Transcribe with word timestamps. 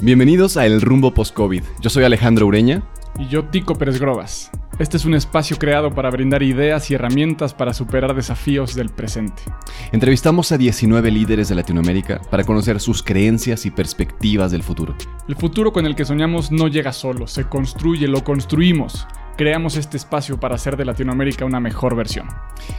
Bienvenidos 0.00 0.56
a 0.56 0.64
El 0.64 0.80
Rumbo 0.80 1.12
Post-COVID. 1.12 1.64
Yo 1.80 1.90
soy 1.90 2.04
Alejandro 2.04 2.46
Ureña. 2.46 2.84
Y 3.18 3.26
yo, 3.26 3.46
Tico 3.46 3.74
Pérez 3.74 3.98
Grobas. 3.98 4.48
Este 4.78 4.96
es 4.96 5.04
un 5.04 5.14
espacio 5.14 5.56
creado 5.58 5.92
para 5.92 6.08
brindar 6.08 6.44
ideas 6.44 6.88
y 6.88 6.94
herramientas 6.94 7.52
para 7.52 7.74
superar 7.74 8.14
desafíos 8.14 8.76
del 8.76 8.90
presente. 8.90 9.42
Entrevistamos 9.90 10.52
a 10.52 10.56
19 10.56 11.10
líderes 11.10 11.48
de 11.48 11.56
Latinoamérica 11.56 12.20
para 12.30 12.44
conocer 12.44 12.78
sus 12.78 13.02
creencias 13.02 13.66
y 13.66 13.72
perspectivas 13.72 14.52
del 14.52 14.62
futuro. 14.62 14.94
El 15.26 15.34
futuro 15.34 15.72
con 15.72 15.84
el 15.84 15.96
que 15.96 16.04
soñamos 16.04 16.52
no 16.52 16.68
llega 16.68 16.92
solo, 16.92 17.26
se 17.26 17.48
construye, 17.48 18.06
lo 18.06 18.22
construimos 18.22 19.04
creamos 19.38 19.76
este 19.76 19.96
espacio 19.96 20.40
para 20.40 20.56
hacer 20.56 20.76
de 20.76 20.84
Latinoamérica 20.84 21.44
una 21.44 21.60
mejor 21.60 21.94
versión. 21.94 22.26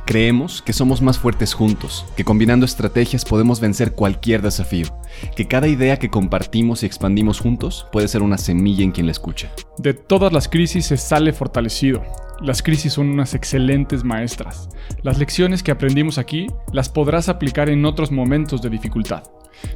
Creemos 0.05 0.62
que 0.62 0.73
somos 0.73 1.02
más 1.02 1.18
fuertes 1.18 1.54
juntos, 1.54 2.05
que 2.18 2.26
combinando 2.26 2.66
estrategias 2.66 3.23
podemos 3.23 3.62
vencer 3.62 3.96
cualquier 3.96 4.41
desafío, 4.41 4.88
que 5.38 5.48
cada 5.48 5.70
idea 5.70 5.98
que 5.98 6.09
compartimos 6.09 6.84
y 6.84 6.86
expandimos 6.86 7.40
juntos 7.40 7.88
puede 7.94 8.09
ser 8.09 8.22
una 8.22 8.38
semilla 8.38 8.84
en 8.84 8.91
quien 8.91 9.05
la 9.05 9.14
escucha. 9.14 9.50
De 9.77 9.94
todas 9.94 10.34
las 10.34 10.50
crisis 10.50 10.88
se 10.88 10.98
sale 10.98 11.31
fortalecido. 11.31 12.03
Las 12.41 12.63
crisis 12.63 12.93
son 12.93 13.09
unas 13.09 13.34
excelentes 13.34 14.05
maestras. 14.05 14.70
Las 15.03 15.17
lecciones 15.17 15.61
que 15.61 15.71
aprendimos 15.71 16.17
aquí 16.17 16.47
las 16.71 16.88
podrás 16.88 17.27
aplicar 17.27 17.70
en 17.70 17.84
otros 17.84 18.11
momentos 18.11 18.61
de 18.61 18.70
dificultad. 18.70 19.23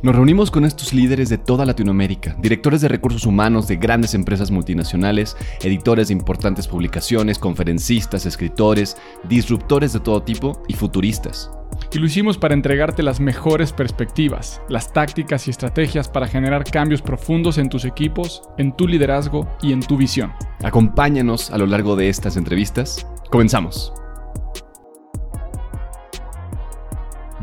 Nos 0.01 0.15
reunimos 0.15 0.49
con 0.49 0.63
estos 0.63 0.93
líderes 0.93 1.27
de 1.27 1.37
toda 1.37 1.65
Latinoamérica, 1.65 2.37
directores 2.39 2.79
de 2.79 2.87
recursos 2.87 3.25
humanos 3.25 3.67
de 3.67 3.75
grandes 3.75 4.13
empresas 4.13 4.49
multinacionales, 4.49 5.35
editores 5.61 6.07
de 6.07 6.13
importantes 6.13 6.69
publicaciones, 6.69 7.37
conferencistas, 7.37 8.25
escritores, 8.25 8.95
disruptores 9.27 9.91
de 9.91 9.99
todo 9.99 10.23
tipo 10.23 10.63
y 10.69 10.73
futuristas. 10.73 11.51
Y 11.93 11.99
lo 11.99 12.07
hicimos 12.07 12.39
para 12.39 12.55
entregarte 12.55 13.03
las 13.03 13.19
mejores 13.19 13.71
perspectivas, 13.71 14.63
las 14.67 14.91
tácticas 14.91 15.47
y 15.47 15.51
estrategias 15.51 16.09
para 16.09 16.27
generar 16.27 16.63
cambios 16.63 17.03
profundos 17.03 17.59
en 17.59 17.69
tus 17.69 17.85
equipos, 17.85 18.41
en 18.57 18.75
tu 18.75 18.87
liderazgo 18.87 19.47
y 19.61 19.73
en 19.73 19.79
tu 19.79 19.95
visión. 19.95 20.33
Acompáñanos 20.63 21.51
a 21.51 21.59
lo 21.59 21.67
largo 21.67 21.95
de 21.95 22.09
estas 22.09 22.35
entrevistas. 22.35 23.05
Comenzamos. 23.29 23.93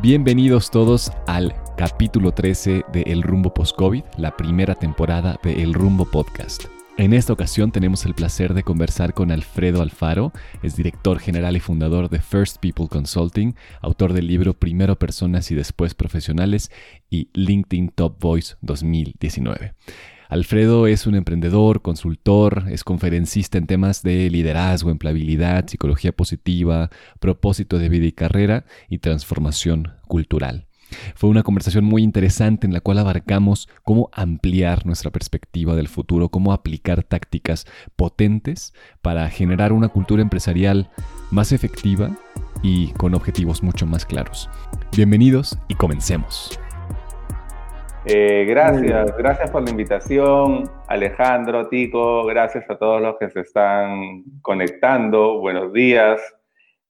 Bienvenidos 0.02 0.68
todos 0.72 1.12
al 1.28 1.54
capítulo 1.76 2.32
13 2.32 2.86
de 2.92 3.02
El 3.02 3.22
Rumbo 3.22 3.54
Post-COVID, 3.54 4.02
la 4.16 4.36
primera 4.36 4.74
temporada 4.74 5.38
de 5.44 5.62
El 5.62 5.74
Rumbo 5.74 6.06
Podcast. 6.06 6.64
En 7.00 7.14
esta 7.14 7.32
ocasión 7.32 7.72
tenemos 7.72 8.04
el 8.04 8.12
placer 8.12 8.52
de 8.52 8.62
conversar 8.62 9.14
con 9.14 9.30
Alfredo 9.30 9.80
Alfaro, 9.80 10.34
es 10.62 10.76
director 10.76 11.18
general 11.18 11.56
y 11.56 11.60
fundador 11.60 12.10
de 12.10 12.20
First 12.20 12.58
People 12.58 12.88
Consulting, 12.88 13.54
autor 13.80 14.12
del 14.12 14.26
libro 14.26 14.52
Primero 14.52 14.98
Personas 14.98 15.50
y 15.50 15.54
Después 15.54 15.94
Profesionales 15.94 16.70
y 17.08 17.30
LinkedIn 17.32 17.88
Top 17.88 18.20
Voice 18.20 18.56
2019. 18.60 19.72
Alfredo 20.28 20.86
es 20.86 21.06
un 21.06 21.14
emprendedor, 21.14 21.80
consultor, 21.80 22.64
es 22.70 22.84
conferencista 22.84 23.56
en 23.56 23.66
temas 23.66 24.02
de 24.02 24.28
liderazgo, 24.28 24.90
empleabilidad, 24.90 25.68
psicología 25.68 26.12
positiva, 26.12 26.90
propósito 27.18 27.78
de 27.78 27.88
vida 27.88 28.04
y 28.04 28.12
carrera 28.12 28.66
y 28.90 28.98
transformación 28.98 29.94
cultural. 30.06 30.69
Fue 31.14 31.30
una 31.30 31.42
conversación 31.42 31.84
muy 31.84 32.02
interesante 32.02 32.66
en 32.66 32.72
la 32.72 32.80
cual 32.80 32.98
abarcamos 32.98 33.68
cómo 33.82 34.08
ampliar 34.12 34.86
nuestra 34.86 35.10
perspectiva 35.10 35.74
del 35.76 35.88
futuro, 35.88 36.28
cómo 36.28 36.52
aplicar 36.52 37.02
tácticas 37.02 37.66
potentes 37.96 38.74
para 39.02 39.28
generar 39.28 39.72
una 39.72 39.88
cultura 39.88 40.22
empresarial 40.22 40.90
más 41.30 41.52
efectiva 41.52 42.10
y 42.62 42.92
con 42.92 43.14
objetivos 43.14 43.62
mucho 43.62 43.86
más 43.86 44.04
claros. 44.04 44.50
Bienvenidos 44.96 45.58
y 45.68 45.74
comencemos. 45.74 46.58
Eh, 48.06 48.46
gracias, 48.48 49.14
gracias 49.18 49.50
por 49.50 49.62
la 49.62 49.70
invitación, 49.70 50.70
Alejandro, 50.88 51.68
Tico, 51.68 52.24
gracias 52.24 52.68
a 52.70 52.76
todos 52.76 53.02
los 53.02 53.16
que 53.18 53.28
se 53.28 53.40
están 53.40 54.22
conectando. 54.40 55.38
Buenos 55.38 55.72
días. 55.72 56.18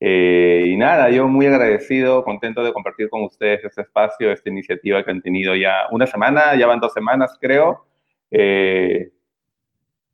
Eh, 0.02 0.64
y 0.66 0.76
nada, 0.78 1.10
yo 1.10 1.28
muy 1.28 1.44
agradecido, 1.46 2.24
contento 2.24 2.64
de 2.64 2.72
compartir 2.72 3.10
con 3.10 3.22
ustedes 3.22 3.62
este 3.62 3.82
espacio, 3.82 4.32
esta 4.32 4.48
iniciativa 4.48 5.04
que 5.04 5.10
han 5.10 5.20
tenido 5.20 5.54
ya 5.54 5.88
una 5.90 6.06
semana, 6.06 6.56
ya 6.56 6.66
van 6.66 6.80
dos 6.80 6.94
semanas 6.94 7.36
creo. 7.38 7.84
Eh, 8.30 9.10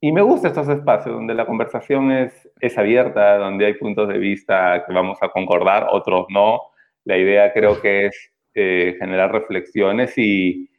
y 0.01 0.11
me 0.11 0.21
gusta 0.21 0.49
estos 0.49 0.67
espacios 0.69 1.15
donde 1.15 1.33
la 1.33 1.45
conversación 1.45 2.11
es, 2.11 2.49
es 2.59 2.77
abierta, 2.77 3.37
donde 3.37 3.65
hay 3.65 3.73
puntos 3.75 4.09
de 4.09 4.17
vista 4.17 4.83
que 4.85 4.93
vamos 4.93 5.17
a 5.21 5.29
concordar, 5.29 5.87
otros 5.89 6.27
no. 6.29 6.61
La 7.05 7.17
idea 7.17 7.53
creo 7.53 7.81
que 7.81 8.07
es 8.07 8.31
eh, 8.53 8.95
generar 8.99 9.31
reflexiones 9.31 10.17
y, 10.17 10.69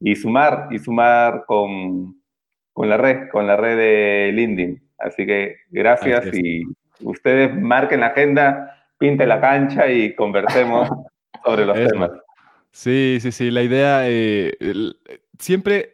y, 0.00 0.16
sumar, 0.16 0.68
y 0.70 0.78
sumar 0.78 1.44
con, 1.46 2.20
con, 2.72 2.88
la 2.88 2.96
red, 2.96 3.28
con 3.30 3.46
la 3.46 3.56
red 3.56 3.76
de 3.76 4.32
LinkedIn. 4.32 4.82
Así 4.98 5.26
que 5.26 5.56
gracias 5.70 6.34
y 6.34 6.64
ustedes 7.00 7.54
marquen 7.54 8.00
la 8.00 8.06
agenda, 8.08 8.86
pinte 8.98 9.26
la 9.26 9.40
cancha 9.40 9.88
y 9.88 10.14
conversemos 10.14 10.88
sobre 11.44 11.66
los 11.66 11.76
temas. 11.76 12.10
Sí, 12.70 13.18
sí, 13.20 13.30
sí. 13.32 13.50
La 13.50 13.62
idea, 13.62 14.08
eh, 14.08 14.56
siempre 15.38 15.92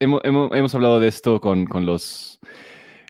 hemos, 0.00 0.74
hablado 0.74 1.00
de 1.00 1.08
esto 1.08 1.40
con, 1.40 1.66
los, 1.84 2.40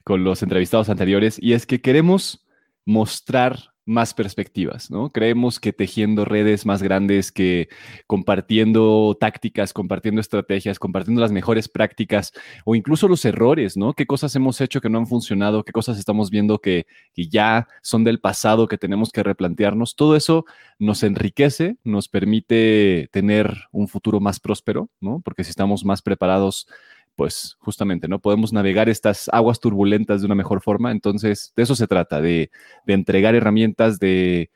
con 0.04 0.24
los 0.24 0.42
entrevistados 0.42 0.88
anteriores 0.88 1.38
y 1.40 1.52
es 1.52 1.66
que 1.66 1.80
queremos 1.80 2.46
mostrar 2.84 3.73
más 3.86 4.14
perspectivas, 4.14 4.90
¿no? 4.90 5.10
Creemos 5.10 5.60
que 5.60 5.72
tejiendo 5.72 6.24
redes 6.24 6.64
más 6.64 6.82
grandes, 6.82 7.30
que 7.30 7.68
compartiendo 8.06 9.16
tácticas, 9.20 9.72
compartiendo 9.72 10.20
estrategias, 10.20 10.78
compartiendo 10.78 11.20
las 11.20 11.32
mejores 11.32 11.68
prácticas 11.68 12.32
o 12.64 12.74
incluso 12.74 13.08
los 13.08 13.24
errores, 13.24 13.76
¿no? 13.76 13.92
¿Qué 13.92 14.06
cosas 14.06 14.34
hemos 14.36 14.60
hecho 14.60 14.80
que 14.80 14.88
no 14.88 14.98
han 14.98 15.06
funcionado? 15.06 15.64
¿Qué 15.64 15.72
cosas 15.72 15.98
estamos 15.98 16.30
viendo 16.30 16.58
que, 16.60 16.86
ya 17.14 17.68
son 17.82 18.04
del 18.04 18.20
pasado, 18.20 18.68
que 18.68 18.78
tenemos 18.78 19.10
que 19.10 19.22
replantearnos? 19.22 19.96
Todo 19.96 20.16
eso 20.16 20.44
nos 20.78 21.02
enriquece, 21.02 21.76
nos 21.84 22.08
permite 22.08 23.08
tener 23.12 23.54
un 23.70 23.88
futuro 23.88 24.20
más 24.20 24.40
próspero, 24.40 24.88
¿no? 25.00 25.20
Porque 25.24 25.44
si 25.44 25.50
estamos 25.50 25.84
más 25.84 26.00
preparados 26.00 26.66
pues 27.16 27.56
justamente, 27.60 28.08
¿no? 28.08 28.18
Podemos 28.18 28.52
navegar 28.52 28.88
estas 28.88 29.28
aguas 29.32 29.60
turbulentas 29.60 30.20
de 30.20 30.26
una 30.26 30.34
mejor 30.34 30.60
forma. 30.60 30.90
Entonces, 30.90 31.52
de 31.56 31.62
eso 31.62 31.74
se 31.74 31.86
trata, 31.86 32.20
de, 32.20 32.50
entregar 32.86 33.34
herramientas, 33.34 33.98
de, 33.98 34.50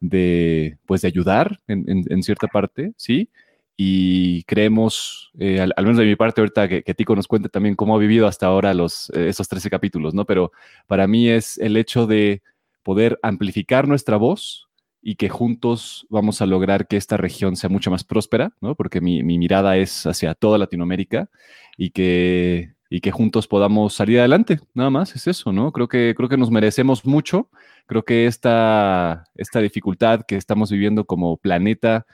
de, 0.00 0.78
pues, 0.86 1.02
de 1.02 1.08
ayudar 1.08 1.60
en, 1.68 2.22
cierta 2.22 2.48
parte, 2.48 2.92
¿sí? 2.96 3.30
Y 3.76 4.44
creemos, 4.44 5.32
eh, 5.38 5.60
al, 5.60 5.84
menos 5.84 5.98
de 5.98 6.04
mi 6.04 6.16
parte 6.16 6.40
ahorita, 6.40 6.68
que, 6.68 6.82
que, 6.82 6.94
Tico 6.94 7.16
nos 7.16 7.26
cuente 7.26 7.48
también 7.48 7.74
cómo 7.74 7.96
ha 7.96 7.98
vivido 7.98 8.26
hasta 8.26 8.46
ahora 8.46 8.74
los, 8.74 9.10
eh, 9.10 9.28
esos 9.28 9.48
13 9.48 9.70
capítulos, 9.70 10.14
¿no? 10.14 10.24
Pero 10.24 10.52
para 10.86 11.06
mí 11.06 11.28
es 11.28 11.58
el 11.58 11.76
hecho 11.76 12.06
de 12.06 12.42
poder 12.82 13.18
amplificar 13.22 13.88
nuestra 13.88 14.16
voz, 14.16 14.68
y 15.02 15.16
que 15.16 15.28
juntos 15.28 16.06
vamos 16.08 16.40
a 16.40 16.46
lograr 16.46 16.86
que 16.86 16.96
esta 16.96 17.16
región 17.16 17.56
sea 17.56 17.68
mucho 17.68 17.90
más 17.90 18.04
próspera, 18.04 18.52
¿no? 18.60 18.76
Porque 18.76 19.00
mi, 19.00 19.22
mirada 19.24 19.76
es 19.76 20.06
hacia 20.06 20.34
toda 20.34 20.58
Latinoamérica 20.58 21.28
y 21.76 21.90
que, 21.90 22.74
y 22.88 23.00
que 23.00 23.10
juntos 23.10 23.48
podamos 23.48 23.94
salir 23.94 24.20
adelante. 24.20 24.60
Nada 24.74 24.90
más 24.90 25.16
es 25.16 25.26
eso, 25.26 25.52
¿no? 25.52 25.72
Creo 25.72 25.88
que, 25.88 26.14
creo 26.16 26.28
que 26.28 26.36
nos 26.36 26.52
merecemos 26.52 27.04
mucho. 27.04 27.50
Creo 27.86 28.04
que 28.04 28.26
esta, 28.26 29.24
esta 29.34 29.58
dificultad 29.58 30.22
que 30.22 30.36
estamos 30.36 30.70
viviendo 30.70 31.04
como 31.04 31.36
planeta 31.36 32.06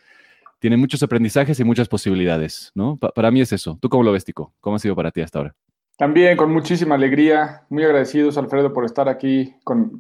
tiene 0.59 0.79
muchos 0.79 1.03
aprendizajes 1.03 1.61
y 1.61 1.65
muchas 1.65 1.89
posibilidades, 1.89 2.73
¿no? 2.75 2.97
para 2.97 3.31
mí 3.31 3.41
es 3.41 3.53
eso. 3.53 3.79
¿Tú 3.81 3.89
cómo 3.89 4.03
lo 4.03 4.13
ves, 4.13 4.25
Tico? 4.25 4.55
¿Cómo 4.61 4.77
ha 4.77 4.79
sido 4.79 4.97
para 4.97 5.13
ti 5.13 5.21
hasta 5.21 5.39
ahora? 5.39 5.55
También 5.99 6.37
con 6.37 6.53
muchísima 6.53 6.95
alegría, 6.95 7.63
muy 7.71 7.83
agradecidos 7.83 8.39
Alfredo 8.39 8.73
por 8.73 8.85
estar 8.85 9.09
aquí 9.09 9.57
con, 9.65 9.99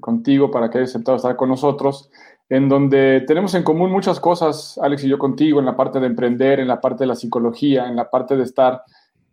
contigo, 0.00 0.50
para 0.50 0.68
que 0.68 0.78
hayas 0.78 0.90
aceptado 0.90 1.18
estar 1.18 1.36
con 1.36 1.48
nosotros, 1.48 2.10
en 2.48 2.68
donde 2.68 3.22
tenemos 3.28 3.54
en 3.54 3.62
común 3.62 3.92
muchas 3.92 4.18
cosas, 4.18 4.76
Alex 4.82 5.04
y 5.04 5.08
yo 5.08 5.18
contigo, 5.18 5.60
en 5.60 5.66
la 5.66 5.76
parte 5.76 6.00
de 6.00 6.08
emprender, 6.08 6.58
en 6.58 6.66
la 6.66 6.80
parte 6.80 7.04
de 7.04 7.06
la 7.06 7.14
psicología, 7.14 7.86
en 7.86 7.94
la 7.94 8.10
parte 8.10 8.36
de 8.36 8.42
estar 8.42 8.82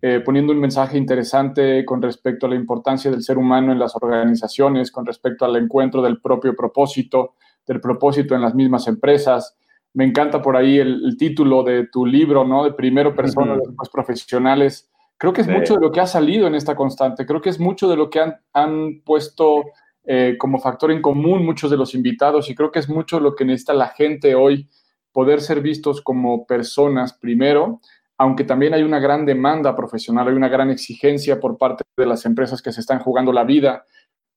eh, 0.04 0.20
poniendo 0.24 0.54
un 0.54 0.60
mensaje 0.60 1.00
interesante 1.00 1.84
con 1.84 2.00
respecto 2.00 2.46
a 2.46 2.50
la 2.50 2.58
importancia 2.58 3.10
del 3.10 3.24
ser 3.24 3.40
humano 3.40 3.72
en 3.72 3.80
las 3.80 3.96
organizaciones, 3.96 4.92
con 4.92 5.08
respecto 5.08 5.46
al 5.46 5.56
encuentro 5.56 6.04
del 6.04 6.22
propio 6.22 6.56
propósito, 6.56 7.34
del 7.66 7.82
propósito 7.82 8.36
en 8.36 8.42
las 8.42 8.54
mismas 8.54 8.88
empresas. 8.88 9.58
Me 9.96 10.06
encanta 10.06 10.44
por 10.44 10.58
ahí 10.58 10.78
el, 10.78 11.18
título 11.18 11.64
de 11.64 11.88
tu 11.88 12.06
libro, 12.06 12.44
¿no? 12.44 12.66
De 12.66 12.74
primero 12.74 13.16
personas, 13.16 13.58
después 13.66 13.90
profesionales 13.90 14.93
Creo 15.18 15.34
que 15.34 15.42
es 15.42 15.48
mucho 15.48 15.76
de 15.76 15.82
lo 15.82 15.92
que 15.92 16.02
ha 16.02 16.08
salido 16.08 16.48
en 16.48 16.56
esta 16.56 16.76
constante, 16.76 17.26
creo 17.26 17.42
que 17.42 17.50
es 17.50 17.60
mucho 17.60 17.90
de 17.90 17.96
lo 17.96 18.10
que 18.10 18.22
han, 18.54 19.02
puesto 19.06 19.64
eh, 20.04 20.36
como 20.38 20.60
factor 20.60 20.92
en 20.92 21.02
común 21.02 21.46
muchos 21.46 21.72
de 21.72 21.78
los 21.78 21.96
invitados 21.96 22.50
y 22.50 22.56
creo 22.56 22.72
que 22.72 22.80
es 22.80 22.90
mucho 22.90 23.20
lo 23.20 23.36
que 23.36 23.46
necesita 23.46 23.74
la 23.74 23.88
gente 23.88 24.36
hoy, 24.36 24.70
poder 25.12 25.40
ser 25.42 25.62
vistos 25.62 26.02
como 26.02 26.46
personas 26.46 27.14
primero, 27.14 27.80
aunque 28.18 28.44
también 28.44 28.74
hay 28.74 28.84
una 28.84 29.00
gran 29.00 29.26
demanda 29.26 29.76
profesional, 29.76 30.28
hay 30.28 30.34
una 30.34 30.50
gran 30.50 30.70
exigencia 30.70 31.40
por 31.40 31.58
parte 31.58 31.84
de 31.98 32.06
las 32.06 32.26
empresas 32.26 32.62
que 32.62 32.72
se 32.72 32.82
están 32.82 33.00
jugando 33.00 33.32
la 33.32 33.44
vida 33.44 33.86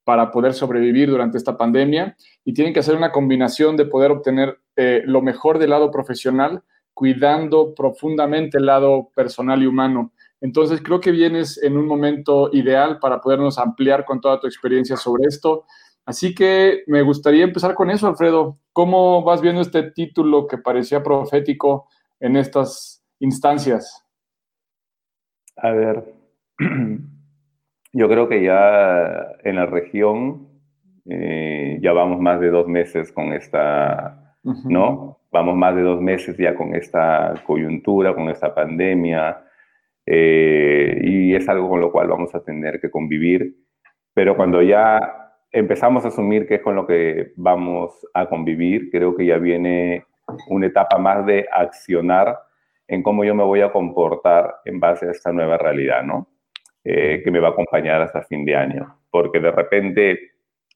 para 0.04 0.30
poder 0.30 0.54
sobrevivir 0.54 1.10
durante 1.10 1.36
esta 1.36 1.56
pandemia 1.56 2.16
y 2.44 2.54
tienen 2.54 2.72
que 2.72 2.80
hacer 2.80 2.94
una 2.94 3.10
combinación 3.10 3.76
de 3.76 3.86
poder 3.86 4.12
obtener 4.12 4.60
eh, 4.76 5.02
lo 5.04 5.20
mejor 5.20 5.58
del 5.58 5.70
lado 5.70 5.90
profesional, 5.90 6.62
cuidando 6.94 7.74
profundamente 7.74 8.58
el 8.58 8.66
lado 8.66 9.10
personal 9.14 9.62
y 9.62 9.66
humano 9.66 10.12
Entonces 10.40 10.82
creo 10.82 11.00
que 11.00 11.10
vienes 11.10 11.62
en 11.62 11.76
un 11.76 11.86
momento 11.86 12.50
ideal 12.52 12.98
para 12.98 13.20
podernos 13.20 13.58
ampliar 13.58 14.04
con 14.04 14.20
toda 14.20 14.38
tu 14.38 14.46
experiencia 14.46 14.96
sobre 14.96 15.24
esto. 15.26 15.64
Así 16.04 16.34
que 16.34 16.84
me 16.86 17.02
gustaría 17.02 17.44
empezar 17.44 17.74
con 17.74 17.90
eso, 17.90 18.06
Alfredo. 18.06 18.58
¿Cómo 18.72 19.24
vas 19.24 19.40
viendo 19.40 19.60
este 19.60 19.90
título 19.90 20.46
que 20.46 20.58
parecía 20.58 21.02
profético 21.02 21.88
en 22.20 22.36
estas 22.36 23.04
instancias? 23.18 24.06
A 25.56 25.70
ver, 25.70 26.04
yo 27.92 28.08
creo 28.08 28.28
que 28.28 28.44
ya 28.44 29.36
en 29.42 29.56
la 29.56 29.66
región 29.66 30.48
eh, 31.08 31.78
ya 31.80 31.92
vamos 31.92 32.20
más 32.20 32.40
de 32.40 32.50
dos 32.50 32.68
meses 32.68 33.10
con 33.10 33.32
esta, 33.32 34.36
¿no? 34.42 35.18
Vamos 35.32 35.56
más 35.56 35.74
de 35.74 35.82
dos 35.82 36.00
meses 36.00 36.36
ya 36.36 36.54
con 36.54 36.74
esta 36.74 37.34
coyuntura, 37.46 38.14
con 38.14 38.28
esta 38.28 38.54
pandemia, 38.54 39.45
eh, 40.06 41.00
y 41.02 41.34
es 41.34 41.48
algo 41.48 41.68
con 41.68 41.80
lo 41.80 41.90
cual 41.90 42.08
vamos 42.08 42.34
a 42.34 42.42
tener 42.42 42.80
que 42.80 42.90
convivir. 42.90 43.56
Pero 44.14 44.36
cuando 44.36 44.62
ya 44.62 45.32
empezamos 45.50 46.04
a 46.04 46.08
asumir 46.08 46.46
que 46.46 46.56
es 46.56 46.62
con 46.62 46.76
lo 46.76 46.86
que 46.86 47.32
vamos 47.36 48.06
a 48.14 48.26
convivir, 48.26 48.90
creo 48.90 49.14
que 49.16 49.26
ya 49.26 49.38
viene 49.38 50.04
una 50.48 50.66
etapa 50.66 50.98
más 50.98 51.26
de 51.26 51.46
accionar 51.50 52.38
en 52.88 53.02
cómo 53.02 53.24
yo 53.24 53.34
me 53.34 53.44
voy 53.44 53.60
a 53.60 53.72
comportar 53.72 54.56
en 54.64 54.78
base 54.78 55.06
a 55.08 55.10
esta 55.10 55.32
nueva 55.32 55.58
realidad, 55.58 56.02
¿no? 56.02 56.28
Eh, 56.84 57.20
que 57.24 57.30
me 57.32 57.40
va 57.40 57.48
a 57.48 57.50
acompañar 57.50 58.00
hasta 58.00 58.22
fin 58.22 58.44
de 58.44 58.54
año. 58.54 58.98
Porque 59.10 59.40
de 59.40 59.50
repente 59.50 60.20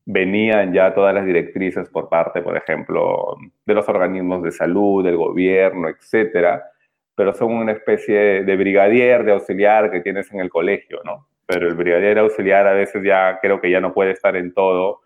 venían 0.06 0.72
ya 0.72 0.92
todas 0.92 1.14
las 1.14 1.24
directrices 1.24 1.88
por 1.88 2.08
parte, 2.08 2.42
por 2.42 2.56
ejemplo, 2.56 3.36
de 3.64 3.74
los 3.74 3.88
organismos 3.88 4.42
de 4.42 4.50
salud, 4.50 5.04
del 5.04 5.16
gobierno, 5.16 5.88
etcétera, 5.88 6.64
pero 7.14 7.34
son 7.34 7.52
una 7.52 7.72
especie 7.72 8.44
de 8.44 8.56
brigadier, 8.56 9.24
de 9.24 9.32
auxiliar 9.32 9.90
que 9.90 10.00
tienes 10.00 10.32
en 10.32 10.40
el 10.40 10.50
colegio, 10.50 11.00
¿no? 11.04 11.26
Pero 11.46 11.68
el 11.68 11.74
brigadier 11.74 12.18
auxiliar 12.18 12.66
a 12.66 12.72
veces 12.72 13.02
ya 13.04 13.38
creo 13.40 13.60
que 13.60 13.70
ya 13.70 13.80
no 13.80 13.92
puede 13.92 14.12
estar 14.12 14.36
en 14.36 14.54
todo, 14.54 15.00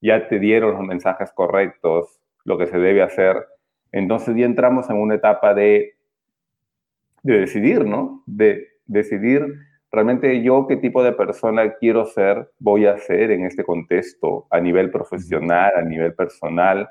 ya 0.00 0.28
te 0.28 0.38
dieron 0.38 0.72
los 0.72 0.82
mensajes 0.82 1.32
correctos, 1.32 2.20
lo 2.44 2.58
que 2.58 2.66
se 2.66 2.78
debe 2.78 3.02
hacer, 3.02 3.46
entonces 3.92 4.36
ya 4.36 4.44
entramos 4.44 4.90
en 4.90 4.96
una 4.96 5.14
etapa 5.14 5.54
de, 5.54 5.94
de 7.22 7.40
decidir, 7.40 7.84
¿no? 7.84 8.22
De 8.26 8.68
decidir 8.86 9.54
realmente 9.90 10.42
yo 10.42 10.66
qué 10.66 10.76
tipo 10.76 11.02
de 11.02 11.12
persona 11.12 11.74
quiero 11.74 12.04
ser, 12.04 12.50
voy 12.58 12.86
a 12.86 12.98
ser 12.98 13.30
en 13.30 13.44
este 13.44 13.64
contexto, 13.64 14.46
a 14.50 14.60
nivel 14.60 14.90
profesional, 14.90 15.72
a 15.76 15.82
nivel 15.82 16.14
personal, 16.14 16.90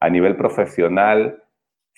a 0.00 0.08
nivel 0.08 0.36
profesional, 0.36 1.42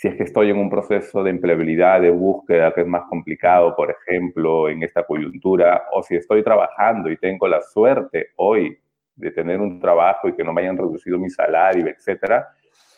si 0.00 0.08
es 0.08 0.16
que 0.16 0.22
estoy 0.22 0.48
en 0.48 0.56
un 0.56 0.70
proceso 0.70 1.22
de 1.22 1.28
empleabilidad, 1.28 2.00
de 2.00 2.08
búsqueda, 2.08 2.72
que 2.72 2.80
es 2.80 2.86
más 2.86 3.02
complicado, 3.10 3.76
por 3.76 3.90
ejemplo, 3.90 4.70
en 4.70 4.82
esta 4.82 5.04
coyuntura, 5.04 5.88
o 5.92 6.02
si 6.02 6.16
estoy 6.16 6.42
trabajando 6.42 7.10
y 7.10 7.18
tengo 7.18 7.46
la 7.46 7.60
suerte 7.60 8.28
hoy 8.36 8.78
de 9.14 9.30
tener 9.30 9.60
un 9.60 9.78
trabajo 9.78 10.26
y 10.26 10.32
que 10.32 10.42
no 10.42 10.54
me 10.54 10.62
hayan 10.62 10.78
reducido 10.78 11.18
mi 11.18 11.28
salario, 11.28 11.86
etcétera, 11.86 12.48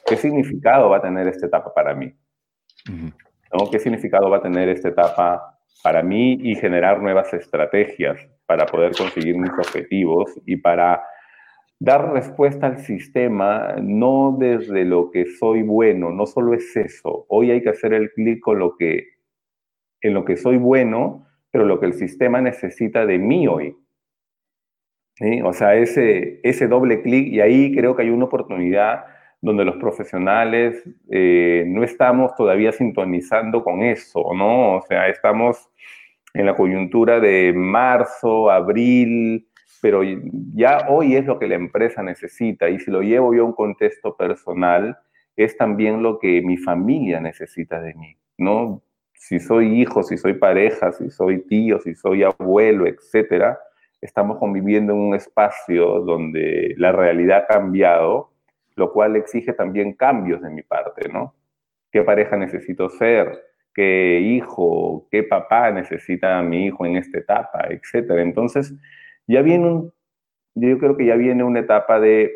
¿qué 0.07 0.15
significado 0.15 0.91
va 0.91 0.99
a 0.99 1.03
tener 1.03 1.27
esta 1.27 1.47
etapa 1.47 1.75
para 1.75 1.93
mí? 1.93 2.15
¿No? 2.89 3.69
¿Qué 3.69 3.81
significado 3.81 4.31
va 4.31 4.37
a 4.37 4.43
tener 4.43 4.69
esta 4.69 4.91
etapa 4.91 5.59
para 5.83 6.05
mí 6.05 6.39
y 6.41 6.55
generar 6.55 7.03
nuevas 7.03 7.35
estrategias 7.35 8.29
para 8.47 8.65
poder 8.65 8.95
conseguir 8.97 9.37
mis 9.37 9.51
objetivos 9.51 10.41
y 10.47 10.57
para 10.57 11.03
dar 11.83 12.13
respuesta 12.13 12.69
al 12.69 12.79
sistema 12.79 13.75
no 13.83 14.37
desde 14.39 14.85
lo 14.85 15.11
que 15.11 15.27
soy 15.27 15.63
bueno, 15.63 16.13
no 16.13 16.27
solo 16.27 16.55
es 16.55 16.77
eso. 16.77 17.27
Hoy 17.29 17.51
hay 17.51 17.61
que 17.61 17.71
hacer 17.71 17.93
el 17.93 18.13
clic 18.13 18.39
con 18.39 18.61
lo 18.61 18.77
que 18.77 19.09
en 20.01 20.15
lo 20.15 20.25
que 20.25 20.37
soy 20.37 20.59
bueno, 20.59 21.27
pero 21.51 21.65
lo 21.65 21.81
que 21.81 21.87
el 21.87 21.95
sistema 21.95 22.41
necesita 22.41 23.05
de 23.05 23.19
mí 23.19 23.49
hoy. 23.49 23.77
O 25.45 25.53
sea, 25.53 25.75
ese, 25.75 26.41
ese 26.45 26.69
doble 26.69 27.03
clic 27.03 27.27
y 27.27 27.41
ahí 27.41 27.75
creo 27.75 27.97
que 27.97 28.03
hay 28.03 28.11
una 28.11 28.25
oportunidad 28.27 29.05
donde 29.41 29.65
los 29.65 29.77
profesionales 29.77 30.85
eh, 31.11 31.65
no 31.67 31.83
estamos 31.83 32.35
todavía 32.37 32.71
sintonizando 32.71 33.65
con 33.65 33.83
eso, 33.83 34.23
¿no? 34.35 34.77
O 34.77 34.83
sea, 34.83 35.09
estamos 35.09 35.69
en 36.33 36.47
la 36.47 36.55
coyuntura 36.55 37.19
de 37.19 37.53
marzo, 37.53 38.51
abril, 38.51 39.49
pero 39.83 40.01
ya 40.55 40.87
hoy 40.89 41.17
es 41.17 41.27
lo 41.27 41.39
que 41.39 41.47
la 41.47 41.57
empresa 41.57 42.03
necesita 42.03 42.71
y 42.71 42.81
si 42.81 42.91
lo 42.91 43.03
llevo 43.03 43.35
yo 43.35 43.43
a 43.43 43.47
un 43.47 43.53
contexto 43.53 44.17
personal, 44.17 44.97
es 45.37 45.59
también 45.59 46.03
lo 46.03 46.19
que 46.19 46.41
mi 46.41 46.57
familia 46.57 47.21
necesita 47.21 47.83
de 47.83 47.93
mí, 47.95 48.17
¿no? 48.39 48.83
Si 49.13 49.39
soy 49.39 49.83
hijo, 49.83 50.03
si 50.03 50.17
soy 50.17 50.35
pareja, 50.35 50.93
si 50.93 51.11
soy 51.11 51.41
tío, 51.47 51.79
si 51.81 51.95
soy 51.95 52.23
abuelo, 52.23 52.87
etcétera, 52.87 53.59
estamos 54.01 54.39
conviviendo 54.39 54.95
en 54.95 55.01
un 55.01 55.15
espacio 55.15 56.01
donde 56.01 56.75
la 56.79 56.93
realidad 56.93 57.45
ha 57.45 57.55
cambiado 57.55 58.33
lo 58.77 58.93
cual 58.93 59.17
exige 59.17 59.53
también 59.53 59.93
cambios 59.95 60.43
de 60.43 60.51
mi 60.51 60.63
parte, 60.63 61.09
¿no? 61.09 61.35
¿Qué 61.91 62.03
pareja 62.03 62.37
necesito 62.37 62.89
ser? 62.89 63.39
¿Qué 63.75 64.21
hijo, 64.21 65.09
qué 65.11 65.23
papá 65.23 65.71
necesita 65.71 66.41
mi 66.43 66.67
hijo 66.67 66.87
en 66.87 66.97
esta 66.97 67.19
etapa, 67.19 67.67
etcétera? 67.71 68.23
Entonces, 68.23 68.75
ya 69.33 69.43
viene 69.43 69.67
un, 69.67 69.93
yo 70.55 70.79
creo 70.79 70.97
que 70.97 71.07
ya 71.07 71.17
viene 71.17 71.45
una 71.45 71.61
etapa 71.61 72.01
de, 72.01 72.33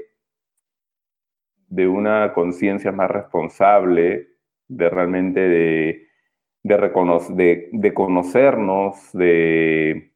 de 1.69 1.89
una 1.89 2.33
conciencia 2.33 2.93
más 2.93 3.11
responsable, 3.11 4.29
de 4.69 4.91
realmente 4.91 5.41
de, 5.41 6.09
de, 6.63 7.69
de 7.73 7.95
conocernos, 7.95 9.13
de 9.13 10.13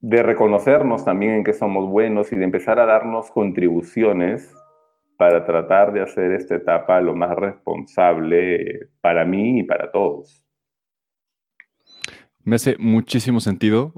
de 0.00 0.22
reconocernos 0.22 1.04
también 1.04 1.32
en 1.32 1.44
que 1.44 1.52
somos 1.52 1.88
buenos 1.88 2.32
y 2.32 2.36
de 2.36 2.44
empezar 2.44 2.78
a 2.78 2.86
darnos 2.86 3.30
contribuciones 3.30 4.54
para 5.18 5.44
tratar 5.44 5.92
de 5.92 6.00
hacer 6.00 6.32
esta 6.32 6.54
etapa 6.54 7.00
lo 7.02 7.14
más 7.14 7.36
responsable 7.36 8.88
para 9.02 9.26
mí 9.26 9.60
y 9.60 9.62
para 9.62 9.92
todos. 9.92 10.42
Me 12.42 12.56
hace 12.56 12.76
muchísimo 12.78 13.40
sentido. 13.40 13.92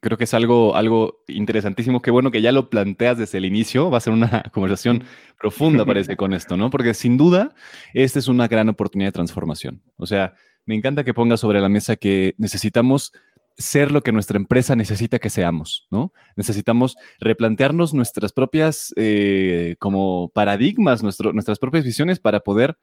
Creo 0.00 0.16
que 0.16 0.24
es 0.24 0.34
algo, 0.34 0.76
algo 0.76 1.24
interesantísimo. 1.26 2.00
Qué 2.00 2.10
bueno 2.10 2.30
que 2.30 2.40
ya 2.40 2.52
lo 2.52 2.70
planteas 2.70 3.18
desde 3.18 3.38
el 3.38 3.44
inicio. 3.44 3.90
Va 3.90 3.98
a 3.98 4.00
ser 4.00 4.12
una 4.12 4.42
conversación 4.52 5.04
profunda, 5.40 5.84
parece, 5.84 6.16
con 6.16 6.32
esto, 6.34 6.56
¿no? 6.56 6.70
Porque 6.70 6.94
sin 6.94 7.16
duda, 7.16 7.54
esta 7.94 8.18
es 8.18 8.28
una 8.28 8.46
gran 8.48 8.68
oportunidad 8.68 9.08
de 9.08 9.12
transformación. 9.12 9.82
O 9.96 10.06
sea, 10.06 10.34
me 10.66 10.74
encanta 10.74 11.04
que 11.04 11.14
pongas 11.14 11.40
sobre 11.40 11.60
la 11.60 11.68
mesa 11.68 11.96
que 11.96 12.34
necesitamos 12.38 13.12
ser 13.58 13.90
lo 13.90 14.02
que 14.02 14.12
nuestra 14.12 14.36
empresa 14.38 14.76
necesita 14.76 15.18
que 15.18 15.30
seamos, 15.30 15.88
¿no? 15.90 16.12
Necesitamos 16.36 16.96
replantearnos 17.18 17.92
nuestras 17.92 18.32
propias 18.32 18.94
eh, 18.96 19.74
como 19.80 20.30
paradigmas, 20.32 21.02
nuestras 21.02 21.58
propias 21.58 21.84
visiones 21.84 22.20
para 22.20 22.40
poder 22.40 22.78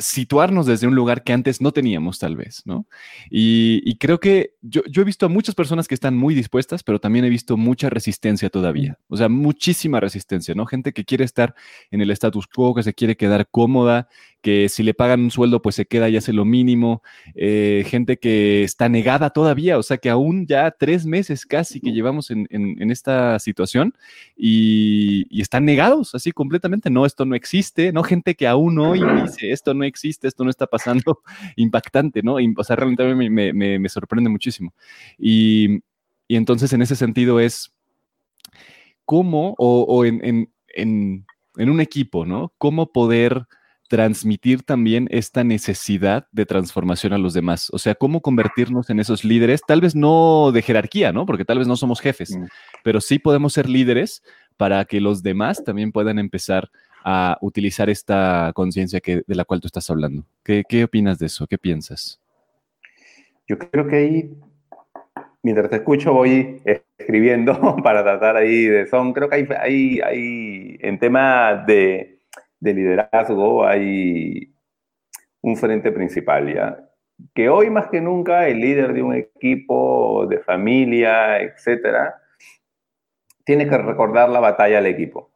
situarnos 0.00 0.66
desde 0.66 0.86
un 0.86 0.94
lugar 0.94 1.22
que 1.22 1.32
antes 1.32 1.60
no 1.60 1.72
teníamos, 1.72 2.18
tal 2.18 2.36
vez, 2.36 2.62
¿no? 2.64 2.86
Y, 3.30 3.96
creo 3.98 4.18
que 4.18 4.54
yo, 4.62 4.82
he 4.84 5.04
visto 5.04 5.26
a 5.26 5.28
muchas 5.28 5.54
personas 5.54 5.86
que 5.86 5.94
están 5.94 6.16
muy 6.16 6.34
dispuestas, 6.34 6.82
pero 6.82 7.00
también 7.00 7.24
he 7.24 7.28
visto 7.28 7.56
mucha 7.56 7.90
resistencia 7.90 8.50
todavía, 8.50 8.98
o 9.08 9.16
sea, 9.16 9.28
muchísima 9.28 10.00
resistencia, 10.00 10.54
¿no? 10.54 10.66
Gente 10.66 10.92
que 10.92 11.04
quiere 11.04 11.24
estar 11.24 11.54
en 11.90 12.00
el 12.00 12.10
status 12.10 12.46
quo, 12.46 12.74
que 12.74 12.82
se 12.82 12.94
quiere 12.94 13.16
quedar 13.16 13.48
cómoda, 13.48 14.08
que 14.40 14.68
si 14.68 14.82
le 14.82 14.94
pagan 14.94 15.20
un 15.20 15.30
sueldo, 15.30 15.62
pues 15.62 15.74
se 15.74 15.86
queda 15.86 16.08
y 16.08 16.16
hace 16.16 16.32
lo 16.32 16.44
mínimo, 16.44 17.02
eh, 17.34 17.84
gente 17.86 18.18
que 18.18 18.62
está 18.62 18.88
negada 18.88 19.30
todavía, 19.30 19.78
o 19.78 19.82
sea, 19.82 19.98
que 19.98 20.10
aún 20.10 20.46
ya 20.46 20.70
tres 20.70 21.06
meses 21.06 21.46
casi 21.46 21.80
que 21.80 21.92
llevamos 21.92 22.30
en, 22.30 22.46
esta 22.90 23.38
situación 23.38 23.94
y, 24.36 25.26
y, 25.30 25.42
están 25.42 25.64
negados 25.64 26.14
así 26.14 26.32
completamente, 26.32 26.90
no, 26.90 27.06
esto 27.06 27.24
no 27.24 27.34
existe, 27.34 27.92
¿no? 27.92 28.02
Gente 28.02 28.34
que 28.34 28.48
aún 28.48 28.78
hoy 28.78 29.00
dice, 29.22 29.52
esto 29.52 29.74
no 29.74 29.84
existe, 29.84 30.26
esto 30.26 30.44
no 30.44 30.50
está 30.50 30.66
pasando, 30.66 31.22
impactante, 31.56 32.22
¿no? 32.22 32.36
O 32.56 32.64
sea, 32.64 32.76
realmente 32.76 33.14
me, 33.14 33.52
me, 33.52 33.78
me 33.78 33.88
sorprende 33.88 34.30
muchísimo. 34.30 34.74
Y, 35.18 35.80
y, 36.26 36.36
entonces, 36.36 36.72
en 36.72 36.82
ese 36.82 36.96
sentido, 36.96 37.40
es 37.40 37.72
cómo, 39.04 39.54
o, 39.58 39.82
o 39.82 40.04
en, 40.04 40.24
en, 40.24 40.52
en, 40.74 41.26
en 41.56 41.70
un 41.70 41.80
equipo, 41.80 42.24
¿no? 42.24 42.52
Cómo 42.58 42.92
poder 42.92 43.46
transmitir 43.90 44.62
también 44.62 45.08
esta 45.10 45.42
necesidad 45.42 46.28
de 46.30 46.46
transformación 46.46 47.12
a 47.12 47.18
los 47.18 47.34
demás. 47.34 47.70
O 47.72 47.78
sea, 47.78 47.96
cómo 47.96 48.20
convertirnos 48.20 48.88
en 48.88 49.00
esos 49.00 49.24
líderes, 49.24 49.62
tal 49.66 49.80
vez 49.80 49.96
no 49.96 50.52
de 50.52 50.62
jerarquía, 50.62 51.10
¿no? 51.10 51.26
Porque 51.26 51.44
tal 51.44 51.58
vez 51.58 51.66
no 51.66 51.74
somos 51.74 52.00
jefes, 52.00 52.36
mm. 52.36 52.44
pero 52.84 53.00
sí 53.00 53.18
podemos 53.18 53.52
ser 53.52 53.68
líderes 53.68 54.22
para 54.56 54.84
que 54.84 55.00
los 55.00 55.24
demás 55.24 55.64
también 55.64 55.90
puedan 55.90 56.20
empezar 56.20 56.70
a 57.02 57.36
utilizar 57.40 57.90
esta 57.90 58.52
conciencia 58.54 59.00
de 59.04 59.34
la 59.34 59.44
cual 59.44 59.60
tú 59.60 59.66
estás 59.66 59.90
hablando. 59.90 60.22
¿Qué, 60.44 60.62
¿Qué, 60.68 60.84
opinas 60.84 61.18
de 61.18 61.26
eso? 61.26 61.48
¿Qué 61.48 61.58
piensas? 61.58 62.20
Yo 63.48 63.58
creo 63.58 63.88
que 63.88 63.96
ahí, 63.96 64.30
mientras 65.42 65.68
te 65.68 65.76
escucho, 65.76 66.12
voy 66.12 66.62
escribiendo 66.64 67.76
para 67.82 68.04
tratar 68.04 68.36
ahí 68.36 68.66
de 68.66 68.86
son. 68.86 69.12
Creo 69.12 69.28
que 69.28 69.34
hay, 69.34 69.48
hay, 69.60 70.00
hay 70.00 70.78
en 70.80 70.96
tema 71.00 71.64
de, 71.66 72.19
de 72.60 72.74
liderazgo, 72.74 73.66
hay 73.66 74.54
un 75.40 75.56
frente 75.56 75.90
principal, 75.90 76.54
¿ya? 76.54 76.90
que 77.34 77.48
hoy 77.48 77.70
más 77.70 77.88
que 77.88 78.00
nunca 78.00 78.48
el 78.48 78.60
líder 78.60 78.92
de 78.92 79.02
un 79.02 79.14
equipo, 79.14 80.26
de 80.26 80.38
familia, 80.38 81.40
etcétera, 81.40 82.16
tiene 83.44 83.68
que 83.68 83.78
recordar 83.78 84.28
la 84.28 84.40
batalla 84.40 84.78
al 84.78 84.86
equipo. 84.86 85.30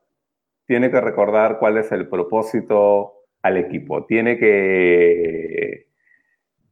Tiene 0.67 0.91
que 0.91 1.01
recordar 1.01 1.59
cuál 1.59 1.79
es 1.79 1.93
el 1.93 2.09
propósito 2.09 3.15
al 3.43 3.57
equipo. 3.57 4.07
Tiene 4.07 4.39
que 4.39 5.89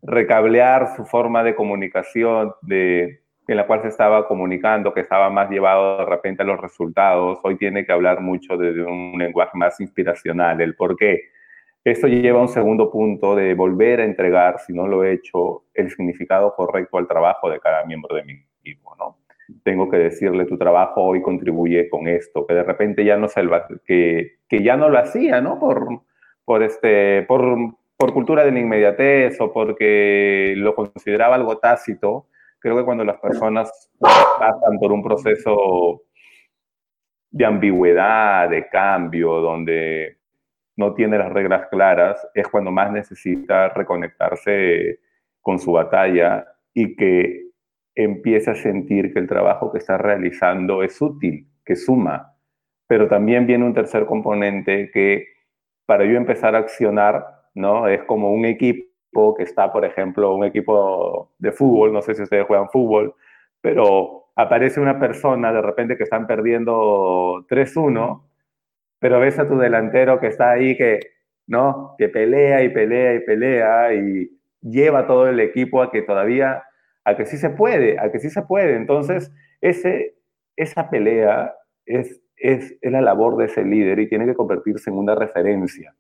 recablear 0.03 0.97
su 0.97 1.05
forma 1.05 1.43
de 1.43 1.55
comunicación 1.55 2.55
de, 2.63 3.22
en 3.49 3.57
la 3.57 3.67
cual 3.67 3.83
se 3.83 3.89
estaba 3.89 4.27
comunicando, 4.29 4.95
que 4.95 5.01
estaba 5.01 5.29
más 5.31 5.51
llevado 5.51 5.99
de 5.99 6.07
repente 6.07 6.43
a 6.43 6.47
los 6.47 6.61
resultados. 6.61 7.41
Hoy 7.43 7.57
tiene 7.57 7.85
que 7.85 7.93
hablar 7.93 8.21
mucho 8.21 8.57
de, 8.57 8.83
un 8.83 9.19
lenguaje 9.19 9.53
más 9.55 9.81
inspiracional, 9.81 10.61
el 10.61 10.75
por 10.75 10.97
qué. 10.97 11.23
Esto 11.85 12.07
lleva 12.07 12.39
a 12.39 12.43
un 12.43 12.49
segundo 12.49 12.91
punto 12.91 13.35
de 13.35 13.55
volver 13.55 14.01
a 14.01 14.05
entregar, 14.05 14.61
si 14.61 14.73
no 14.73 14.87
lo 14.87 15.03
he 15.03 15.15
hecho, 15.15 15.65
el 15.75 15.91
significado 15.91 16.55
correcto 16.55 16.99
al 16.99 17.09
trabajo 17.09 17.51
de 17.51 17.59
cada 17.59 17.85
miembro 17.85 18.15
de 18.15 18.25
mi 18.25 18.35
equipo, 18.61 18.95
¿no? 18.97 19.19
Tengo 19.65 19.91
que 19.91 19.99
decirle, 19.99 20.45
tu 20.45 20.57
trabajo 20.57 21.03
hoy 21.03 21.21
contribuye 21.21 21.91
con 21.91 22.07
esto, 22.07 22.47
que 22.47 22.55
de 22.55 22.63
repente 22.63 23.05
ya 23.05 23.17
no, 23.17 23.27
se, 23.27 23.43
que, 23.85 24.37
que 24.49 24.63
ya 24.63 24.77
no 24.77 24.89
lo 24.89 24.99
hacía, 24.99 25.41
¿no? 25.41 25.59
Por, 25.59 26.03
por, 26.45 26.63
este, 26.63 27.23
por, 27.23 27.57
por 27.97 28.13
cultura 28.13 28.45
de 28.45 28.53
la 28.53 28.61
inmediatez 28.61 29.41
o 29.41 29.53
porque 29.53 30.55
lo 30.57 30.77
consideraba 30.77 31.35
algo 31.35 31.59
tácito, 31.59 32.29
creo 32.63 32.77
que 32.77 32.85
cuando 32.85 33.05
las 33.05 33.19
personas 33.19 33.91
pasan 33.99 34.79
por 34.79 34.93
un 34.93 35.03
proceso 35.03 36.03
de 37.31 37.45
ambigüedad, 37.45 38.49
de 38.49 38.69
cambio, 38.69 39.41
donde 39.41 40.19
no 40.77 40.95
tiene 40.95 41.19
las 41.19 41.33
reglas 41.33 41.69
claras, 41.71 42.27
es 42.35 42.47
cuando 42.49 42.71
más 42.71 42.93
necesita 42.93 43.69
reconectarse 43.71 45.01
con 45.41 45.59
su 45.59 45.73
batalla 45.73 46.47
y 46.73 46.95
que 46.95 47.49
empiece 47.95 48.51
a 48.51 48.55
sentir 48.55 49.13
que 49.13 49.19
el 49.19 49.29
trabajo 49.29 49.73
que 49.73 49.79
está 49.79 49.99
realizando 49.99 50.83
es 50.83 51.01
útil, 51.03 51.49
que 51.65 51.77
suma. 51.77 52.37
Pero 52.87 53.09
también 53.09 53.47
viene 53.47 53.65
un 53.65 53.75
tercer 53.75 54.07
componente 54.07 54.91
que 54.93 55.27
para 55.85 56.05
yo 56.05 56.17
empezar 56.17 56.55
a 56.55 56.59
accionar, 56.59 57.27
¿no? 57.55 57.89
Es 57.89 58.03
como 58.05 58.33
un 58.33 58.45
equipo 58.45 58.92
que 59.37 59.43
está, 59.43 59.73
por 59.73 59.85
ejemplo, 59.85 60.35
un 60.35 60.45
equipo 60.45 61.31
de 61.39 61.53
fútbol, 61.53 61.93
no 61.93 62.03
sé 62.03 62.15
si 62.15 62.23
ustedes 62.23 62.47
juegan 62.47 62.71
fútbol, 62.71 63.15
pero 63.61 64.27
aparece 64.37 64.81
una 64.81 64.99
persona 64.99 65.53
de 65.53 65.63
repente 65.63 65.97
que 65.97 66.05
están 66.05 66.27
perdiendo 66.27 67.47
3-1, 67.49 68.23
pero 68.99 69.21
ves 69.21 69.39
a 69.39 69.49
tu 69.49 69.59
delantero 69.59 70.21
que 70.21 70.29
está 70.29 70.51
ahí 70.53 70.77
que, 70.77 71.01
¿no? 71.47 71.95
Que 71.99 72.09
pelea 72.09 72.63
y 72.63 72.71
pelea 72.71 73.15
y 73.15 73.21
pelea 73.21 73.95
y 73.95 74.31
lleva 74.63 75.07
todo 75.07 75.29
el 75.29 75.41
equipo 75.41 75.83
a 75.83 75.91
que 75.91 76.03
todavía, 76.03 76.65
a 77.05 77.17
que 77.17 77.27
sí 77.27 77.37
se 77.37 77.51
puede, 77.51 77.99
a 77.99 78.11
que 78.11 78.19
sí 78.19 78.31
se 78.31 78.43
puede. 78.43 78.77
Entonces, 78.77 79.33
ese, 79.61 80.17
esa 80.57 80.89
pelea 80.91 81.55
es 81.87 82.23
es, 82.43 82.77
la 82.83 83.01
labor 83.01 83.37
de 83.37 83.47
ese 83.47 83.65
líder 83.65 84.01
y 84.01 84.09
tiene 84.09 84.27
que 84.27 84.35
convertirse 84.35 84.91
en 84.91 84.97
una 84.97 85.15
referencia, 85.15 85.95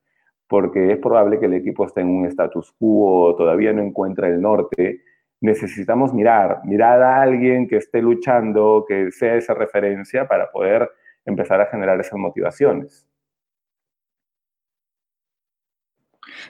porque 0.48 0.92
es 0.92 0.98
probable 0.98 1.38
que 1.38 1.46
el 1.46 1.54
equipo 1.54 1.86
esté 1.86 2.02
en 2.02 2.08
un 2.08 2.26
status 2.26 2.72
quo, 2.78 3.34
todavía 3.36 3.72
no 3.72 3.82
encuentra 3.82 4.28
el 4.28 4.40
norte. 4.40 5.02
Necesitamos 5.40 6.12
mirar, 6.12 6.60
mirar 6.64 7.02
a 7.02 7.22
alguien 7.22 7.66
que 7.66 7.76
esté 7.76 8.02
luchando, 8.02 8.84
que 8.86 9.10
sea 9.10 9.34
esa 9.34 9.54
referencia 9.54 10.28
para 10.28 10.50
poder 10.50 10.90
empezar 11.24 11.60
a 11.60 11.66
generar 11.66 11.98
esas 12.00 12.18
motivaciones. 12.18 13.08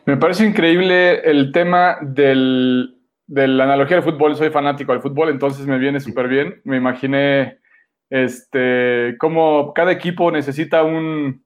Me 0.04 0.16
parece 0.16 0.44
increíble 0.44 1.20
el 1.20 1.52
tema 1.52 1.98
del, 2.02 2.98
de 3.26 3.48
la 3.48 3.64
analogía 3.64 3.96
del 3.96 4.04
fútbol. 4.04 4.36
Soy 4.36 4.50
fanático 4.50 4.92
del 4.92 5.02
fútbol, 5.02 5.28
entonces 5.28 5.66
me 5.66 5.78
viene 5.78 6.00
súper 6.00 6.28
bien. 6.28 6.60
Me 6.64 6.76
imaginé 6.76 7.60
este, 8.10 9.16
como 9.18 9.72
cada 9.72 9.92
equipo 9.92 10.30
necesita 10.30 10.82
un, 10.82 11.44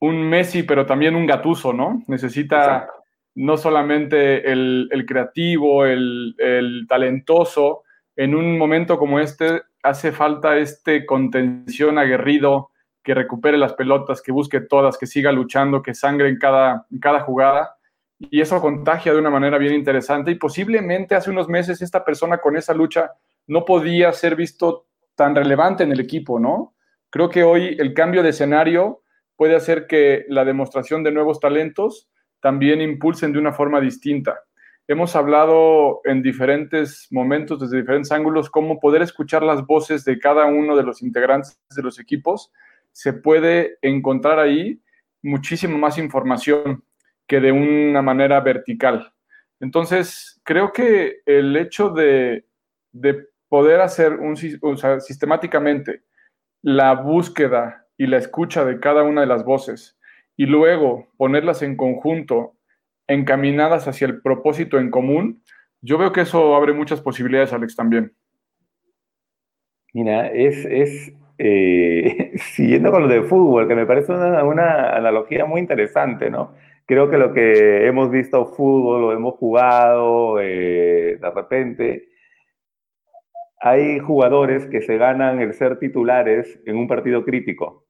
Messi, 0.00 0.62
pero 0.62 0.86
también 0.86 1.16
un 1.16 1.26
Gatuso, 1.26 1.72
¿no? 1.72 2.02
Necesita 2.06 2.88
no 3.34 3.56
solamente 3.56 4.50
el, 4.50 5.04
creativo, 5.06 5.84
el, 5.84 6.86
talentoso. 6.88 7.82
En 8.16 8.34
un 8.34 8.58
momento 8.58 8.98
como 8.98 9.20
este 9.20 9.62
hace 9.82 10.10
falta 10.10 10.56
este 10.56 11.06
contención 11.06 11.98
aguerrido 11.98 12.70
que 13.02 13.14
recupere 13.14 13.56
las 13.56 13.74
pelotas, 13.74 14.20
que 14.20 14.32
busque 14.32 14.60
todas, 14.60 14.98
que 14.98 15.06
siga 15.06 15.30
luchando, 15.30 15.82
que 15.82 15.94
sangre 15.94 16.28
en 16.28 16.38
cada, 16.38 16.86
en 16.90 16.98
cada 16.98 17.20
jugada. 17.20 17.76
Y 18.18 18.40
eso 18.40 18.60
contagia 18.60 19.12
de 19.12 19.18
una 19.18 19.30
manera 19.30 19.58
bien 19.58 19.74
interesante. 19.74 20.30
Y 20.30 20.36
posiblemente 20.36 21.14
hace 21.14 21.30
unos 21.30 21.48
meses 21.48 21.82
esta 21.82 22.04
persona 22.04 22.38
con 22.38 22.56
esa 22.56 22.74
lucha 22.74 23.12
no 23.46 23.64
podía 23.64 24.12
ser 24.12 24.34
visto 24.34 24.86
tan 25.14 25.34
relevante 25.34 25.84
en 25.84 25.92
el 25.92 26.00
equipo, 26.00 26.40
¿no? 26.40 26.74
Creo 27.10 27.28
que 27.28 27.44
hoy 27.44 27.76
el 27.78 27.94
cambio 27.94 28.22
de 28.22 28.30
escenario 28.30 29.02
puede 29.36 29.56
hacer 29.56 29.86
que 29.86 30.24
la 30.28 30.44
demostración 30.44 31.02
de 31.02 31.12
nuevos 31.12 31.40
talentos 31.40 32.08
también 32.40 32.80
impulsen 32.80 33.32
de 33.32 33.38
una 33.38 33.52
forma 33.52 33.80
distinta. 33.80 34.40
Hemos 34.88 35.16
hablado 35.16 36.00
en 36.04 36.22
diferentes 36.22 37.08
momentos, 37.10 37.58
desde 37.58 37.78
diferentes 37.78 38.12
ángulos, 38.12 38.50
cómo 38.50 38.78
poder 38.78 39.02
escuchar 39.02 39.42
las 39.42 39.66
voces 39.66 40.04
de 40.04 40.18
cada 40.18 40.46
uno 40.46 40.76
de 40.76 40.84
los 40.84 41.02
integrantes 41.02 41.60
de 41.74 41.82
los 41.82 41.98
equipos. 41.98 42.52
Se 42.92 43.12
puede 43.12 43.78
encontrar 43.82 44.38
ahí 44.38 44.80
muchísimo 45.22 45.76
más 45.76 45.98
información 45.98 46.84
que 47.26 47.40
de 47.40 47.50
una 47.50 48.00
manera 48.00 48.40
vertical. 48.40 49.12
Entonces, 49.58 50.40
creo 50.44 50.72
que 50.72 51.20
el 51.26 51.56
hecho 51.56 51.90
de, 51.90 52.44
de 52.92 53.26
poder 53.48 53.80
hacer 53.80 54.12
un, 54.14 54.36
sistemáticamente 54.36 56.02
la 56.62 56.94
búsqueda 56.94 57.85
y 57.98 58.06
la 58.06 58.18
escucha 58.18 58.64
de 58.64 58.80
cada 58.80 59.02
una 59.02 59.22
de 59.22 59.26
las 59.26 59.44
voces 59.44 59.98
y 60.36 60.46
luego 60.46 61.08
ponerlas 61.16 61.62
en 61.62 61.76
conjunto, 61.76 62.54
encaminadas 63.06 63.88
hacia 63.88 64.06
el 64.06 64.20
propósito 64.20 64.78
en 64.78 64.90
común, 64.90 65.42
yo 65.80 65.98
veo 65.98 66.12
que 66.12 66.22
eso 66.22 66.54
abre 66.56 66.72
muchas 66.72 67.00
posibilidades, 67.00 67.52
Alex, 67.52 67.76
también. 67.76 68.12
Mira, 69.94 70.28
es, 70.28 71.14
eh, 71.38 72.32
siguiendo 72.54 72.90
con 72.90 73.02
lo 73.02 73.08
de 73.08 73.22
fútbol, 73.22 73.66
que 73.66 73.74
me 73.74 73.86
parece 73.86 74.12
una, 74.12 74.90
analogía 74.90 75.46
muy 75.46 75.60
interesante, 75.60 76.28
¿no? 76.28 76.54
Creo 76.84 77.10
que 77.10 77.18
lo 77.18 77.32
que 77.32 77.86
hemos 77.86 78.10
visto 78.10 78.46
fútbol, 78.46 79.00
lo 79.00 79.12
hemos 79.12 79.34
jugado 79.36 80.40
eh, 80.40 81.18
de 81.20 81.30
repente, 81.30 82.08
hay 83.58 83.98
jugadores 83.98 84.66
que 84.66 84.82
se 84.82 84.98
ganan 84.98 85.40
el 85.40 85.54
ser 85.54 85.78
titulares 85.78 86.60
en 86.66 86.76
un 86.76 86.86
partido 86.86 87.24
crítico, 87.24 87.85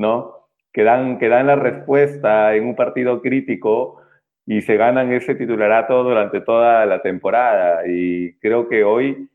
¿no? 0.00 0.48
Que 0.72 0.82
dan, 0.82 1.18
que 1.18 1.28
dan 1.28 1.46
la 1.46 1.56
respuesta 1.56 2.54
en 2.54 2.66
un 2.66 2.74
partido 2.74 3.20
crítico 3.20 4.00
y 4.46 4.62
se 4.62 4.76
ganan 4.76 5.12
ese 5.12 5.34
titularato 5.34 6.02
durante 6.02 6.40
toda 6.40 6.86
la 6.86 7.02
temporada. 7.02 7.82
Y 7.86 8.34
creo 8.38 8.68
que 8.68 8.82
hoy 8.82 9.28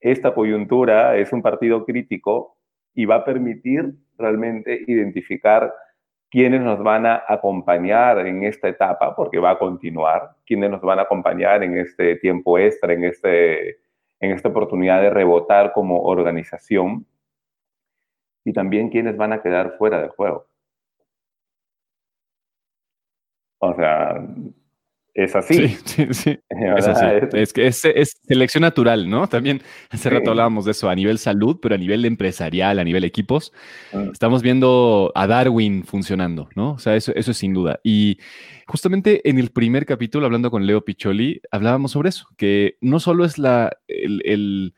esta 0.00 0.34
coyuntura 0.34 1.16
es 1.16 1.32
un 1.32 1.42
partido 1.42 1.84
crítico 1.84 2.56
y 2.94 3.06
va 3.06 3.16
a 3.16 3.24
permitir 3.24 3.94
realmente 4.18 4.84
identificar 4.86 5.72
quiénes 6.30 6.60
nos 6.60 6.82
van 6.82 7.06
a 7.06 7.24
acompañar 7.26 8.26
en 8.26 8.42
esta 8.42 8.68
etapa, 8.68 9.16
porque 9.16 9.38
va 9.38 9.52
a 9.52 9.58
continuar, 9.58 10.30
quiénes 10.46 10.70
nos 10.70 10.82
van 10.82 10.98
a 10.98 11.02
acompañar 11.02 11.62
en 11.62 11.78
este 11.78 12.16
tiempo 12.16 12.58
extra, 12.58 12.92
en 12.92 13.04
este 13.04 13.78
en 14.20 14.30
esta 14.30 14.48
oportunidad 14.48 15.02
de 15.02 15.10
rebotar 15.10 15.72
como 15.72 16.02
organización 16.02 17.06
y 18.44 18.52
también 18.52 18.90
quienes 18.90 19.16
van 19.16 19.32
a 19.32 19.42
quedar 19.42 19.76
fuera 19.78 20.00
del 20.00 20.10
juego. 20.10 20.46
O 23.58 23.74
sea, 23.74 24.26
es 25.14 25.36
así. 25.36 25.68
Sí, 25.68 25.78
sí, 25.84 26.06
sí. 26.12 26.38
Es, 26.76 26.88
así. 26.88 27.06
es, 27.32 27.52
que 27.52 27.66
es, 27.66 27.80
selección 28.26 28.62
natural, 28.62 29.08
¿no? 29.08 29.28
También 29.28 29.62
hace 29.90 30.10
rato 30.10 30.30
hablábamos 30.30 30.64
de 30.64 30.72
eso 30.72 30.88
a 30.88 30.94
nivel 30.94 31.18
salud, 31.18 31.58
pero 31.62 31.74
a 31.74 31.78
nivel 31.78 32.04
empresarial, 32.04 32.78
a 32.78 32.84
nivel 32.84 33.04
equipos, 33.04 33.52
mm. 33.92 34.10
estamos 34.12 34.42
viendo 34.42 35.12
a 35.14 35.26
Darwin 35.26 35.84
funcionando, 35.84 36.48
¿no? 36.56 36.72
O 36.72 36.78
sea, 36.78 36.96
eso, 36.96 37.12
eso 37.14 37.30
es 37.30 37.36
sin 37.36 37.54
duda. 37.54 37.80
Y 37.84 38.18
justamente 38.66 39.28
en 39.28 39.38
el 39.38 39.50
primer 39.50 39.86
capítulo, 39.86 40.26
hablando 40.26 40.50
con 40.50 40.66
Leo 40.66 40.84
Picholi, 40.84 41.40
hablábamos 41.50 41.92
sobre 41.92 42.08
eso, 42.08 42.26
que 42.36 42.76
no 42.80 42.98
solo 42.98 43.24
es 43.24 43.38
la, 43.38 43.70
el 43.86 44.20
el 44.24 44.74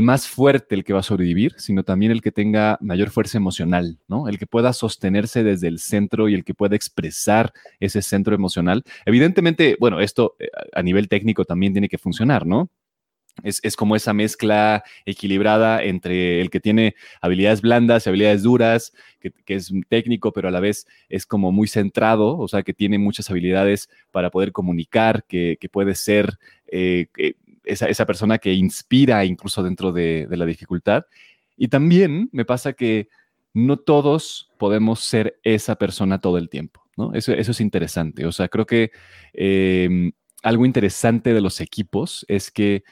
más 0.00 0.26
fuerte 0.26 0.74
el 0.74 0.84
que 0.84 0.94
va 0.94 1.00
a 1.00 1.02
sobrevivir, 1.02 1.52
sino 1.58 1.82
también 1.82 2.12
el 2.12 2.22
que 2.22 2.32
tenga 2.32 2.78
mayor 2.80 3.10
fuerza 3.10 3.36
emocional, 3.36 3.98
¿no? 4.08 4.26
El 4.26 4.38
que 4.38 4.46
pueda 4.46 4.72
sostenerse 4.72 5.44
desde 5.44 5.68
el 5.68 5.78
centro 5.78 6.30
y 6.30 6.34
el 6.34 6.44
que 6.44 6.54
pueda 6.54 6.74
expresar 6.74 7.52
ese 7.78 8.00
centro 8.00 8.34
emocional. 8.34 8.84
Evidentemente, 9.04 9.76
bueno, 9.78 10.00
esto 10.00 10.34
eh, 10.38 10.48
a 10.72 10.82
nivel 10.82 11.08
técnico 11.08 11.44
también 11.44 11.74
tiene 11.74 11.90
que 11.90 11.98
funcionar, 11.98 12.46
¿no? 12.46 12.70
Es, 13.42 13.76
como 13.76 13.96
esa 13.96 14.12
mezcla 14.14 14.84
equilibrada 15.04 15.82
entre 15.82 16.40
el 16.40 16.48
que 16.48 16.60
tiene 16.60 16.94
habilidades 17.20 17.60
blandas 17.60 18.06
y 18.06 18.08
habilidades 18.08 18.42
duras, 18.42 18.92
que, 19.20 19.32
es 19.46 19.72
técnico, 19.88 20.32
pero 20.32 20.48
a 20.48 20.50
la 20.50 20.60
vez 20.60 20.86
es 21.08 21.26
como 21.26 21.50
muy 21.50 21.66
centrado, 21.66 22.38
o 22.38 22.48
sea, 22.48 22.62
que 22.62 22.72
tiene 22.74 22.98
muchas 22.98 23.30
habilidades 23.30 23.90
para 24.10 24.30
poder 24.30 24.52
comunicar, 24.52 25.24
que, 25.24 25.58
puede 25.70 25.94
ser 25.94 26.38
eh, 26.66 27.08
esa, 27.64 28.06
persona 28.06 28.38
que 28.38 28.52
inspira 28.52 29.24
incluso 29.24 29.62
dentro 29.62 29.92
de, 29.92 30.26
la 30.30 30.46
dificultad. 30.46 31.04
Y 31.56 31.68
también 31.68 32.28
me 32.32 32.44
pasa 32.44 32.72
que 32.72 33.08
no 33.54 33.76
todos 33.76 34.50
podemos 34.58 35.00
ser 35.00 35.38
esa 35.42 35.76
persona 35.76 36.20
todo 36.20 36.38
el 36.38 36.48
tiempo, 36.48 36.82
¿no? 36.96 37.12
Eso, 37.12 37.32
es 37.32 37.60
interesante. 37.60 38.26
O 38.26 38.32
sea, 38.32 38.48
creo 38.48 38.66
que 38.66 38.90
em, 39.32 40.12
algo 40.42 40.64
interesante 40.64 41.34
de 41.34 41.40
los 41.40 41.60
equipos 41.60 42.24
es 42.28 42.50
que 42.50 42.82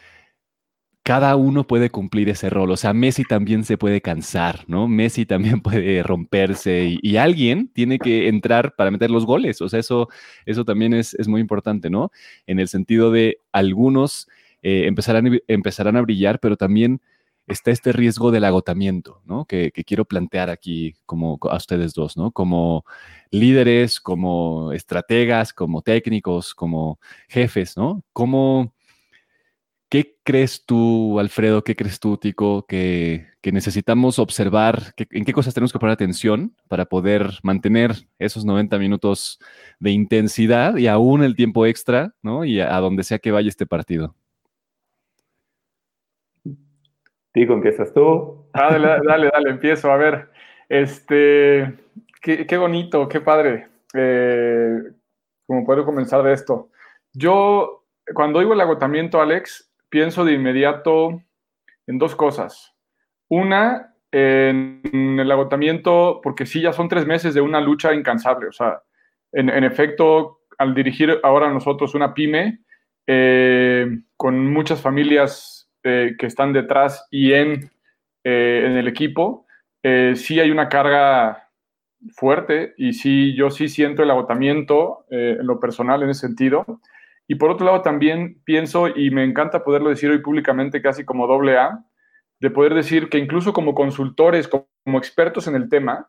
cada 1.02 1.34
uno 1.36 1.66
puede 1.66 1.90
cumplir 1.90 2.28
ese 2.28 2.50
rol. 2.50 2.70
O 2.70 2.76
sea, 2.76 2.92
Messi 2.92 3.24
también 3.24 3.64
se 3.64 3.78
puede 3.78 4.00
cansar, 4.00 4.64
¿no? 4.68 4.86
Messi 4.86 5.26
también 5.26 5.60
puede 5.62 6.02
romperse 6.02 6.98
y, 7.02 7.16
alguien 7.16 7.68
tiene 7.72 7.98
que 7.98 8.28
entrar 8.28 8.74
para 8.76 8.90
meter 8.90 9.10
los 9.10 9.26
goles. 9.26 9.60
O 9.62 9.68
sea, 9.68 9.80
eso, 9.80 10.08
eso 10.46 10.64
también 10.64 10.94
es, 10.94 11.14
es 11.14 11.26
muy 11.26 11.40
importante, 11.40 11.90
¿no? 11.90 12.10
En 12.46 12.60
el 12.60 12.68
sentido 12.68 13.10
de 13.10 13.38
algunos 13.52 14.28
eh, 14.62 14.86
empezarán, 14.86 15.40
empezarán 15.48 15.96
a 15.96 16.02
brillar, 16.02 16.40
pero 16.40 16.56
también 16.56 17.00
está 17.46 17.70
este 17.70 17.92
riesgo 17.92 18.30
del 18.30 18.44
agotamiento, 18.44 19.22
¿no? 19.24 19.44
Que, 19.44 19.72
quiero 19.72 20.04
plantear 20.04 20.50
aquí 20.50 20.94
como 21.06 21.38
a 21.42 21.56
ustedes 21.56 21.94
dos, 21.94 22.16
¿no? 22.16 22.30
Como 22.32 22.84
líderes, 23.30 24.00
como 24.00 24.72
estrategas, 24.72 25.52
como 25.52 25.82
técnicos, 25.82 26.54
como 26.54 27.00
jefes, 27.28 27.76
¿no? 27.76 28.04
¿Cómo, 28.12 28.74
¿Qué 29.90 30.16
crees 30.22 30.64
tú, 30.64 31.18
Alfredo? 31.18 31.64
¿Qué 31.64 31.74
crees 31.74 31.98
tú, 31.98 32.16
Tico, 32.16 32.64
que, 32.66 33.26
necesitamos 33.42 34.20
observar? 34.20 34.94
¿En 34.96 35.24
qué 35.24 35.32
cosas 35.32 35.52
tenemos 35.52 35.72
que 35.72 35.80
poner 35.80 35.94
atención 35.94 36.54
para 36.68 36.84
poder 36.84 37.40
mantener 37.42 38.06
esos 38.20 38.44
90 38.44 38.78
minutos 38.78 39.40
de 39.80 39.90
intensidad 39.90 40.76
y 40.76 40.86
aún 40.86 41.24
el 41.24 41.34
tiempo 41.34 41.66
extra, 41.66 42.14
¿no? 42.22 42.44
Y 42.44 42.60
a 42.60 42.76
donde 42.78 43.02
sea 43.02 43.18
que 43.18 43.32
vaya 43.32 43.48
este 43.48 43.66
partido. 43.66 44.14
Tico, 47.32 47.52
¿empiezas 47.52 47.92
tú? 47.92 48.46
Dale, 48.52 48.88
dale, 49.06 49.30
dale, 49.32 49.50
empiezo. 49.50 49.92
A 49.92 49.96
ver, 49.96 50.30
este, 50.68 51.78
qué, 52.20 52.56
bonito, 52.56 53.08
qué 53.08 53.20
padre. 53.20 53.68
Eh, 53.94 54.78
como 55.46 55.64
puedo 55.64 55.84
comenzar 55.84 56.22
de 56.22 56.32
esto. 56.32 56.70
Yo, 57.12 57.84
cuando 58.14 58.40
oigo 58.40 58.54
el 58.54 58.60
agotamiento, 58.60 59.20
Alex, 59.20 59.72
pienso 59.88 60.24
de 60.24 60.32
inmediato 60.32 61.22
en 61.86 61.98
dos 61.98 62.16
cosas. 62.16 62.74
Una, 63.28 63.94
en 64.12 65.18
el 65.20 65.30
agotamiento, 65.30 66.20
porque 66.22 66.46
sí, 66.46 66.60
ya 66.60 66.72
son 66.72 66.88
tres 66.88 67.06
meses 67.06 67.34
de 67.34 67.40
una 67.40 67.60
lucha 67.60 67.94
incansable. 67.94 68.48
O 68.48 68.52
sea, 68.52 68.82
en, 69.32 69.64
efecto, 69.64 70.40
al 70.58 70.74
dirigir 70.74 71.20
ahora 71.22 71.52
nosotros 71.52 71.94
una 71.94 72.12
pyme, 72.12 72.60
eh, 73.06 73.86
con 74.16 74.52
muchas 74.52 74.80
familias 74.80 75.59
eh, 75.82 76.14
que 76.18 76.26
están 76.26 76.52
detrás 76.52 77.06
y 77.10 77.32
en, 77.32 77.70
eh, 78.24 78.64
en 78.66 78.76
el 78.76 78.88
equipo, 78.88 79.46
eh, 79.82 80.12
sí 80.16 80.40
hay 80.40 80.50
una 80.50 80.68
carga 80.68 81.48
fuerte 82.14 82.74
y 82.76 82.92
sí, 82.92 83.34
yo 83.34 83.50
sí 83.50 83.68
siento 83.68 84.02
el 84.02 84.10
agotamiento 84.10 85.04
en 85.10 85.46
lo 85.46 85.60
personal 85.60 86.02
en 86.02 86.10
ese 86.10 86.26
sentido. 86.26 86.80
Y 87.28 87.36
por 87.36 87.50
otro 87.50 87.66
lado 87.66 87.82
también 87.82 88.40
pienso, 88.44 88.88
y 88.88 89.10
me 89.10 89.22
encanta 89.22 89.62
poderlo 89.62 89.90
decir 89.90 90.10
hoy 90.10 90.18
públicamente 90.18 90.82
casi 90.82 91.04
como 91.04 91.26
doble 91.26 91.58
A, 91.58 91.84
de 92.40 92.50
poder 92.50 92.74
decir 92.74 93.08
que 93.08 93.18
incluso 93.18 93.52
como 93.52 93.74
consultores, 93.74 94.48
como 94.48 94.98
expertos 94.98 95.46
en 95.46 95.54
el 95.54 95.68
tema, 95.68 96.08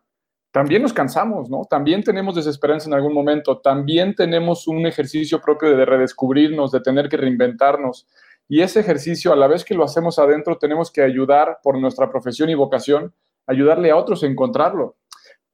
también 0.52 0.82
nos 0.82 0.92
cansamos, 0.92 1.48
¿no? 1.48 1.62
También 1.68 2.02
tenemos 2.02 2.34
desesperanza 2.34 2.88
en 2.88 2.94
algún 2.94 3.14
momento, 3.14 3.58
también 3.58 4.14
tenemos 4.14 4.68
un 4.68 4.86
ejercicio 4.86 5.40
propio 5.40 5.76
de 5.76 5.84
redescubrirnos, 5.84 6.72
de 6.72 6.80
tener 6.80 7.08
que 7.08 7.16
reinventarnos. 7.16 8.06
Y 8.52 8.60
ese 8.60 8.80
ejercicio, 8.80 9.32
a 9.32 9.36
la 9.36 9.46
vez 9.46 9.64
que 9.64 9.74
lo 9.74 9.82
hacemos 9.82 10.18
adentro, 10.18 10.58
tenemos 10.58 10.92
que 10.92 11.00
ayudar 11.00 11.60
por 11.62 11.78
nuestra 11.78 12.10
profesión 12.10 12.50
y 12.50 12.54
vocación, 12.54 13.14
ayudarle 13.46 13.90
a 13.90 13.96
otros 13.96 14.22
a 14.22 14.26
encontrarlo. 14.26 14.98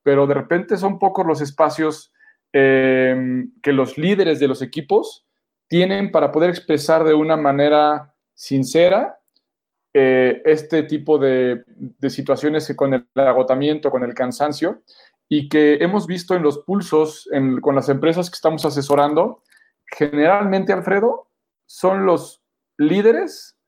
Pero 0.02 0.26
de 0.26 0.34
repente 0.34 0.76
son 0.76 0.98
pocos 0.98 1.24
los 1.24 1.40
espacios 1.40 2.12
em, 2.52 3.52
que 3.62 3.72
los 3.72 3.98
líderes 3.98 4.40
de 4.40 4.48
los 4.48 4.62
equipos 4.62 5.24
tienen 5.68 6.10
para 6.10 6.32
poder 6.32 6.50
expresar 6.50 7.04
de 7.04 7.14
una 7.14 7.36
manera 7.36 8.16
sincera 8.34 9.20
eh, 9.94 10.42
este 10.44 10.82
tipo 10.82 11.18
de, 11.18 11.62
situaciones 12.08 12.74
con 12.74 12.94
el 12.94 13.06
agotamiento, 13.14 13.92
con 13.92 14.02
el 14.02 14.12
cansancio, 14.12 14.82
y 15.28 15.48
que 15.48 15.74
hemos 15.74 16.08
visto 16.08 16.34
en 16.34 16.42
los 16.42 16.64
pulsos 16.64 17.30
con 17.60 17.76
las 17.76 17.88
empresas 17.90 18.28
que 18.28 18.34
estamos 18.34 18.64
asesorando, 18.64 19.44
generalmente, 19.86 20.72
Alfredo, 20.72 21.28
son 21.64 22.04
los 22.04 22.42
líderes 22.78 23.58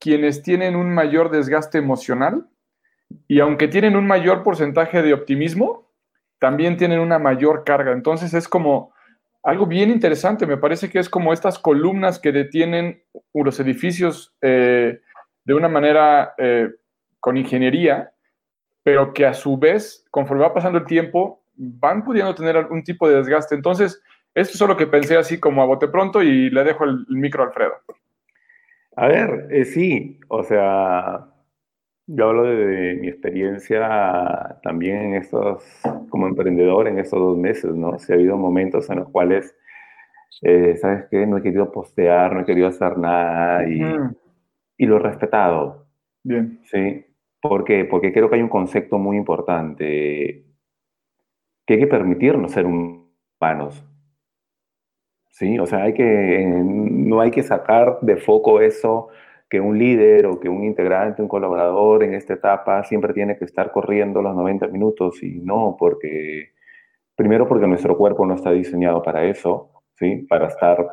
quienes 0.00 0.42
tienen 0.42 0.74
un 0.74 0.92
mayor 0.92 1.30
desgaste 1.30 1.78
emocional 1.78 2.48
y 3.28 3.40
aunque 3.40 3.68
tienen 3.68 3.96
un 3.96 4.06
mayor 4.06 4.42
porcentaje 4.42 5.02
de 5.02 5.14
optimismo, 5.14 5.90
también 6.38 6.76
tienen 6.76 6.98
una 6.98 7.18
mayor 7.18 7.64
carga. 7.64 7.92
Entonces 7.92 8.34
es 8.34 8.48
como 8.48 8.92
algo 9.42 9.66
bien 9.66 9.90
interesante, 9.90 10.46
me 10.46 10.56
parece 10.56 10.90
que 10.90 10.98
es 10.98 11.08
como 11.08 11.32
estas 11.32 11.58
columnas 11.58 12.18
que 12.18 12.32
detienen 12.32 13.02
los 13.34 13.60
edificios 13.60 14.34
eh, 14.40 15.00
de 15.44 15.54
una 15.54 15.68
manera 15.68 16.34
eh, 16.38 16.70
con 17.20 17.36
ingeniería, 17.36 18.12
pero 18.82 19.12
que 19.12 19.26
a 19.26 19.34
su 19.34 19.58
vez, 19.58 20.06
conforme 20.10 20.42
va 20.44 20.54
pasando 20.54 20.78
el 20.78 20.86
tiempo, 20.86 21.42
van 21.56 22.04
pudiendo 22.04 22.34
tener 22.34 22.56
algún 22.56 22.82
tipo 22.82 23.08
de 23.08 23.16
desgaste. 23.16 23.54
Entonces, 23.54 24.02
esto 24.34 24.52
es 24.54 24.68
lo 24.68 24.76
que 24.76 24.86
pensé 24.86 25.16
así 25.16 25.38
como 25.38 25.62
a 25.62 25.66
bote 25.66 25.88
pronto 25.88 26.22
y 26.22 26.50
le 26.50 26.64
dejo 26.64 26.84
el 26.84 27.06
micro 27.08 27.42
a 27.42 27.46
Alfredo. 27.46 27.74
A 28.96 29.08
ver, 29.08 29.48
eh, 29.50 29.64
sí, 29.64 30.20
o 30.28 30.42
sea, 30.44 31.26
yo 32.06 32.28
hablo 32.28 32.44
de, 32.44 32.94
mi 32.96 33.08
experiencia 33.08 34.58
también 34.62 34.96
en 34.98 35.14
estos, 35.14 35.64
como 36.10 36.28
emprendedor 36.28 36.86
en 36.86 36.98
estos 36.98 37.18
dos 37.18 37.36
meses, 37.36 37.74
¿no? 37.74 37.98
Si 37.98 38.12
ha 38.12 38.16
habido 38.16 38.36
momentos 38.36 38.88
en 38.90 39.00
los 39.00 39.08
cuales, 39.08 39.56
eh, 40.42 40.76
¿sabes 40.76 41.06
qué? 41.10 41.26
No 41.26 41.38
he 41.38 41.42
querido 41.42 41.72
postear, 41.72 42.34
no 42.34 42.40
he 42.40 42.44
querido 42.44 42.68
hacer 42.68 42.98
nada 42.98 43.68
y, 43.68 43.80
y 44.78 44.86
lo 44.86 44.96
he 44.96 45.00
respetado. 45.00 45.86
Bien. 46.22 46.60
Sí. 46.64 47.04
¿Por 47.40 47.64
qué? 47.64 47.84
Porque 47.84 48.12
creo 48.12 48.30
que 48.30 48.36
hay 48.36 48.42
un 48.42 48.48
concepto 48.48 48.98
muy 48.98 49.16
importante 49.16 50.44
que 51.66 51.74
hay 51.74 51.80
que 51.80 51.86
permitirnos 51.86 52.52
ser 52.52 52.66
humanos. 52.66 53.84
¿Sí? 55.34 55.58
O 55.58 55.66
sea, 55.66 55.82
hay 55.82 55.94
que, 55.94 56.46
no 56.46 57.20
hay 57.20 57.30
que 57.30 57.42
sacar 57.42 57.98
de 58.02 58.16
foco 58.16 58.60
eso 58.60 59.08
que 59.50 59.60
un 59.60 59.78
líder 59.78 60.26
o 60.26 60.40
que 60.40 60.48
un 60.48 60.64
integrante, 60.64 61.22
un 61.22 61.28
colaborador 61.28 62.04
en 62.04 62.14
esta 62.14 62.34
etapa 62.34 62.84
siempre 62.84 63.12
tiene 63.12 63.36
que 63.36 63.44
estar 63.44 63.70
corriendo 63.72 64.22
los 64.22 64.34
90 64.34 64.68
minutos 64.68 65.22
y 65.22 65.40
no, 65.40 65.76
porque 65.78 66.52
primero 67.16 67.48
porque 67.48 67.66
nuestro 67.66 67.96
cuerpo 67.96 68.26
no 68.26 68.34
está 68.34 68.52
diseñado 68.52 69.02
para 69.02 69.24
eso, 69.24 69.70
¿sí? 69.94 70.26
Para 70.28 70.48
estar 70.48 70.86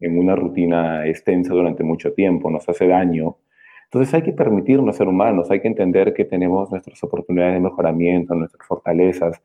en 0.00 0.18
una 0.18 0.36
rutina 0.36 1.06
extensa 1.06 1.52
durante 1.52 1.82
mucho 1.84 2.12
tiempo, 2.14 2.50
nos 2.50 2.68
hace 2.68 2.86
daño. 2.86 3.38
Entonces 3.84 4.14
hay 4.14 4.22
que 4.22 4.32
permitirnos 4.32 4.96
ser 4.96 5.08
humanos, 5.08 5.50
hay 5.50 5.60
que 5.60 5.68
entender 5.68 6.14
que 6.14 6.24
tenemos 6.24 6.70
nuestras 6.70 7.02
oportunidades 7.02 7.54
de 7.54 7.60
mejoramiento, 7.60 8.34
nuestras 8.34 8.66
fortalezas, 8.66 9.42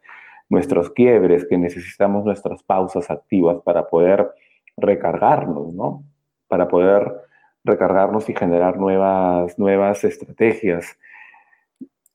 nuestros 0.49 0.91
quiebres, 0.91 1.45
que 1.45 1.57
necesitamos 1.57 2.25
nuestras 2.25 2.63
pausas 2.63 3.09
activas 3.09 3.57
para 3.63 3.87
poder 3.87 4.31
recargarnos, 4.77 5.73
¿no? 5.73 6.03
Para 6.47 6.67
poder 6.67 7.11
recargarnos 7.63 8.29
y 8.29 8.35
generar 8.35 8.77
nuevas, 8.77 9.57
nuevas 9.57 10.03
estrategias. 10.03 10.97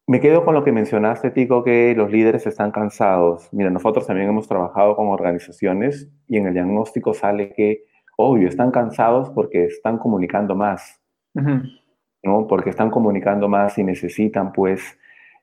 Me 0.07 0.21
quedo 0.21 0.45
con 0.45 0.55
lo 0.55 0.65
que 0.65 0.73
mencionaste, 0.73 1.31
Tico, 1.31 1.63
que 1.63 1.95
los 1.95 2.11
líderes 2.11 2.47
están 2.47 2.71
cansados. 2.71 3.49
Mira, 3.53 3.71
nosotros 3.71 4.07
también 4.07 4.29
hemos 4.29 4.49
trabajado 4.49 4.97
con 4.97 5.09
organizaciones 5.09 6.09
y 6.27 6.37
en 6.37 6.47
el 6.47 6.55
diagnóstico 6.55 7.15
sale 7.15 7.53
que, 7.53 7.85
obvio, 8.17 8.49
están 8.49 8.71
cansados 8.71 9.31
porque 9.31 9.67
están 9.67 9.99
comunicando 9.99 10.55
más, 10.55 11.01
¿no? 11.35 12.47
Porque 12.49 12.71
están 12.71 12.91
comunicando 12.91 13.49
más 13.49 13.79
y 13.79 13.85
necesitan, 13.85 14.53
pues, 14.53 14.99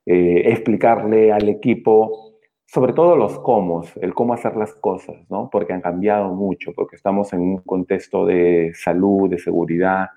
eh, 0.06 0.44
explicarle 0.52 1.32
al 1.32 1.48
equipo 1.50 2.37
sobre 2.68 2.94
todo 2.94 3.16
los 3.16 3.40
cómo, 3.40 3.84
el 4.02 4.14
cómo 4.14 4.34
hacer 4.34 4.56
las 4.56 4.74
cosas, 4.74 5.16
¿no? 5.30 5.50
Porque 5.50 5.74
han 5.74 5.82
cambiado 5.82 6.34
mucho, 6.34 6.74
porque 6.74 6.98
estamos 6.98 7.32
en 7.34 7.40
un 7.40 7.58
contexto 7.60 8.26
de 8.26 8.74
salud, 8.76 9.30
de 9.30 9.40
seguridad, 9.40 10.10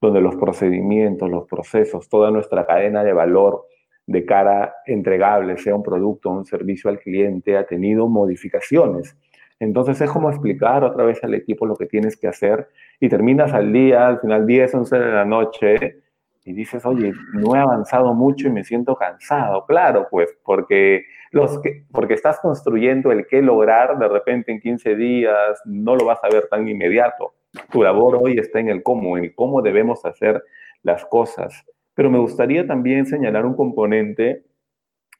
donde 0.00 0.20
los 0.20 0.36
procedimientos, 0.36 1.30
los 1.30 1.46
procesos, 1.46 2.08
toda 2.08 2.30
nuestra 2.30 2.66
cadena 2.66 3.04
de 3.04 3.12
valor 3.12 3.66
de 4.06 4.24
cara 4.24 4.74
entregable, 4.86 5.58
sea 5.58 5.74
un 5.74 5.82
producto 5.82 6.30
o 6.30 6.38
un 6.38 6.46
servicio 6.46 6.88
al 6.88 6.98
cliente, 6.98 7.58
ha 7.58 7.66
tenido 7.66 8.08
modificaciones. 8.08 9.14
Entonces 9.60 10.00
es 10.00 10.10
como 10.10 10.30
explicar 10.30 10.84
otra 10.84 11.04
vez 11.04 11.22
al 11.22 11.34
equipo 11.34 11.66
lo 11.66 11.76
que 11.76 11.86
tienes 11.86 12.16
que 12.16 12.28
hacer 12.28 12.68
y 13.00 13.08
terminas 13.08 13.52
al 13.52 13.70
día, 13.70 14.06
al 14.06 14.20
final 14.20 14.46
10, 14.46 14.74
11 14.74 14.98
de 14.98 15.12
la 15.12 15.24
noche 15.26 15.98
y 16.44 16.54
dices, 16.54 16.86
oye, 16.86 17.12
no 17.34 17.54
he 17.54 17.58
avanzado 17.58 18.14
mucho 18.14 18.48
y 18.48 18.50
me 18.50 18.64
siento 18.64 18.96
cansado. 18.96 19.66
Claro, 19.66 20.06
pues 20.10 20.34
porque, 20.42 21.04
los 21.30 21.60
que, 21.60 21.84
porque 21.92 22.14
estás 22.14 22.40
construyendo 22.40 23.12
el 23.12 23.26
qué 23.26 23.42
lograr 23.42 23.98
de 23.98 24.08
repente 24.08 24.52
en 24.52 24.60
15 24.60 24.96
días, 24.96 25.60
no 25.64 25.96
lo 25.96 26.06
vas 26.06 26.20
a 26.22 26.28
ver 26.28 26.48
tan 26.48 26.66
inmediato. 26.68 27.34
Tu 27.70 27.82
labor 27.82 28.18
hoy 28.20 28.38
está 28.38 28.60
en 28.60 28.68
el 28.68 28.82
cómo, 28.82 29.18
en 29.18 29.32
cómo 29.34 29.62
debemos 29.62 30.04
hacer 30.04 30.42
las 30.82 31.04
cosas. 31.06 31.64
Pero 31.94 32.10
me 32.10 32.18
gustaría 32.18 32.66
también 32.66 33.06
señalar 33.06 33.44
un 33.44 33.54
componente 33.54 34.44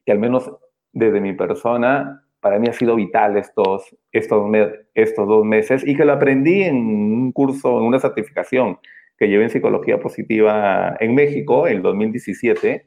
que 0.06 0.12
al 0.12 0.18
menos 0.18 0.50
desde 0.92 1.20
mi 1.20 1.34
persona, 1.34 2.24
para 2.40 2.58
mí 2.58 2.68
ha 2.68 2.72
sido 2.72 2.96
vital 2.96 3.36
estos, 3.36 3.94
estos, 4.12 4.50
estos 4.94 5.28
dos 5.28 5.44
meses 5.44 5.86
y 5.86 5.96
que 5.96 6.04
lo 6.04 6.12
aprendí 6.12 6.62
en 6.62 6.76
un 6.76 7.32
curso, 7.32 7.78
en 7.78 7.84
una 7.84 7.98
certificación 7.98 8.78
que 9.18 9.28
llevé 9.28 9.44
en 9.44 9.50
psicología 9.50 9.98
positiva 9.98 10.96
en 11.00 11.14
México 11.14 11.66
en 11.66 11.78
el 11.78 11.82
2017, 11.82 12.86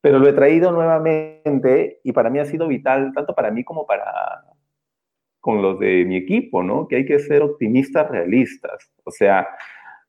pero 0.00 0.18
lo 0.18 0.28
he 0.28 0.32
traído 0.32 0.72
nuevamente 0.72 2.00
y 2.02 2.12
para 2.12 2.30
mí 2.30 2.38
ha 2.38 2.44
sido 2.44 2.68
vital, 2.68 3.12
tanto 3.14 3.34
para 3.34 3.50
mí 3.50 3.64
como 3.64 3.86
para 3.86 4.02
con 5.40 5.62
los 5.62 5.78
de 5.78 6.04
mi 6.04 6.16
equipo, 6.16 6.62
¿no? 6.62 6.86
Que 6.86 6.96
hay 6.96 7.06
que 7.06 7.18
ser 7.18 7.42
optimistas 7.42 8.10
realistas, 8.10 8.92
o 9.04 9.10
sea, 9.10 9.48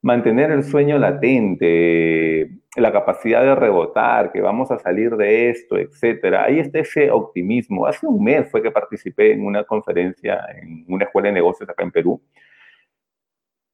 mantener 0.01 0.51
el 0.51 0.63
sueño 0.63 0.97
latente, 0.97 2.49
la 2.75 2.91
capacidad 2.91 3.41
de 3.41 3.55
rebotar, 3.55 4.31
que 4.31 4.41
vamos 4.41 4.71
a 4.71 4.79
salir 4.79 5.15
de 5.15 5.49
esto, 5.49 5.77
etcétera. 5.77 6.45
Ahí 6.45 6.59
está 6.59 6.79
ese 6.79 7.11
optimismo. 7.11 7.85
Hace 7.85 8.07
un 8.07 8.23
mes 8.23 8.49
fue 8.51 8.61
que 8.61 8.71
participé 8.71 9.31
en 9.33 9.45
una 9.45 9.63
conferencia 9.63 10.45
en 10.61 10.85
una 10.89 11.05
escuela 11.05 11.29
de 11.29 11.33
negocios 11.33 11.69
acá 11.69 11.83
en 11.83 11.91
Perú 11.91 12.21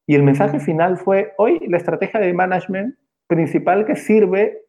y 0.10 0.16
el 0.16 0.24
mensaje 0.24 0.60
final 0.62 0.98
fue, 0.98 1.34
hoy 1.38 1.60
la 1.68 1.78
estrategia 1.78 2.22
de 2.22 2.34
management 2.34 2.96
principal 3.28 3.86
que 3.86 3.98
sirve, 3.98 4.62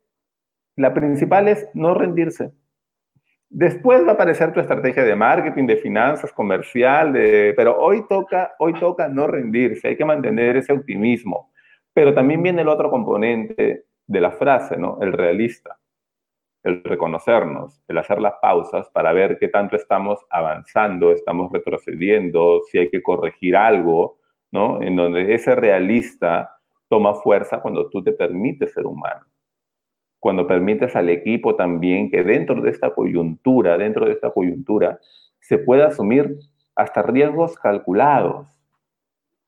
la 0.79 0.95
principal 0.95 1.49
es 1.49 1.69
no 1.75 1.93
rendirse. 1.93 2.53
Después 3.51 4.05
va 4.05 4.11
a 4.11 4.15
aparecer 4.15 4.53
tu 4.53 4.61
estrategia 4.61 5.03
de 5.03 5.17
marketing, 5.17 5.67
de 5.67 5.77
finanzas, 5.77 6.33
comercial, 6.33 7.13
de, 7.13 7.53
pero 7.57 7.77
hoy 7.79 8.07
toca, 8.09 8.55
hoy 8.59 8.75
toca 8.75 9.09
no 9.09 9.27
rendirse, 9.27 9.89
hay 9.89 9.97
que 9.97 10.05
mantener 10.05 10.57
ese 10.57 10.73
optimismo. 10.73 11.51
Pero 11.93 12.15
también 12.15 12.43
viene 12.43 12.63
el 12.63 12.69
otro 12.69 12.91
componente 12.91 13.87
de 14.07 14.21
la 14.21 14.31
frase, 14.31 14.77
¿no? 14.77 14.99
El 15.01 15.13
realista, 15.13 15.79
el 16.63 16.85
reconocernos, 16.85 17.83
el 17.89 17.99
hacer 17.99 18.21
las 18.21 18.35
pausas 18.41 18.89
para 18.91 19.13
ver 19.13 19.39
qué 19.41 19.49
tanto 19.49 19.75
estamos 19.75 20.25
avanzando, 20.31 21.11
estamos 21.11 21.51
retrocediendo, 21.51 22.61
si 22.71 22.79
hay 22.79 22.91
que 22.91 23.03
corregir 23.03 23.57
algo, 23.57 24.19
¿no? 24.53 24.81
En 24.81 24.95
donde 24.95 25.35
ese 25.35 25.57
realista 25.57 26.57
toma 26.89 27.15
fuerza 27.15 27.61
cuando 27.61 27.91
tú 27.91 28.05
te 28.05 28.13
permites 28.13 28.73
ser 28.73 28.87
humano. 28.87 29.27
Cuando 30.21 30.47
permites 30.47 30.97
al 30.97 31.09
equipo 31.09 31.55
también 31.55 32.11
que 32.11 32.23
dentro 32.25 32.61
de 32.61 32.71
esta 32.71 32.95
coyuntura, 32.95 33.79
dentro 33.79 34.07
de 34.07 34.13
esta 34.13 34.31
coyuntura, 34.31 34.99
se 35.41 35.59
pueda 35.59 35.87
asumir 35.87 36.39
hasta 36.75 37.03
riesgos 37.03 37.57
calculados. 37.57 38.47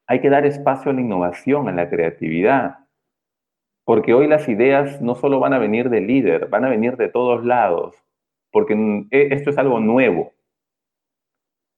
Hay 0.07 0.21
que 0.21 0.31
dar 0.31 0.47
espacio 0.47 0.91
a 0.91 0.95
la 0.95 1.01
innovación, 1.01 1.69
a 1.69 1.73
la 1.73 1.89
creatividad. 1.89 2.79
Porque 3.85 4.15
hoy 4.15 4.29
las 4.29 4.49
ideas 4.49 5.01
no 5.01 5.15
solo 5.15 5.41
van 5.41 5.53
a 5.53 5.59
venir 5.59 5.91
del 5.91 6.07
líder, 6.07 6.49
van 6.49 6.65
a 6.65 6.71
venir 6.71 6.97
de 6.97 7.09
todos 7.09 7.45
lados. 7.45 7.97
Porque 8.53 8.75
e, 9.11 9.35
esto 9.35 9.51
es 9.51 9.59
algo 9.59 9.81
nuevo. 9.81 10.33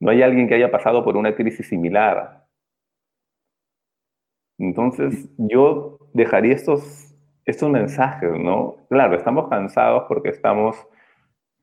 No 0.01 0.11
hay 0.11 0.23
alguien 0.23 0.49
que 0.49 0.55
haya 0.55 0.71
pasado 0.71 1.05
por 1.05 1.17
una 1.17 1.35
crisis 1.35 1.69
similar. 1.69 2.45
Entonces, 4.59 5.29
yo 5.39 5.99
dejaría 6.13 6.55
estos, 6.55 7.12
estos 7.45 7.71
mensajes, 7.71 8.31
¿no? 8.39 8.77
Claro, 8.89 9.17
estamos 9.17 9.49
cansados 9.49 10.05
porque 10.09 10.31
estamos 10.31 10.77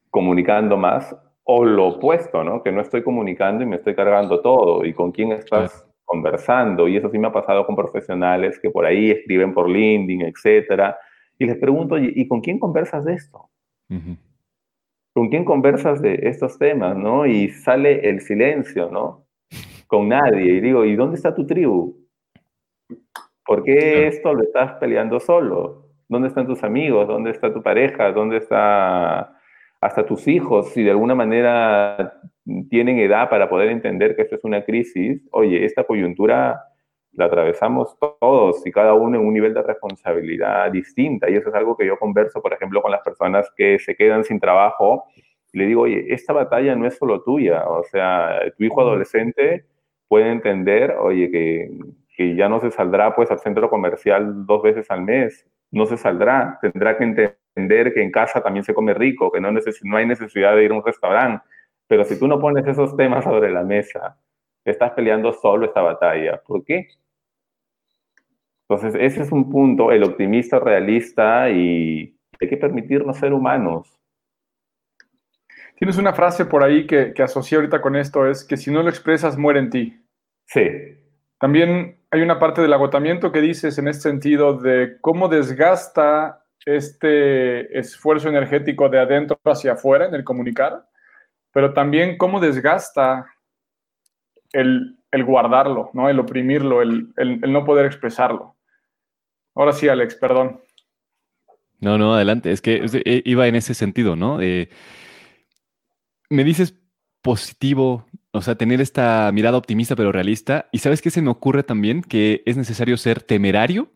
comunicando 0.09 0.77
más, 0.77 1.15
o 1.43 1.65
lo 1.65 1.87
opuesto, 1.87 2.43
¿no? 2.43 2.61
Que 2.61 2.71
no 2.71 2.81
estoy 2.81 3.01
comunicando 3.01 3.63
y 3.63 3.65
me 3.65 3.77
estoy 3.77 3.95
cargando 3.95 4.39
todo. 4.41 4.85
¿Y 4.85 4.93
con 4.93 5.11
quién 5.11 5.31
estás 5.31 5.83
conversando? 6.05 6.87
Y 6.87 6.97
eso 6.97 7.09
sí 7.09 7.17
me 7.17 7.27
ha 7.27 7.31
pasado 7.31 7.65
con 7.65 7.75
profesionales 7.75 8.59
que 8.59 8.69
por 8.69 8.85
ahí 8.85 9.09
escriben 9.09 9.53
por 9.53 9.67
LinkedIn, 9.67 10.21
etcétera. 10.21 10.97
Y 11.39 11.45
les 11.45 11.57
pregunto, 11.57 11.97
¿y 11.97 12.27
con 12.27 12.41
quién 12.41 12.59
conversas 12.59 13.03
de 13.05 13.13
esto? 13.13 13.49
¿Con 15.13 15.29
quién 15.29 15.43
conversas 15.43 16.01
de 16.01 16.19
estos 16.23 16.59
temas, 16.59 16.95
no? 16.95 17.25
Y 17.25 17.49
sale 17.49 18.07
el 18.07 18.21
silencio, 18.21 18.89
¿no? 18.91 19.25
Con 19.87 20.09
nadie. 20.09 20.53
Y 20.53 20.59
digo, 20.59 20.85
¿y 20.85 20.95
dónde 20.95 21.15
está 21.15 21.33
tu 21.33 21.47
tribu? 21.47 21.98
¿Por 23.49 23.63
qué 23.63 24.05
esto 24.05 24.31
lo 24.31 24.43
estás 24.43 24.73
peleando 24.73 25.19
solo? 25.19 25.88
¿Dónde 26.07 26.27
están 26.27 26.45
tus 26.45 26.63
amigos? 26.63 27.07
¿Dónde 27.07 27.31
está 27.31 27.51
tu 27.51 27.63
pareja? 27.63 28.12
¿Dónde 28.12 28.38
está 28.38 29.35
hasta 29.81 30.05
tus 30.05 30.27
hijos? 30.27 30.69
Si 30.69 30.83
de 30.83 30.91
alguna 30.91 31.15
manera 31.15 32.21
tienen 32.69 32.99
edad 32.99 33.27
para 33.27 33.49
poder 33.49 33.69
entender 33.69 34.15
que 34.15 34.21
esto 34.21 34.35
es 34.35 34.43
una 34.43 34.63
crisis, 34.63 35.27
oye, 35.31 35.65
esta 35.65 35.83
coyuntura 35.83 36.62
la 37.13 37.25
atravesamos 37.25 37.97
todos 38.19 38.67
y 38.67 38.71
cada 38.71 38.93
uno 38.93 39.17
en 39.17 39.25
un 39.25 39.33
nivel 39.33 39.55
de 39.55 39.63
responsabilidad 39.63 40.71
distinta. 40.71 41.27
Y 41.27 41.33
eso 41.33 41.49
es 41.49 41.55
algo 41.55 41.75
que 41.75 41.88
yo 41.88 41.97
converso, 41.97 42.43
por 42.43 42.53
ejemplo, 42.53 42.83
con 42.83 42.91
las 42.91 43.01
personas 43.01 43.51
que 43.57 43.79
se 43.79 43.95
quedan 43.95 44.23
sin 44.23 44.39
trabajo. 44.39 45.05
Y 45.51 45.57
le 45.57 45.65
digo, 45.65 45.81
oye, 45.81 46.05
esta 46.13 46.33
batalla 46.33 46.75
no 46.75 46.85
es 46.85 46.95
solo 46.95 47.23
tuya. 47.23 47.67
O 47.67 47.83
sea, 47.85 48.41
tu 48.55 48.63
hijo 48.63 48.79
adolescente 48.79 49.65
puede 50.07 50.29
entender, 50.29 50.91
oye, 50.99 51.31
que 51.31 51.71
que 52.19 52.36
ya 52.36 52.49
no 52.49 52.60
se 52.60 52.69
saldrá 52.69 53.15
pues 53.15 53.32
al 53.32 53.39
centro 53.39 53.69
comercial 53.69 54.45
dos 54.45 54.62
veces 54.62 54.91
al 54.91 55.03
mes, 55.03 55.47
no 55.71 55.86
se 55.86 55.95
saldrá, 55.95 56.60
tendrá 56.62 56.97
que 56.97 57.05
entender 57.05 57.93
que 57.93 58.03
en 58.03 58.12
casa 58.12 58.43
también 58.43 58.65
se 58.65 58.73
come 58.73 58.93
rico, 58.93 59.32
que 59.32 59.39
no, 59.39 59.49
no 59.53 59.97
hay 59.97 60.05
necesidad 60.05 60.53
de 60.53 60.65
ir 60.65 60.71
a 60.71 60.75
un 60.75 60.86
restaurante, 60.86 61.45
pero 61.88 62.03
si 62.03 62.19
tú 62.19 62.27
no 62.27 62.38
pones 62.38 62.67
esos 62.67 62.97
temas 62.97 63.23
sobre 63.23 63.49
la 63.51 63.63
mesa, 63.63 64.17
estás 64.65 64.91
peleando 64.91 65.32
solo 65.32 65.67
esta 65.67 65.82
batalla, 65.82 66.41
¿por 66.45 66.65
qué? 66.65 66.89
Entonces, 68.67 68.99
ese 68.99 69.21
es 69.21 69.32
un 69.32 69.49
punto, 69.49 69.93
el 69.93 70.03
optimista 70.03 70.60
realista 70.60 71.49
y 71.49 72.19
hay 72.38 72.49
que 72.49 72.58
permitirnos 72.58 73.15
ser 73.15 73.32
humanos. 73.32 73.97
Tienes 75.77 75.97
una 75.97 76.12
frase 76.12 76.43
por 76.43 76.65
ahí 76.65 76.86
que, 76.86 77.13
que 77.13 77.23
asocié 77.23 77.55
ahorita 77.55 77.79
con 77.79 77.95
esto, 77.95 78.27
es 78.27 78.43
que 78.43 78.58
si 78.58 78.71
no 78.71 78.84
lo 78.84 78.89
expresas, 78.89 79.38
muere 79.38 79.60
en 79.62 79.69
ti. 79.69 80.05
Sí. 80.47 80.98
También 81.39 81.97
hay 82.12 82.21
una 82.21 82.38
parte 82.38 82.62
del 82.62 82.73
agotamiento 82.73 83.32
que 83.32 83.41
dices 83.41 83.78
en 83.78 83.88
este 83.88 84.04
sentido 84.04 84.58
de 84.58 84.97
cómo 85.02 85.30
desgasta 85.30 86.45
este 86.65 87.80
esfuerzo 87.80 88.28
energético 88.28 88.89
de 88.89 88.99
adentro 88.99 89.39
hacia 89.45 89.73
afuera 89.73 90.06
en 90.06 90.15
el 90.15 90.23
comunicar, 90.23 90.86
pero 91.54 91.73
también 91.73 92.17
cómo 92.17 92.39
desgasta 92.39 93.28
el, 94.52 94.97
guardarlo, 95.25 95.91
¿no? 95.93 96.10
el 96.10 96.19
oprimirlo, 96.19 96.82
el, 96.82 97.13
no 97.17 97.63
poder 97.63 97.86
expresarlo. 97.86 98.56
Ahora 99.56 99.71
sí, 99.71 99.88
Alex, 99.88 100.15
perdón. 100.15 100.62
No, 101.80 101.97
no, 101.97 102.13
adelante. 102.13 102.52
Es 102.52 102.62
que 102.62 102.86
e, 103.06 103.21
iba 103.25 103.47
en 103.47 103.56
ese 103.56 103.73
sentido, 103.73 104.15
¿no? 104.15 104.38
me 104.38 106.43
dices 106.43 106.75
positivo, 107.21 108.06
o 108.31 108.41
sea, 108.41 108.55
tener 108.55 108.81
esta 108.81 109.31
mirada 109.33 109.57
optimista 109.57 109.95
pero 109.95 110.11
realista. 110.11 110.69
Y 110.71 110.79
sabes 110.79 111.01
qué 111.01 111.09
se 111.09 111.21
me 111.21 111.29
ocurre 111.29 111.63
también 111.63 112.01
que 112.01 112.43
es 112.45 112.57
necesario 112.57 112.97
ser 112.97 113.21
temerario 113.21 113.91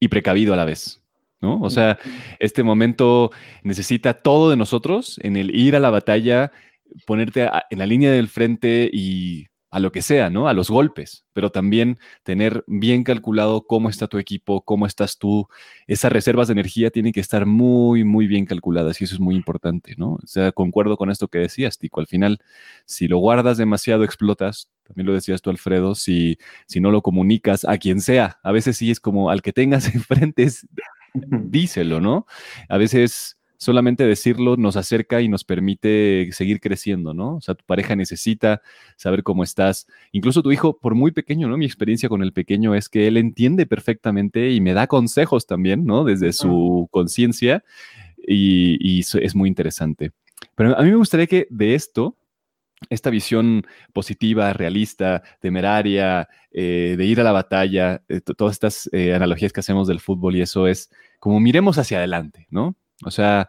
y 0.00 0.08
precavido 0.08 0.52
a 0.52 0.56
la 0.56 0.64
vez. 0.64 1.02
¿no? 1.40 1.60
O 1.60 1.70
sea, 1.70 1.98
este 2.38 2.62
momento 2.62 3.30
necesita 3.62 4.14
todo 4.14 4.50
de 4.50 4.56
nosotros 4.56 5.18
en 5.22 5.36
el 5.36 5.54
ir 5.54 5.76
a 5.76 5.80
la 5.80 5.90
batalla, 5.90 6.52
ponerte 7.06 7.48
en 7.70 7.78
la 7.78 7.86
línea 7.86 8.12
del 8.12 8.28
frente 8.28 8.88
y 8.92 9.46
a 9.72 9.80
lo 9.80 9.90
que 9.90 10.02
sea, 10.02 10.28
¿no? 10.28 10.48
A 10.48 10.52
los 10.52 10.70
golpes, 10.70 11.24
pero 11.32 11.50
también 11.50 11.98
tener 12.24 12.62
bien 12.66 13.04
calculado 13.04 13.66
cómo 13.66 13.88
está 13.88 14.06
tu 14.06 14.18
equipo, 14.18 14.60
cómo 14.60 14.84
estás 14.84 15.16
tú. 15.16 15.48
Esas 15.86 16.12
reservas 16.12 16.48
de 16.48 16.52
energía 16.52 16.90
tienen 16.90 17.14
que 17.14 17.20
estar 17.20 17.46
muy, 17.46 18.04
muy 18.04 18.26
bien 18.26 18.44
calculadas 18.44 19.00
y 19.00 19.04
eso 19.04 19.14
es 19.14 19.20
muy 19.20 19.34
importante, 19.34 19.94
¿no? 19.96 20.12
O 20.22 20.26
sea, 20.26 20.52
concuerdo 20.52 20.98
con 20.98 21.10
esto 21.10 21.28
que 21.28 21.38
decías, 21.38 21.78
Tico. 21.78 22.00
Al 22.00 22.06
final, 22.06 22.40
si 22.84 23.08
lo 23.08 23.16
guardas 23.16 23.56
demasiado, 23.56 24.04
explotas. 24.04 24.68
También 24.82 25.06
lo 25.06 25.14
decías 25.14 25.40
tú, 25.40 25.48
Alfredo, 25.48 25.94
si, 25.94 26.36
si 26.66 26.78
no 26.80 26.90
lo 26.90 27.00
comunicas 27.00 27.64
a 27.64 27.78
quien 27.78 28.02
sea. 28.02 28.40
A 28.42 28.52
veces 28.52 28.76
sí 28.76 28.90
es 28.90 29.00
como 29.00 29.30
al 29.30 29.40
que 29.40 29.54
tengas 29.54 29.86
enfrente, 29.94 30.48
díselo, 31.14 31.98
¿no? 31.98 32.26
A 32.68 32.76
veces 32.76 33.38
solamente 33.62 34.04
decirlo 34.04 34.56
nos 34.56 34.76
acerca 34.76 35.20
y 35.20 35.28
nos 35.28 35.44
permite 35.44 36.28
seguir 36.32 36.58
creciendo, 36.58 37.14
¿no? 37.14 37.36
O 37.36 37.40
sea, 37.40 37.54
tu 37.54 37.64
pareja 37.64 37.94
necesita 37.94 38.60
saber 38.96 39.22
cómo 39.22 39.44
estás. 39.44 39.86
Incluso 40.10 40.42
tu 40.42 40.50
hijo, 40.50 40.78
por 40.80 40.96
muy 40.96 41.12
pequeño, 41.12 41.46
¿no? 41.46 41.56
Mi 41.56 41.64
experiencia 41.64 42.08
con 42.08 42.24
el 42.24 42.32
pequeño 42.32 42.74
es 42.74 42.88
que 42.88 43.06
él 43.06 43.16
entiende 43.16 43.64
perfectamente 43.66 44.50
y 44.50 44.60
me 44.60 44.74
da 44.74 44.88
consejos 44.88 45.46
también, 45.46 45.84
¿no? 45.84 46.02
Desde 46.02 46.32
su 46.32 46.88
conciencia 46.90 47.62
y, 48.26 48.98
es 48.98 49.34
muy 49.36 49.48
interesante. 49.48 50.10
Pero 50.56 50.76
a 50.76 50.82
mí 50.82 50.90
me 50.90 50.96
gustaría 50.96 51.28
que 51.28 51.46
de 51.48 51.76
esto 51.76 52.16
esta 52.90 53.10
visión 53.10 53.64
positiva, 53.92 54.52
realista, 54.52 55.22
temeraria, 55.40 56.28
eh, 56.50 56.96
de 56.98 57.04
ir 57.04 57.20
a 57.20 57.24
la 57.24 57.30
batalla, 57.30 58.02
eh, 58.08 58.20
todas 58.20 58.54
estas 58.54 58.90
eh, 58.92 59.14
analogías 59.14 59.52
que 59.52 59.60
hacemos 59.60 59.86
del 59.86 60.00
fútbol 60.00 60.34
y 60.34 60.40
eso 60.40 60.66
es 60.66 60.90
como 61.20 61.38
miremos 61.38 61.78
hacia 61.78 61.98
adelante, 61.98 62.48
¿no? 62.50 62.74
O 63.04 63.10
sea, 63.10 63.48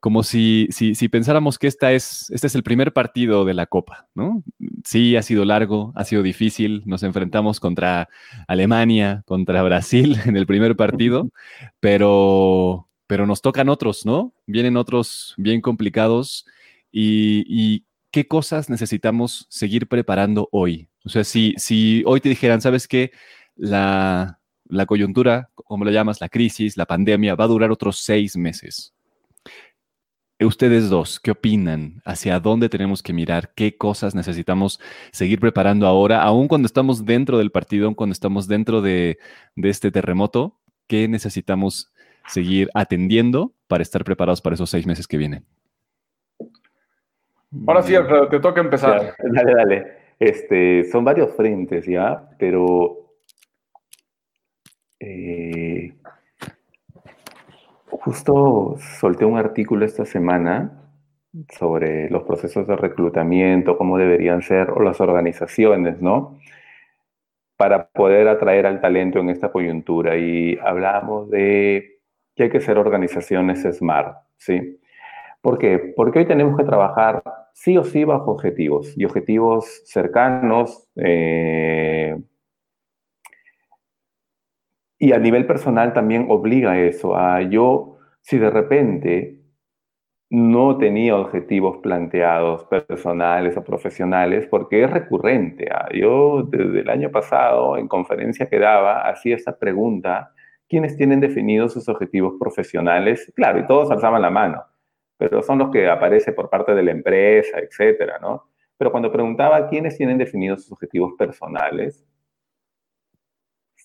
como 0.00 0.22
si, 0.22 0.68
si, 0.70 0.94
si, 0.94 1.08
pensáramos 1.08 1.58
que 1.58 1.66
esta 1.66 1.92
es, 1.92 2.30
este 2.30 2.46
es 2.46 2.54
el 2.54 2.62
primer 2.62 2.92
partido 2.92 3.44
de 3.44 3.54
la 3.54 3.66
Copa, 3.66 4.08
¿no? 4.14 4.44
Sí, 4.84 5.16
ha 5.16 5.22
sido 5.22 5.44
largo, 5.44 5.92
ha 5.96 6.04
sido 6.04 6.22
difícil, 6.22 6.82
nos 6.86 7.02
enfrentamos 7.02 7.58
contra 7.58 8.08
Alemania, 8.46 9.22
contra 9.26 9.62
Brasil 9.62 10.16
en 10.24 10.36
el 10.36 10.46
primer 10.46 10.76
partido, 10.76 11.30
pero, 11.80 12.88
pero 13.08 13.26
nos 13.26 13.42
tocan 13.42 13.68
otros, 13.68 14.06
¿no? 14.06 14.32
Vienen 14.46 14.76
otros 14.76 15.34
bien 15.36 15.60
complicados 15.60 16.46
y, 16.92 17.44
y 17.48 17.84
¿qué 18.12 18.28
cosas 18.28 18.70
necesitamos 18.70 19.46
seguir 19.48 19.88
preparando 19.88 20.48
hoy? 20.52 20.88
O 21.04 21.08
sea, 21.08 21.24
si, 21.24 21.54
si 21.56 22.04
hoy 22.06 22.20
te 22.20 22.28
dijeran, 22.28 22.60
¿sabes 22.60 22.86
qué? 22.86 23.10
La, 23.56 24.37
la 24.68 24.86
coyuntura, 24.86 25.50
como 25.54 25.84
lo 25.84 25.90
llamas, 25.90 26.20
la 26.20 26.28
crisis, 26.28 26.76
la 26.76 26.86
pandemia, 26.86 27.34
va 27.34 27.44
a 27.44 27.48
durar 27.48 27.70
otros 27.70 27.98
seis 27.98 28.36
meses. 28.36 28.94
Ustedes 30.40 30.88
dos, 30.88 31.18
¿qué 31.18 31.32
opinan? 31.32 32.00
¿Hacia 32.04 32.38
dónde 32.38 32.68
tenemos 32.68 33.02
que 33.02 33.12
mirar? 33.12 33.50
¿Qué 33.56 33.76
cosas 33.76 34.14
necesitamos 34.14 34.80
seguir 35.10 35.40
preparando 35.40 35.86
ahora? 35.86 36.22
Aún 36.22 36.46
cuando 36.46 36.66
estamos 36.66 37.04
dentro 37.04 37.38
del 37.38 37.50
partido, 37.50 37.86
aún 37.86 37.94
cuando 37.94 38.12
estamos 38.12 38.46
dentro 38.46 38.80
de, 38.80 39.18
de 39.56 39.68
este 39.68 39.90
terremoto, 39.90 40.56
¿qué 40.86 41.08
necesitamos 41.08 41.92
seguir 42.28 42.70
atendiendo 42.74 43.52
para 43.66 43.82
estar 43.82 44.04
preparados 44.04 44.40
para 44.40 44.54
esos 44.54 44.70
seis 44.70 44.86
meses 44.86 45.08
que 45.08 45.16
vienen? 45.16 45.44
Ahora 47.66 47.82
sí, 47.82 47.94
Alfredo, 47.94 48.28
te 48.28 48.40
toca 48.40 48.60
empezar. 48.60 49.14
dale, 49.18 49.54
dale. 49.54 49.86
Este, 50.18 50.84
son 50.84 51.04
varios 51.04 51.34
frentes, 51.34 51.86
¿ya? 51.86 52.28
Pero 52.38 52.97
eh, 55.00 55.94
justo 57.90 58.76
solté 59.00 59.24
un 59.24 59.38
artículo 59.38 59.84
esta 59.84 60.04
semana 60.04 60.78
sobre 61.58 62.08
los 62.10 62.22
procesos 62.22 62.66
de 62.66 62.76
reclutamiento, 62.76 63.76
cómo 63.76 63.98
deberían 63.98 64.42
ser, 64.42 64.70
o 64.70 64.80
las 64.80 65.00
organizaciones, 65.00 66.00
¿no? 66.00 66.38
Para 67.56 67.88
poder 67.88 68.28
atraer 68.28 68.66
al 68.66 68.80
talento 68.80 69.18
en 69.18 69.30
esta 69.30 69.50
coyuntura. 69.50 70.16
Y 70.16 70.58
hablamos 70.62 71.30
de 71.30 71.98
que 72.34 72.44
hay 72.44 72.50
que 72.50 72.60
ser 72.60 72.78
organizaciones 72.78 73.62
SMART, 73.62 74.16
¿sí? 74.36 74.80
¿Por 75.40 75.58
qué? 75.58 75.78
Porque 75.96 76.20
hoy 76.20 76.26
tenemos 76.26 76.56
que 76.56 76.64
trabajar 76.64 77.22
sí 77.52 77.76
o 77.76 77.84
sí 77.84 78.04
bajo 78.04 78.32
objetivos 78.32 78.96
y 78.96 79.04
objetivos 79.04 79.82
cercanos. 79.84 80.88
Eh, 80.96 82.16
y 84.98 85.12
a 85.12 85.18
nivel 85.18 85.46
personal 85.46 85.92
también 85.92 86.26
obliga 86.28 86.78
eso 86.78 87.16
a 87.16 87.42
yo, 87.42 87.98
si 88.20 88.38
de 88.38 88.50
repente 88.50 89.40
no 90.30 90.76
tenía 90.76 91.16
objetivos 91.16 91.78
planteados 91.78 92.64
personales 92.64 93.56
o 93.56 93.64
profesionales, 93.64 94.46
porque 94.50 94.84
es 94.84 94.90
recurrente. 94.90 95.68
¿ah? 95.72 95.88
Yo 95.94 96.42
desde 96.42 96.80
el 96.80 96.90
año 96.90 97.10
pasado, 97.10 97.78
en 97.78 97.88
conferencia 97.88 98.46
que 98.46 98.58
daba, 98.58 99.08
hacía 99.08 99.36
esta 99.36 99.58
pregunta, 99.58 100.32
¿quiénes 100.68 100.96
tienen 100.96 101.20
definidos 101.20 101.72
sus 101.72 101.88
objetivos 101.88 102.34
profesionales? 102.38 103.32
Claro, 103.34 103.60
y 103.60 103.66
todos 103.66 103.90
alzaban 103.90 104.20
la 104.20 104.30
mano 104.30 104.64
pero 105.18 105.42
son 105.42 105.58
los 105.58 105.70
que 105.70 105.88
aparecen 105.88 106.34
por 106.34 106.48
parte 106.48 106.74
de 106.74 106.82
la 106.82 106.92
empresa, 106.92 107.58
etcétera, 107.58 108.18
¿no? 108.20 108.50
Pero 108.78 108.92
cuando 108.92 109.10
preguntaba 109.10 109.68
quiénes 109.68 109.96
tienen 109.96 110.16
definidos 110.16 110.62
sus 110.62 110.72
objetivos 110.72 111.14
personales, 111.18 112.06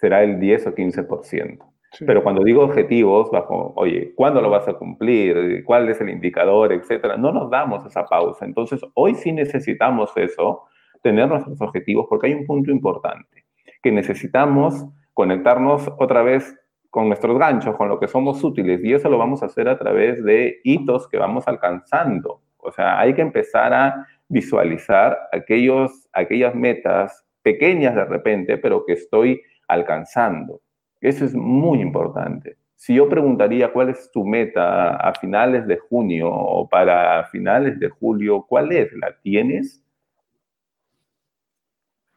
será 0.03 0.21
el 0.21 0.37
10 0.37 0.67
o 0.67 0.75
15%. 0.75 1.59
Pero 2.05 2.23
cuando 2.23 2.43
digo 2.43 2.61
objetivos, 2.61 3.31
bajo, 3.31 3.71
oye, 3.77 4.13
¿cuándo 4.15 4.41
lo 4.41 4.49
vas 4.49 4.67
a 4.67 4.73
cumplir? 4.73 5.63
¿Cuál 5.63 5.87
es 5.87 6.01
el 6.01 6.09
indicador? 6.09 6.73
Etcétera. 6.73 7.15
No 7.15 7.31
nos 7.31 7.49
damos 7.49 7.85
esa 7.85 8.03
pausa. 8.03 8.43
Entonces, 8.43 8.81
hoy 8.95 9.15
sí 9.15 9.31
necesitamos 9.31 10.11
eso, 10.17 10.63
tener 11.01 11.29
nuestros 11.29 11.61
objetivos, 11.61 12.07
porque 12.09 12.27
hay 12.27 12.33
un 12.33 12.45
punto 12.45 12.69
importante, 12.69 13.45
que 13.81 13.93
necesitamos 13.93 14.85
conectarnos 15.13 15.89
otra 15.97 16.21
vez 16.21 16.53
con 16.89 17.07
nuestros 17.07 17.39
ganchos, 17.39 17.77
con 17.77 17.87
lo 17.87 17.97
que 17.97 18.09
somos 18.09 18.43
útiles, 18.43 18.83
y 18.83 18.93
eso 18.93 19.09
lo 19.09 19.17
vamos 19.17 19.41
a 19.41 19.45
hacer 19.45 19.69
a 19.69 19.79
través 19.79 20.21
de 20.21 20.59
hitos 20.65 21.07
que 21.07 21.17
vamos 21.17 21.47
alcanzando. 21.47 22.41
O 22.57 22.73
sea, 22.73 22.99
hay 22.99 23.13
que 23.13 23.21
empezar 23.21 23.73
a 23.73 24.05
visualizar 24.27 25.17
aquellos, 25.31 26.09
aquellas 26.11 26.53
metas 26.55 27.23
pequeñas 27.41 27.95
de 27.95 28.03
repente, 28.03 28.57
pero 28.57 28.83
que 28.85 28.93
estoy 28.93 29.41
alcanzando. 29.67 30.62
Eso 31.02 31.26
es 31.26 31.36
muy 31.36 31.82
importante. 31.82 32.58
Si 32.76 32.95
yo 32.95 33.08
preguntaría 33.08 33.71
cuál 33.71 33.89
es 33.89 34.12
tu 34.12 34.26
meta 34.26 34.95
a 34.95 35.13
finales 35.13 35.65
de 35.67 35.78
junio 35.78 36.30
o 36.30 36.67
para 36.67 37.23
finales 37.26 37.80
de 37.80 37.89
julio, 37.89 38.45
¿cuál 38.47 38.71
es? 38.71 38.91
¿La 38.93 39.17
tienes? 39.21 39.84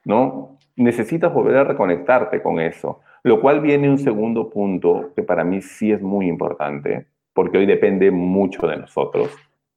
¿No? 0.04 0.58
Necesitas 0.76 1.32
volver 1.32 1.56
a 1.56 1.64
reconectarte 1.64 2.42
con 2.42 2.58
eso. 2.60 3.00
Lo 3.22 3.40
cual 3.40 3.60
viene 3.60 3.90
un 3.90 3.98
segundo 3.98 4.50
punto 4.50 5.12
que 5.16 5.22
para 5.22 5.42
mí 5.42 5.60
sí 5.60 5.90
es 5.90 6.00
muy 6.00 6.28
importante, 6.28 7.06
porque 7.32 7.58
hoy 7.58 7.66
depende 7.66 8.10
mucho 8.10 8.66
de 8.68 8.76
nosotros, 8.76 9.36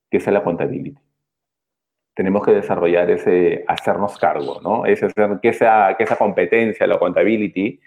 que 0.10 0.18
es 0.18 0.28
la 0.28 0.44
contabilidad. 0.44 1.02
Tenemos 2.20 2.44
que 2.46 2.52
desarrollar 2.52 3.10
ese 3.10 3.64
hacernos 3.66 4.18
cargo, 4.18 4.60
¿no? 4.62 4.86
Ese, 4.86 5.08
que, 5.42 5.48
esa, 5.48 5.96
que 5.98 6.04
esa 6.04 6.18
competencia, 6.18 6.86
la 6.86 7.00
contability, 7.00 7.80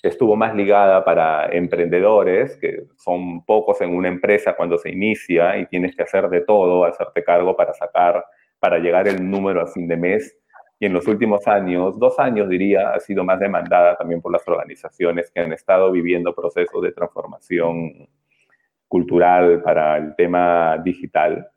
estuvo 0.00 0.36
más 0.36 0.54
ligada 0.54 1.04
para 1.04 1.48
emprendedores, 1.50 2.56
que 2.58 2.84
son 2.96 3.44
pocos 3.44 3.80
en 3.80 3.92
una 3.96 4.06
empresa 4.06 4.54
cuando 4.54 4.78
se 4.78 4.90
inicia 4.90 5.58
y 5.58 5.66
tienes 5.66 5.96
que 5.96 6.04
hacer 6.04 6.28
de 6.28 6.42
todo, 6.42 6.84
hacerte 6.84 7.24
cargo 7.24 7.56
para 7.56 7.74
sacar, 7.74 8.24
para 8.60 8.78
llegar 8.78 9.08
el 9.08 9.28
número 9.28 9.60
a 9.60 9.66
fin 9.66 9.88
de 9.88 9.96
mes 9.96 10.36
y 10.82 10.86
en 10.86 10.94
los 10.94 11.06
últimos 11.08 11.48
años, 11.48 11.98
dos 11.98 12.18
años 12.20 12.48
diría, 12.48 12.92
ha 12.94 13.00
sido 13.00 13.24
más 13.24 13.40
demandada 13.40 13.96
también 13.96 14.22
por 14.22 14.30
las 14.30 14.46
organizaciones 14.46 15.32
que 15.32 15.40
han 15.40 15.52
estado 15.52 15.90
viviendo 15.90 16.32
procesos 16.32 16.80
de 16.82 16.92
transformación 16.92 18.08
cultural 18.86 19.62
para 19.62 19.98
el 19.98 20.14
tema 20.14 20.78
digital. 20.78 21.50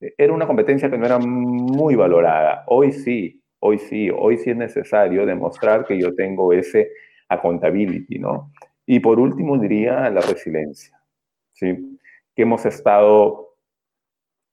Era 0.00 0.32
una 0.32 0.46
competencia 0.46 0.90
que 0.90 0.98
no 0.98 1.06
era 1.06 1.18
muy 1.18 1.94
valorada. 1.96 2.64
Hoy 2.66 2.92
sí, 2.92 3.42
hoy 3.60 3.78
sí, 3.78 4.10
hoy 4.10 4.36
sí 4.38 4.50
es 4.50 4.56
necesario 4.56 5.26
demostrar 5.26 5.84
que 5.84 5.98
yo 5.98 6.14
tengo 6.14 6.52
ese 6.52 6.90
accountability, 7.28 8.18
¿no? 8.18 8.52
Y 8.86 9.00
por 9.00 9.18
último 9.18 9.58
diría 9.58 10.08
la 10.10 10.20
resiliencia, 10.20 10.98
¿sí? 11.52 11.98
Que 12.34 12.42
hemos 12.42 12.64
estado 12.64 13.56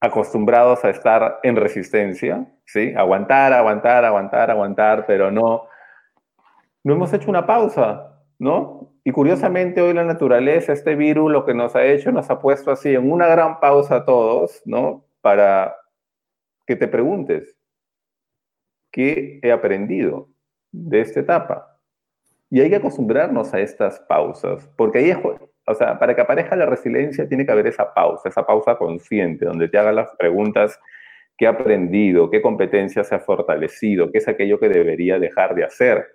acostumbrados 0.02 0.84
a 0.84 0.90
estar 0.90 1.40
en 1.44 1.56
resistencia, 1.56 2.46
¿sí? 2.66 2.94
Aguantar, 2.96 3.54
aguantar, 3.54 4.04
aguantar, 4.04 4.52
aguantar, 4.52 5.06
pero 5.06 5.32
no, 5.32 5.68
no 6.84 6.94
hemos 6.94 7.14
hecho 7.14 7.30
una 7.30 7.46
pausa, 7.46 8.20
¿no? 8.40 8.92
Y 9.04 9.12
curiosamente 9.12 9.82
hoy 9.82 9.94
la 9.94 10.04
naturaleza, 10.04 10.74
este 10.74 10.96
virus, 10.96 11.32
lo 11.32 11.46
que 11.46 11.54
nos 11.54 11.76
ha 11.76 11.86
hecho, 11.86 12.12
nos 12.12 12.30
ha 12.30 12.40
puesto 12.40 12.72
así 12.72 12.94
en 12.94 13.12
una 13.12 13.28
gran 13.28 13.60
pausa 13.60 13.98
a 13.98 14.06
todos, 14.06 14.62
¿no? 14.66 15.05
Para 15.26 15.76
que 16.68 16.76
te 16.76 16.88
preguntes, 16.88 17.58
¿qué 18.92 19.40
he 19.42 19.52
aprendido 19.52 20.30
de 20.72 21.02
esta 21.02 21.22
etapa? 21.22 21.80
Y 22.52 22.62
hay 22.62 22.70
que 22.70 22.76
acostumbrarnos 22.76 23.52
a 23.52 23.60
estas 23.60 24.00
pausas, 24.02 24.70
porque 24.78 25.00
ahí 25.00 25.10
es, 25.10 25.18
o 25.18 25.74
sea, 25.74 25.98
para 25.98 26.14
que 26.14 26.22
aparezca 26.22 26.56
la 26.56 26.68
resiliencia 26.68 27.28
tiene 27.28 27.44
que 27.44 27.52
haber 27.52 27.66
esa 27.66 27.92
pausa, 27.92 28.30
esa 28.30 28.46
pausa 28.46 28.78
consciente, 28.78 29.46
donde 29.46 29.68
te 29.68 29.80
hagas 29.80 29.96
las 29.96 30.12
preguntas, 30.16 30.80
¿qué 31.40 31.46
he 31.46 31.48
aprendido? 31.48 32.30
¿Qué 32.30 32.44
competencia 32.44 33.04
se 33.04 33.16
ha 33.16 33.20
fortalecido? 33.20 34.12
¿Qué 34.12 34.20
es 34.20 34.28
aquello 34.28 34.60
que 34.60 34.70
debería 34.70 35.18
dejar 35.18 35.56
de 35.56 35.64
hacer? 35.64 36.06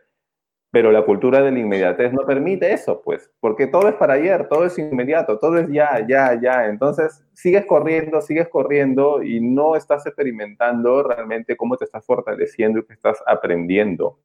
Pero 0.73 0.93
la 0.93 1.03
cultura 1.03 1.43
de 1.43 1.51
la 1.51 1.59
inmediatez 1.59 2.13
no 2.13 2.25
permite 2.25 2.73
eso, 2.73 3.03
pues, 3.03 3.31
porque 3.41 3.67
todo 3.67 3.89
es 3.89 3.95
para 3.95 4.15
ayer, 4.15 4.47
todo 4.49 4.65
es 4.67 4.79
inmediato, 4.79 5.39
todo 5.39 5.59
es 5.59 5.69
ya, 5.69 6.07
ya, 6.09 6.39
ya. 6.41 6.67
Entonces, 6.67 7.25
sigues 7.33 7.67
corriendo, 7.67 8.21
sigues 8.21 8.49
corriendo 8.49 9.23
y 9.23 9.41
no 9.41 9.75
estás 9.75 10.07
experimentando 10.07 11.03
realmente 11.03 11.57
cómo 11.57 11.77
te 11.77 11.87
estás 11.87 12.07
fortaleciendo 12.07 12.79
y 12.79 12.85
qué 12.85 12.93
estás 12.93 13.21
aprendiendo. 13.27 14.19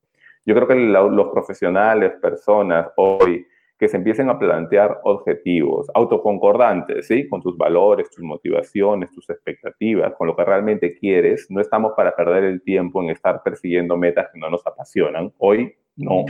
Yo 0.46 0.54
creo 0.54 0.68
que 0.68 0.76
los 0.76 1.30
profesionales, 1.30 2.14
personas 2.22 2.90
hoy, 2.96 3.48
que 3.78 3.90
se 3.90 3.98
empiecen 3.98 4.30
a 4.30 4.40
plantear 4.40 5.02
objetivos 5.04 5.88
autoconcordantes, 5.94 7.08
¿sí? 7.08 7.28
Con 7.28 7.42
tus 7.42 7.58
valores, 7.58 8.10
tus 8.10 8.24
motivaciones, 8.24 9.12
tus 9.12 9.30
expectativas, 9.30 10.14
con 10.14 10.28
lo 10.28 10.36
que 10.36 10.46
realmente 10.46 10.96
quieres. 10.98 11.48
No 11.50 11.60
estamos 11.60 11.94
para 11.94 12.16
perder 12.16 12.46
el 12.46 12.62
tiempo 12.62 13.04
en 13.04 13.10
estar 13.10 13.44
persiguiendo 13.44 13.98
metas 13.98 14.30
que 14.32 14.40
no 14.40 14.50
nos 14.50 14.66
apasionan. 14.66 15.34
Hoy 15.40 15.76
no. 15.96 16.26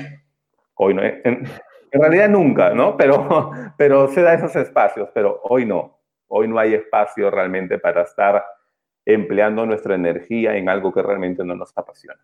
Hoy 0.75 0.93
no. 0.93 1.01
En, 1.03 1.45
realidad 1.91 2.29
nunca, 2.29 2.73
¿no? 2.73 2.97
Pero, 2.97 3.51
pero 3.77 4.07
se 4.09 4.21
da 4.21 4.33
esos 4.33 4.55
espacios, 4.55 5.09
pero 5.13 5.41
hoy 5.43 5.65
no. 5.65 5.99
Hoy 6.27 6.47
no 6.47 6.59
hay 6.59 6.73
espacio 6.73 7.31
realmente 7.31 7.77
para 7.79 8.01
estar 8.01 8.43
empleando 9.05 9.65
nuestra 9.65 9.95
energía 9.95 10.57
en 10.57 10.67
algo 10.67 10.91
que 10.91 11.01
realmente 11.01 11.43
no 11.43 11.55
nos 11.55 11.71
apasiona, 11.77 12.19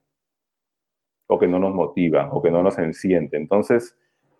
o 1.27 1.37
que 1.37 1.47
no 1.47 1.59
nos 1.59 1.73
motiva, 1.73 2.29
o 2.31 2.41
que 2.41 2.49
no 2.49 2.63
nos 2.63 2.77
enciende. 2.79 3.37
Entonces, 3.37 3.97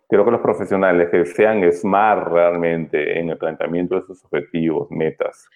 creo 0.08 0.24
que 0.24 0.32
los 0.32 0.40
profesionales 0.40 1.08
que 1.10 1.24
sean 1.24 1.62
smart 1.72 2.26
realmente 2.28 3.18
en 3.18 3.30
el 3.30 3.38
planteamiento 3.38 3.94
de 3.94 4.02
sus 4.02 4.24
objetivos, 4.24 4.90
metas, 4.90 5.48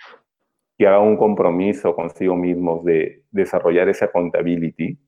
que 0.78 0.87
hagan 0.87 1.02
un 1.02 1.16
compromiso 1.16 1.94
consigo 1.94 2.37
mismos 2.37 2.85
de 2.85 3.24
desarrollar 3.30 3.88
esa 3.88 4.06
accountability, 4.06 4.98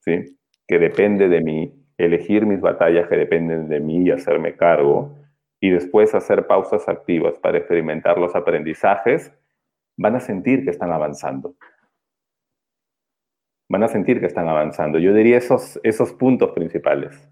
¿sí? 0.00 0.38
Que 0.66 0.78
depende 0.78 1.28
de 1.28 1.40
mí, 1.40 1.72
elegir 1.98 2.46
mis 2.46 2.60
batallas 2.60 3.08
que 3.08 3.16
dependen 3.16 3.68
de 3.68 3.80
mí 3.80 4.06
y 4.06 4.10
hacerme 4.10 4.56
cargo, 4.56 5.14
y 5.60 5.70
después 5.70 6.14
hacer 6.14 6.46
pausas 6.46 6.88
activas 6.88 7.38
para 7.38 7.58
experimentar 7.58 8.18
los 8.18 8.34
aprendizajes, 8.34 9.32
van 9.96 10.16
a 10.16 10.20
sentir 10.20 10.64
que 10.64 10.70
están 10.70 10.92
avanzando. 10.92 11.54
Van 13.70 13.82
a 13.82 13.88
sentir 13.88 14.20
que 14.20 14.26
están 14.26 14.48
avanzando. 14.48 14.98
Yo 14.98 15.14
diría 15.14 15.38
esos, 15.38 15.80
esos 15.82 16.12
puntos 16.12 16.52
principales. 16.52 17.28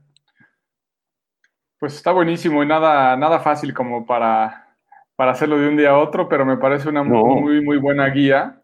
Pues 1.78 1.94
está 1.94 2.12
buenísimo 2.12 2.62
y 2.62 2.66
nada, 2.66 3.16
nada 3.16 3.40
fácil 3.40 3.74
como 3.74 4.06
para, 4.06 4.76
para 5.16 5.32
hacerlo 5.32 5.58
de 5.58 5.68
un 5.68 5.76
día 5.76 5.90
a 5.90 5.98
otro, 5.98 6.28
pero 6.28 6.46
me 6.46 6.56
parece 6.56 6.88
una 6.88 7.02
muy, 7.02 7.62
muy 7.62 7.76
buena 7.76 8.08
guía. 8.08 8.62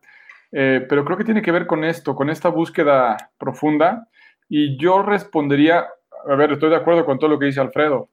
Eh, 0.51 0.87
pero 0.89 1.05
creo 1.05 1.19
que 1.19 1.25
tiene 1.25 1.43
que 1.43 1.53
ver 1.53 1.67
con 1.67 1.85
esto, 1.85 2.15
con 2.15 2.31
esta 2.31 2.49
búsqueda 2.49 3.17
profunda. 3.37 4.09
Y 4.49 4.79
yo 4.79 5.03
respondería, 5.03 5.87
a 6.29 6.35
ver, 6.35 6.53
estoy 6.53 6.71
de 6.71 6.77
acuerdo 6.77 7.05
con 7.05 7.19
todo 7.19 7.31
lo 7.31 7.39
que 7.39 7.47
dice 7.47 7.61
Alfredo. 7.61 8.11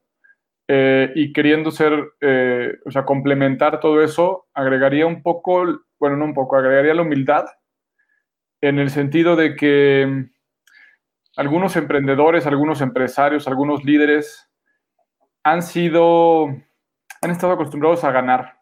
Eh, 0.68 1.12
y 1.16 1.32
queriendo 1.32 1.70
ser, 1.72 1.94
eh, 2.22 2.74
o 2.86 2.92
sea, 2.92 3.06
complementar 3.06 3.80
todo 3.80 4.02
eso, 4.02 4.48
agregaría 4.54 5.06
un 5.06 5.22
poco, 5.22 5.64
bueno, 6.00 6.18
no 6.18 6.26
un 6.26 6.34
poco, 6.34 6.58
agregaría 6.58 6.96
la 6.96 7.04
humildad 7.04 7.46
en 8.62 8.80
el 8.80 8.90
sentido 8.90 9.36
de 9.36 9.56
que 9.56 10.26
algunos 11.38 11.76
emprendedores, 11.76 12.48
algunos 12.48 12.82
empresarios, 12.82 13.48
algunos 13.48 13.84
líderes 13.84 14.50
han 15.44 15.62
sido, 15.62 16.48
han 17.22 17.32
estado 17.32 17.54
acostumbrados 17.54 18.04
a 18.04 18.12
ganar. 18.12 18.60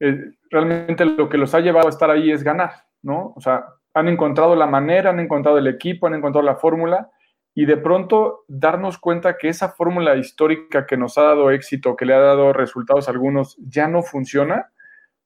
Eh, 0.00 0.32
realmente 0.50 1.04
lo 1.04 1.28
que 1.28 1.38
los 1.38 1.54
ha 1.54 1.60
llevado 1.60 1.86
a 1.86 1.90
estar 1.90 2.10
ahí 2.10 2.32
es 2.32 2.42
ganar, 2.42 2.72
¿no? 3.02 3.32
O 3.36 3.40
sea, 3.40 3.64
han 3.96 4.08
encontrado 4.08 4.54
la 4.54 4.66
manera, 4.66 5.08
han 5.08 5.20
encontrado 5.20 5.56
el 5.56 5.66
equipo, 5.66 6.06
han 6.06 6.12
encontrado 6.12 6.44
la 6.44 6.56
fórmula 6.56 7.10
y 7.54 7.64
de 7.64 7.78
pronto 7.78 8.44
darnos 8.46 8.98
cuenta 8.98 9.38
que 9.38 9.48
esa 9.48 9.70
fórmula 9.70 10.16
histórica 10.16 10.84
que 10.84 10.98
nos 10.98 11.16
ha 11.16 11.22
dado 11.22 11.50
éxito, 11.50 11.96
que 11.96 12.04
le 12.04 12.12
ha 12.12 12.18
dado 12.18 12.52
resultados 12.52 13.08
a 13.08 13.12
algunos, 13.12 13.56
ya 13.58 13.88
no 13.88 14.02
funciona, 14.02 14.70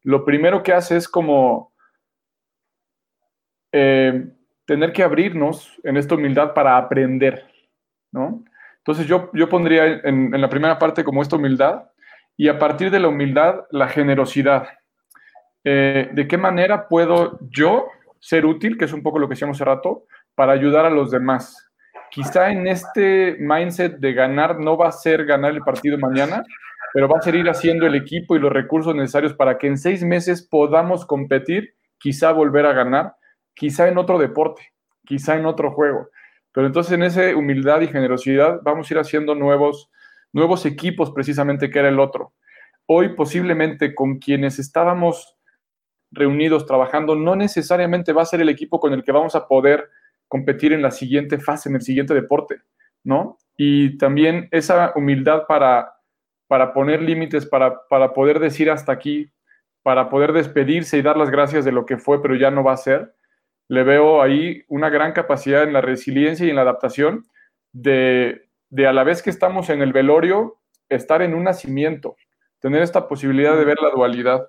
lo 0.05 0.25
primero 0.25 0.63
que 0.63 0.73
hace 0.73 0.97
es 0.97 1.09
como 1.09 1.73
eh, 3.73 4.29
tener 4.67 4.93
que 4.93 5.03
abrirnos 5.03 5.81
en 5.83 5.97
esta 5.97 6.15
humildad 6.15 6.55
para 6.55 6.77
aprender, 6.77 7.51
¿no? 8.13 8.45
Entonces 8.79 9.09
yo, 9.09 9.31
yo 9.33 9.49
pondría 9.49 10.01
en, 10.05 10.41
la 10.41 10.49
primera 10.49 10.79
parte 10.79 11.03
como 11.03 11.23
esta 11.23 11.35
humildad 11.35 11.91
y 12.37 12.47
a 12.47 12.57
partir 12.61 12.93
de 12.93 13.01
la 13.01 13.09
humildad 13.09 13.65
la 13.73 13.89
generosidad. 13.89 14.69
Eh, 15.65 16.09
¿De 16.13 16.29
qué 16.29 16.39
manera 16.39 16.87
puedo 16.87 17.41
yo 17.51 17.89
ser 18.21 18.47
útil, 18.47 18.79
que 18.79 18.85
es 18.85 18.93
un 18.93 19.03
poco 19.03 19.19
lo 19.19 19.27
que 19.27 19.35
decíamos 19.35 19.57
hace 19.57 19.65
rato, 19.65 20.05
para 20.37 20.53
ayudar 20.53 20.85
a 20.85 20.91
los 20.91 21.11
demás? 21.11 21.71
quizá 22.11 22.51
en 22.51 22.67
este 22.67 23.37
mindset 23.39 23.99
de 23.99 24.13
ganar 24.13 24.59
no 24.59 24.77
va 24.77 24.89
a 24.89 24.93
ser 24.93 25.25
ganar 25.25 25.53
el 25.53 25.61
partido 25.61 25.97
mañana, 25.97 26.43
pero 26.93 27.09
va 27.09 27.19
a 27.19 27.23
ser 27.23 27.37
ir 27.37 27.49
haciendo 27.49 27.87
el 27.87 27.95
equipo 27.95 28.37
y 28.37 28.41
los 28.41 28.53
recursos 28.53 28.95
necesarios 28.95 29.33
para 29.33 29.57
que 29.57 29.69
en 29.69 29.79
seis 29.79 30.03
meses 30.03 30.47
podamos 30.47 31.07
competir, 31.07 31.75
quizá 31.99 32.33
volver 32.33 32.67
a 32.67 32.73
ganar, 32.73 33.15
quizá 33.55 33.89
en 33.89 33.97
otro 33.97 34.19
deporte, 34.19 34.73
quizá 35.07 35.37
en 35.37 35.47
otro 35.47 35.71
juego. 35.71 36.09
Pero 36.53 36.67
entonces 36.67 36.93
en 36.93 37.05
esa 37.05 37.35
humildad 37.37 37.81
y 37.81 37.89
generosidad 37.89 38.61
vamos 38.65 38.91
a 38.91 38.95
ir 38.95 38.99
haciendo 38.99 39.37
nuevos, 39.37 39.89
nuevos 40.33 40.67
equipos 40.67 41.13
precisamente 41.13 41.71
que 41.71 41.79
era 41.79 41.89
el 41.89 42.01
otro. 42.01 42.33
Hoy 42.87 43.11
posiblemente 43.15 43.95
con 43.95 44.19
quienes 44.19 44.59
estábamos 44.59 45.37
reunidos 46.11 46.67
trabajando, 46.67 47.15
no 47.15 47.37
necesariamente 47.37 48.13
va 48.13 48.23
a 48.23 48.27
ser 48.27 48.41
el 48.41 48.49
equipo 48.49 48.81
con 48.81 48.93
el 48.93 49.05
que 49.05 49.13
vamos 49.13 49.35
a 49.35 49.47
poder 49.47 49.89
competir 50.29 50.73
en 50.73 50.83
la 50.83 50.91
siguiente 50.91 51.39
fase, 51.39 51.69
en 51.69 51.77
el 51.77 51.83
siguiente 51.83 52.15
deporte, 52.15 52.61
¿no? 53.05 53.39
Y 53.57 53.99
también 53.99 54.49
esa 54.53 54.93
humildad 54.95 55.47
para, 55.47 55.95
para 56.47 56.73
poner 56.73 57.03
límites, 57.03 57.47
para, 57.47 57.87
para 57.89 58.13
poder 58.13 58.39
decir 58.39 58.71
hasta 58.71 58.93
aquí, 58.93 59.31
para 59.83 60.09
poder 60.09 60.33
despedirse 60.33 60.99
y 60.99 61.03
dar 61.03 61.17
las 61.17 61.31
gracias 61.31 61.65
de 61.65 61.73
lo 61.73 61.87
que 61.87 61.99
fue, 61.99 62.23
pero 62.23 62.37
ya 62.37 62.51
no 62.51 62.65
va 62.65 62.73
a 62.73 62.77
ser. 62.77 63.15
Le 63.69 63.83
veo 63.83 64.23
ahí 64.23 64.65
una 64.69 64.89
gran 64.89 65.13
capacidad 65.13 65.63
en 65.63 65.73
la 65.73 65.81
resiliencia 65.81 66.47
y 66.47 66.51
en 66.51 66.57
la 66.57 66.63
adaptación 66.63 67.25
de, 67.73 68.49
de 68.69 68.87
a 68.87 68.93
la 68.93 69.05
vez 69.05 69.23
que 69.23 69.31
estamos 69.31 69.71
en 69.71 69.83
el 69.83 69.93
velorio, 69.93 70.59
estar 70.89 71.23
en 71.23 71.35
un 71.35 71.45
nacimiento, 71.45 72.17
tener 72.61 72.83
esta 72.83 73.09
posibilidad 73.09 73.57
de 73.57 73.65
ver 73.65 73.79
la 73.81 73.91
dualidad. 73.91 74.47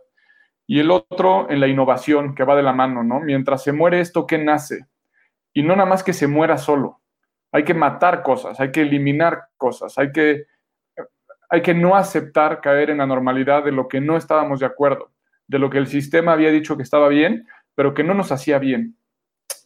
Y 0.71 0.79
el 0.79 0.89
otro 0.89 1.49
en 1.49 1.59
la 1.59 1.67
innovación, 1.67 2.33
que 2.33 2.45
va 2.45 2.55
de 2.55 2.63
la 2.63 2.71
mano, 2.71 3.03
¿no? 3.03 3.19
Mientras 3.19 3.61
se 3.61 3.73
muere 3.73 3.99
esto, 3.99 4.25
¿qué 4.25 4.37
nace? 4.37 4.85
Y 5.51 5.63
no 5.63 5.75
nada 5.75 5.89
más 5.89 6.01
que 6.01 6.13
se 6.13 6.27
muera 6.27 6.57
solo. 6.57 7.01
Hay 7.51 7.65
que 7.65 7.73
matar 7.73 8.23
cosas, 8.23 8.57
hay 8.57 8.71
que 8.71 8.83
eliminar 8.83 9.49
cosas, 9.57 9.97
hay 9.97 10.13
que, 10.13 10.45
hay 11.49 11.61
que 11.61 11.73
no 11.73 11.97
aceptar 11.97 12.61
caer 12.61 12.89
en 12.89 12.99
la 12.99 13.05
normalidad 13.05 13.65
de 13.65 13.73
lo 13.73 13.89
que 13.89 13.99
no 13.99 14.15
estábamos 14.15 14.61
de 14.61 14.65
acuerdo, 14.65 15.11
de 15.45 15.59
lo 15.59 15.69
que 15.69 15.77
el 15.77 15.87
sistema 15.87 16.31
había 16.31 16.51
dicho 16.51 16.77
que 16.77 16.83
estaba 16.83 17.09
bien, 17.09 17.45
pero 17.75 17.93
que 17.93 18.05
no 18.05 18.13
nos 18.13 18.31
hacía 18.31 18.57
bien. 18.57 18.95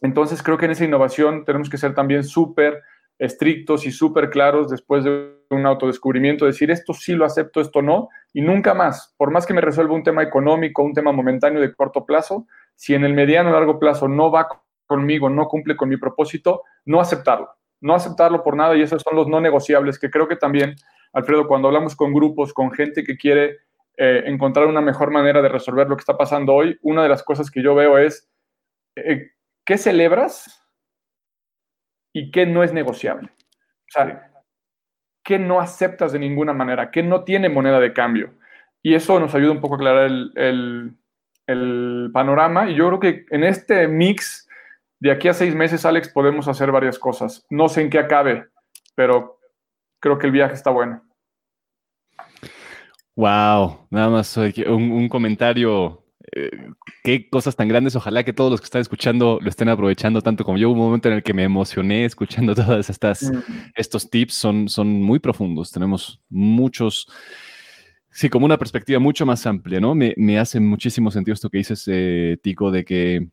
Entonces 0.00 0.42
creo 0.42 0.58
que 0.58 0.64
en 0.64 0.72
esa 0.72 0.86
innovación 0.86 1.44
tenemos 1.44 1.70
que 1.70 1.78
ser 1.78 1.94
también 1.94 2.24
súper 2.24 2.82
estrictos 3.16 3.86
y 3.86 3.92
súper 3.92 4.28
claros 4.28 4.70
después 4.70 5.04
de 5.04 5.35
un 5.50 5.66
autodescubrimiento, 5.66 6.46
decir 6.46 6.70
esto 6.70 6.92
sí 6.92 7.14
lo 7.14 7.24
acepto, 7.24 7.60
esto 7.60 7.82
no, 7.82 8.08
y 8.32 8.40
nunca 8.40 8.74
más, 8.74 9.14
por 9.16 9.30
más 9.30 9.46
que 9.46 9.54
me 9.54 9.60
resuelva 9.60 9.94
un 9.94 10.02
tema 10.02 10.22
económico, 10.22 10.82
un 10.82 10.92
tema 10.92 11.12
momentáneo 11.12 11.60
de 11.60 11.74
corto 11.74 12.04
plazo, 12.04 12.46
si 12.74 12.94
en 12.94 13.04
el 13.04 13.14
mediano 13.14 13.50
o 13.50 13.52
largo 13.52 13.78
plazo 13.78 14.08
no 14.08 14.30
va 14.30 14.48
conmigo, 14.86 15.28
no 15.28 15.48
cumple 15.48 15.76
con 15.76 15.88
mi 15.88 15.96
propósito, 15.96 16.62
no 16.84 17.00
aceptarlo, 17.00 17.48
no 17.80 17.94
aceptarlo 17.94 18.42
por 18.42 18.56
nada 18.56 18.76
y 18.76 18.82
esos 18.82 19.02
son 19.02 19.16
los 19.16 19.28
no 19.28 19.40
negociables 19.40 19.98
que 19.98 20.10
creo 20.10 20.28
que 20.28 20.36
también, 20.36 20.74
Alfredo, 21.12 21.46
cuando 21.48 21.68
hablamos 21.68 21.96
con 21.96 22.12
grupos, 22.12 22.52
con 22.52 22.70
gente 22.72 23.04
que 23.04 23.16
quiere 23.16 23.58
eh, 23.96 24.24
encontrar 24.26 24.66
una 24.66 24.82
mejor 24.82 25.10
manera 25.10 25.40
de 25.40 25.48
resolver 25.48 25.88
lo 25.88 25.96
que 25.96 26.02
está 26.02 26.16
pasando 26.16 26.54
hoy, 26.54 26.78
una 26.82 27.02
de 27.02 27.08
las 27.08 27.22
cosas 27.22 27.50
que 27.50 27.62
yo 27.62 27.74
veo 27.74 27.96
es, 27.96 28.28
eh, 28.96 29.30
¿qué 29.64 29.78
celebras 29.78 30.62
y 32.12 32.30
qué 32.30 32.44
no 32.44 32.62
es 32.62 32.72
negociable? 32.72 33.30
O 33.30 33.88
sea, 33.88 34.30
¿qué 35.26 35.38
no 35.38 35.60
aceptas 35.60 36.12
de 36.12 36.18
ninguna 36.18 36.54
manera? 36.54 36.90
¿Qué 36.90 37.02
no 37.02 37.24
tiene 37.24 37.50
moneda 37.50 37.80
de 37.80 37.92
cambio? 37.92 38.32
Y 38.82 38.94
eso 38.94 39.20
nos 39.20 39.34
ayuda 39.34 39.52
un 39.52 39.60
poco 39.60 39.74
a 39.74 39.76
aclarar 39.76 40.06
el, 40.06 40.96
el 41.46 42.10
panorama 42.12 42.70
y 42.70 42.76
yo 42.76 42.86
creo 42.86 43.00
que 43.00 43.26
en 43.30 43.44
este 43.44 43.88
mix 43.88 44.48
de 44.98 45.10
aquí 45.10 45.28
a 45.28 45.34
seis 45.34 45.54
meses, 45.54 45.84
Alex, 45.84 46.08
podemos 46.08 46.48
hacer 46.48 46.72
varias 46.72 46.98
cosas. 46.98 47.44
No 47.50 47.68
sé 47.68 47.82
en 47.82 47.90
qué 47.90 47.98
acabe, 47.98 48.46
pero 48.94 49.38
creo 50.00 50.18
que 50.18 50.26
el 50.26 50.32
viaje 50.32 50.54
está 50.54 50.70
bueno. 50.70 51.02
Wow, 53.14 53.86
nada 53.90 54.08
más 54.10 54.36
un, 54.36 55.08
comentario. 55.08 56.02
Eh, 56.38 56.50
qué 57.02 57.30
cosas 57.30 57.56
tan 57.56 57.66
grandes. 57.66 57.96
Ojalá 57.96 58.22
que 58.22 58.34
todos 58.34 58.50
los 58.50 58.60
que 58.60 58.66
están 58.66 58.82
escuchando 58.82 59.38
lo 59.40 59.48
estén 59.48 59.70
aprovechando 59.70 60.20
tanto 60.20 60.44
como 60.44 60.58
yo. 60.58 60.68
Hubo 60.68 60.80
un 60.80 60.86
momento 60.86 61.08
en 61.08 61.14
el 61.14 61.22
que 61.22 61.32
me 61.32 61.44
emocioné 61.44 62.04
escuchando 62.04 62.54
todas 62.54 62.90
estas 62.90 63.22
mm. 63.22 63.70
estos 63.74 64.10
tips. 64.10 64.34
Son, 64.34 64.68
son 64.68 65.02
muy 65.02 65.18
profundos. 65.18 65.72
Tenemos 65.72 66.20
muchos. 66.28 67.08
Sí, 68.10 68.28
como 68.28 68.44
una 68.44 68.58
perspectiva 68.58 68.98
mucho 68.98 69.24
más 69.24 69.46
amplia, 69.46 69.80
¿no? 69.80 69.94
Me, 69.94 70.38
hace 70.38 70.60
muchísimo 70.60 71.10
sentido 71.10 71.34
esto 71.34 71.50
que 71.50 71.58
dices, 71.58 71.84
eh, 71.86 72.38
Tico, 72.42 72.70
de 72.70 72.84
que 72.84 73.28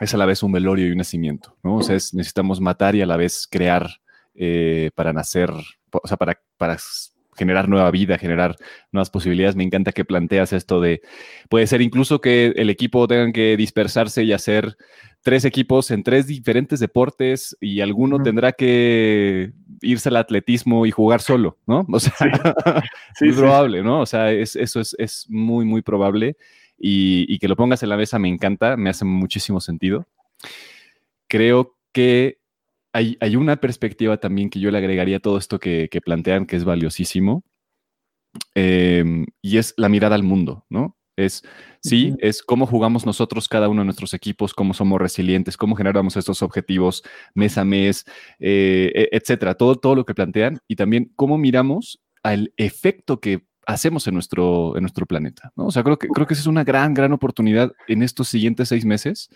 es 0.00 0.12
a 0.12 0.18
la 0.18 0.26
vez 0.26 0.42
un 0.42 0.52
velorio 0.52 0.86
y 0.86 0.90
un 0.90 0.98
nacimiento, 0.98 1.56
¿no? 1.62 1.76
O 1.76 1.82
sea, 1.82 1.94
necesitamos 1.94 2.60
matar 2.60 2.94
y 2.94 3.02
a 3.02 3.06
la 3.06 3.16
vez 3.16 3.46
crear 3.50 3.88
eh, 4.34 4.90
para 4.94 5.14
nacer, 5.14 5.50
o 5.90 6.06
sea, 6.06 6.18
para, 6.18 6.38
para 6.58 6.76
generar 7.36 7.68
nueva 7.68 7.90
vida, 7.90 8.18
generar 8.18 8.56
nuevas 8.92 9.10
posibilidades. 9.10 9.56
Me 9.56 9.64
encanta 9.64 9.92
que 9.92 10.04
planteas 10.04 10.52
esto 10.52 10.80
de, 10.80 11.02
puede 11.48 11.66
ser 11.66 11.82
incluso 11.82 12.20
que 12.20 12.52
el 12.56 12.70
equipo 12.70 13.06
tenga 13.06 13.32
que 13.32 13.56
dispersarse 13.56 14.24
y 14.24 14.32
hacer 14.32 14.76
tres 15.22 15.44
equipos 15.44 15.90
en 15.90 16.02
tres 16.02 16.26
diferentes 16.26 16.80
deportes 16.80 17.56
y 17.60 17.80
alguno 17.80 18.22
tendrá 18.22 18.52
que 18.52 19.52
irse 19.80 20.10
al 20.10 20.16
atletismo 20.16 20.84
y 20.86 20.90
jugar 20.90 21.20
solo, 21.20 21.58
¿no? 21.66 21.86
O 21.90 22.00
sea, 22.00 22.12
sí. 22.18 23.24
muy 23.24 23.34
probable, 23.34 23.82
¿no? 23.82 24.00
O 24.00 24.06
sea, 24.06 24.30
eso 24.32 24.80
es, 24.80 24.94
es 24.98 25.26
muy, 25.28 25.64
muy 25.64 25.82
probable 25.82 26.36
y, 26.78 27.38
que 27.38 27.48
lo 27.48 27.56
pongas 27.56 27.82
en 27.82 27.88
la 27.88 27.96
mesa 27.96 28.18
me 28.18 28.28
encanta, 28.28 28.76
me 28.76 28.90
hace 28.90 29.04
muchísimo 29.04 29.60
sentido. 29.60 30.06
Creo 31.28 31.76
que 31.92 32.38
hay, 32.94 33.36
una 33.36 33.56
perspectiva 33.56 34.18
también 34.18 34.50
que 34.50 34.60
yo 34.60 34.70
le 34.70 34.78
agregaría 34.78 35.16
a 35.16 35.20
todo 35.20 35.36
esto 35.36 35.58
que, 35.58 35.88
plantean 36.04 36.46
que 36.46 36.56
es 36.56 36.64
valiosísimo 36.64 37.42
em, 38.54 39.26
y 39.42 39.58
es 39.58 39.74
la 39.76 39.88
mirada 39.88 40.14
al 40.14 40.22
mundo, 40.22 40.64
¿no? 40.70 40.96
Es, 41.16 41.42
sí, 41.80 42.14
es 42.18 42.42
cómo 42.42 42.66
jugamos 42.66 43.06
nosotros 43.06 43.48
cada 43.48 43.68
uno 43.68 43.82
de 43.82 43.86
nuestros 43.86 44.14
equipos, 44.14 44.52
cómo 44.52 44.74
somos 44.74 45.00
resilientes, 45.00 45.56
cómo 45.56 45.76
generamos 45.76 46.16
estos 46.16 46.42
objetivos 46.42 47.04
mes 47.34 47.56
a 47.56 47.64
mes, 47.64 48.04
eh, 48.40 48.90
e, 48.94 49.16
etcétera. 49.16 49.54
Todo, 49.54 49.76
todo 49.76 49.94
lo 49.94 50.04
que 50.04 50.14
plantean 50.14 50.60
y 50.66 50.74
también 50.74 51.12
cómo 51.14 51.38
miramos 51.38 52.00
al 52.24 52.52
efecto 52.56 53.20
que 53.20 53.46
hacemos 53.66 54.06
en 54.06 54.14
nuestro, 54.14 54.76
en 54.76 54.82
nuestro 54.82 55.06
planeta. 55.06 55.52
¿no? 55.56 55.66
O 55.66 55.70
sea, 55.70 55.82
creo 55.82 55.98
que, 55.98 56.08
creo 56.08 56.26
que 56.26 56.34
esa 56.34 56.42
es 56.42 56.46
una 56.46 56.64
gran, 56.64 56.94
gran 56.94 57.12
oportunidad 57.12 57.72
en 57.88 58.02
estos 58.02 58.28
siguientes 58.28 58.68
seis 58.68 58.84
meses 58.84 59.30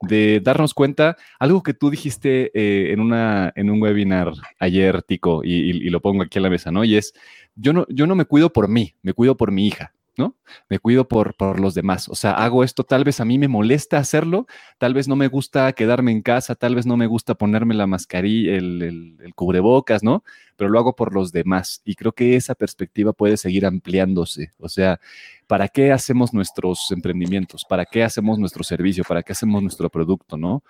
de 0.00 0.40
darnos 0.42 0.74
cuenta, 0.74 1.16
algo 1.38 1.62
que 1.62 1.74
tú 1.74 1.90
dijiste 1.90 2.50
eh, 2.54 2.92
en, 2.92 3.00
una, 3.00 3.52
en 3.56 3.70
un 3.70 3.80
webinar 3.80 4.32
ayer, 4.58 5.02
Tico, 5.02 5.42
y, 5.44 5.52
y, 5.54 5.90
lo 5.90 6.00
pongo 6.00 6.22
aquí 6.22 6.38
en 6.38 6.42
la 6.42 6.50
mesa, 6.50 6.70
¿no? 6.70 6.84
Y 6.84 6.96
es, 6.96 7.14
yo 7.54 7.72
no, 7.72 7.86
yo 7.88 8.06
no 8.06 8.14
me 8.14 8.24
cuido 8.24 8.52
por 8.52 8.68
mí, 8.68 8.94
me 9.02 9.12
cuido 9.12 9.36
por 9.36 9.52
mi 9.52 9.66
hija. 9.66 9.92
¿No? 10.16 10.36
Me 10.68 10.78
cuido 10.78 11.08
por, 11.08 11.34
por 11.34 11.60
los 11.60 11.74
demás. 11.74 12.08
O 12.08 12.14
sea, 12.14 12.32
hago 12.32 12.64
esto, 12.64 12.84
tal 12.84 13.04
vez 13.04 13.20
a 13.20 13.24
mí 13.24 13.38
me 13.38 13.48
molesta 13.48 13.98
hacerlo, 13.98 14.46
tal 14.78 14.94
vez 14.94 15.08
no 15.08 15.16
me 15.16 15.28
gusta 15.28 15.72
quedarme 15.72 16.12
en 16.12 16.22
casa, 16.22 16.54
tal 16.54 16.74
vez 16.74 16.86
no 16.86 16.96
me 16.96 17.06
gusta 17.06 17.34
ponerme 17.34 17.74
la 17.74 17.86
mascarilla, 17.86 18.54
el, 18.54 19.18
el, 19.20 19.34
cubrebocas, 19.34 20.02
¿no? 20.02 20.22
Pero 20.56 20.70
lo 20.70 20.78
hago 20.78 20.94
por 20.94 21.14
los 21.14 21.32
demás. 21.32 21.82
Y 21.84 21.96
creo 21.96 22.12
que 22.12 22.36
esa 22.36 22.54
perspectiva 22.54 23.12
puede 23.12 23.36
seguir 23.36 23.66
ampliándose. 23.66 24.52
O 24.58 24.68
sea, 24.68 25.00
¿para 25.48 25.68
qué 25.68 25.90
hacemos 25.90 26.32
nuestros 26.32 26.90
emprendimientos? 26.92 27.64
¿Para 27.64 27.84
qué 27.84 28.04
hacemos 28.04 28.38
nuestro 28.38 28.62
servicio? 28.62 29.02
¿Para 29.02 29.22
qué 29.22 29.32
hacemos 29.32 29.62
nuestro 29.62 29.90
producto? 29.90 30.36
¿no? 30.36 30.62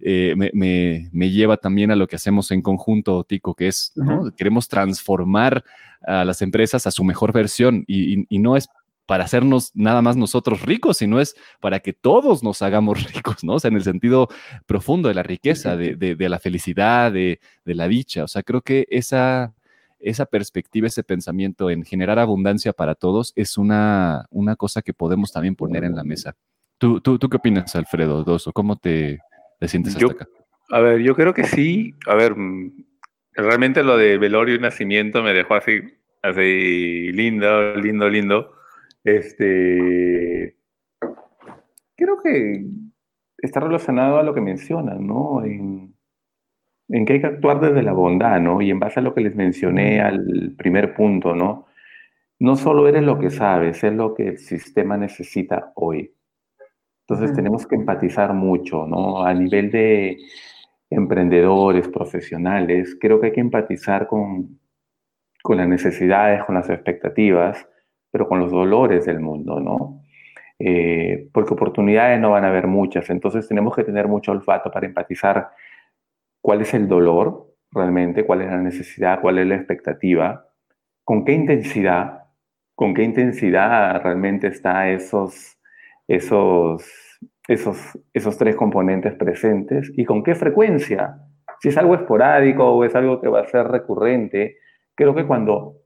Eh, 0.00 0.34
me, 0.36 0.50
me, 0.54 1.08
me, 1.12 1.30
lleva 1.30 1.56
también 1.56 1.92
a 1.92 1.96
lo 1.96 2.08
que 2.08 2.16
hacemos 2.16 2.50
en 2.50 2.62
conjunto, 2.62 3.22
Tico, 3.22 3.54
que 3.54 3.68
es, 3.68 3.92
¿no? 3.94 4.32
Queremos 4.36 4.66
transformar 4.66 5.64
a 6.02 6.24
las 6.24 6.42
empresas 6.42 6.86
a 6.86 6.90
su 6.90 7.04
mejor 7.04 7.32
versión 7.32 7.84
y, 7.86 8.20
y, 8.20 8.26
y 8.28 8.38
no 8.38 8.56
es 8.56 8.68
para 9.08 9.24
hacernos 9.24 9.70
nada 9.74 10.02
más 10.02 10.18
nosotros 10.18 10.60
ricos, 10.60 10.98
sino 10.98 11.18
es 11.18 11.34
para 11.60 11.80
que 11.80 11.94
todos 11.94 12.42
nos 12.42 12.60
hagamos 12.60 13.02
ricos, 13.14 13.42
¿no? 13.42 13.54
O 13.54 13.58
sea, 13.58 13.70
en 13.70 13.76
el 13.76 13.82
sentido 13.82 14.28
profundo 14.66 15.08
de 15.08 15.14
la 15.14 15.22
riqueza, 15.22 15.78
de, 15.78 15.96
de, 15.96 16.14
de 16.14 16.28
la 16.28 16.38
felicidad, 16.38 17.10
de, 17.10 17.40
de, 17.64 17.74
la 17.74 17.88
dicha. 17.88 18.24
O 18.24 18.28
sea, 18.28 18.42
creo 18.42 18.60
que 18.60 18.86
esa, 18.90 19.54
esa 19.98 20.26
perspectiva, 20.26 20.88
ese 20.88 21.04
pensamiento 21.04 21.70
en 21.70 21.86
generar 21.86 22.18
abundancia 22.18 22.74
para 22.74 22.94
todos 22.94 23.32
es 23.34 23.56
una, 23.56 24.26
una 24.30 24.56
cosa 24.56 24.82
que 24.82 24.92
podemos 24.92 25.32
también 25.32 25.56
poner 25.56 25.84
en 25.84 25.96
la 25.96 26.04
mesa. 26.04 26.36
¿Tú, 26.76 27.00
tú, 27.00 27.18
tú 27.18 27.30
qué 27.30 27.38
opinas, 27.38 27.74
Alfredo 27.76 28.24
Doso? 28.24 28.52
¿Cómo 28.52 28.76
te, 28.76 29.20
te 29.58 29.68
sientes 29.68 29.94
hasta 29.94 30.02
yo, 30.02 30.10
acá? 30.10 30.28
A 30.70 30.80
ver, 30.80 31.00
yo 31.00 31.16
creo 31.16 31.32
que 31.32 31.44
sí. 31.44 31.94
A 32.06 32.14
ver, 32.14 32.36
mm, 32.36 32.84
realmente 33.32 33.82
lo 33.82 33.96
de 33.96 34.18
velorio 34.18 34.54
y 34.54 34.58
nacimiento 34.58 35.22
me 35.22 35.32
dejó 35.32 35.54
así, 35.54 35.80
así 36.22 37.10
lindo, 37.12 37.74
lindo, 37.76 38.06
lindo 38.10 38.57
este, 39.16 40.56
creo 41.96 42.22
que 42.22 42.66
está 43.38 43.60
relacionado 43.60 44.18
a 44.18 44.22
lo 44.22 44.34
que 44.34 44.40
mencionan, 44.40 45.06
¿no? 45.06 45.44
En, 45.44 45.94
en, 46.88 47.04
que 47.04 47.14
hay 47.14 47.20
que 47.20 47.26
actuar 47.26 47.60
desde 47.60 47.82
la 47.82 47.92
bondad, 47.92 48.40
¿no? 48.40 48.60
Y 48.60 48.70
en 48.70 48.80
base 48.80 49.00
a 49.00 49.02
lo 49.02 49.14
que 49.14 49.20
les 49.20 49.34
mencioné 49.34 50.00
al 50.00 50.54
primer 50.56 50.94
punto, 50.94 51.34
¿no? 51.34 51.66
No 52.40 52.56
solo 52.56 52.88
eres 52.88 53.02
lo 53.02 53.18
que 53.18 53.30
sabes, 53.30 53.82
es 53.82 53.92
lo 53.92 54.14
que 54.14 54.28
el 54.28 54.38
sistema 54.38 54.96
necesita 54.96 55.72
hoy. 55.74 56.14
Entonces 57.08 57.34
tenemos 57.34 57.66
que 57.66 57.74
empatizar 57.74 58.34
mucho, 58.34 58.86
¿no? 58.86 59.24
A 59.24 59.32
nivel 59.34 59.70
de 59.70 60.18
emprendedores, 60.90 61.88
profesionales, 61.88 62.96
creo 63.00 63.20
que 63.20 63.26
hay 63.26 63.32
que 63.32 63.40
empatizar 63.40 64.06
con, 64.06 64.58
con 65.42 65.56
las 65.56 65.68
necesidades, 65.68 66.44
con 66.44 66.54
las 66.54 66.68
expectativas, 66.70 67.66
pero 68.10 68.28
con 68.28 68.40
los 68.40 68.50
dolores 68.50 69.04
del 69.06 69.20
mundo, 69.20 69.60
¿no? 69.60 70.02
Eh, 70.58 71.28
porque 71.32 71.54
oportunidades 71.54 72.20
no 72.20 72.30
van 72.30 72.44
a 72.44 72.48
haber 72.48 72.66
muchas, 72.66 73.08
entonces 73.10 73.46
tenemos 73.46 73.76
que 73.76 73.84
tener 73.84 74.08
mucho 74.08 74.32
olfato 74.32 74.70
para 74.70 74.86
empatizar 74.86 75.50
cuál 76.40 76.62
es 76.62 76.74
el 76.74 76.88
dolor 76.88 77.54
realmente, 77.70 78.24
cuál 78.24 78.42
es 78.42 78.50
la 78.50 78.58
necesidad, 78.58 79.20
cuál 79.20 79.38
es 79.38 79.46
la 79.46 79.54
expectativa, 79.54 80.48
con 81.04 81.24
qué 81.24 81.32
intensidad, 81.32 82.24
con 82.74 82.94
qué 82.94 83.02
intensidad 83.02 84.02
realmente 84.02 84.48
está 84.48 84.88
esos, 84.90 85.58
esos, 86.06 86.84
esos, 87.46 87.98
esos 88.12 88.38
tres 88.38 88.56
componentes 88.56 89.14
presentes 89.14 89.92
y 89.96 90.04
con 90.04 90.22
qué 90.22 90.34
frecuencia. 90.34 91.18
Si 91.60 91.68
es 91.68 91.76
algo 91.76 91.94
esporádico 91.94 92.64
o 92.64 92.84
es 92.84 92.94
algo 92.94 93.20
que 93.20 93.28
va 93.28 93.40
a 93.40 93.48
ser 93.48 93.66
recurrente, 93.68 94.58
creo 94.94 95.14
que 95.14 95.26
cuando 95.26 95.76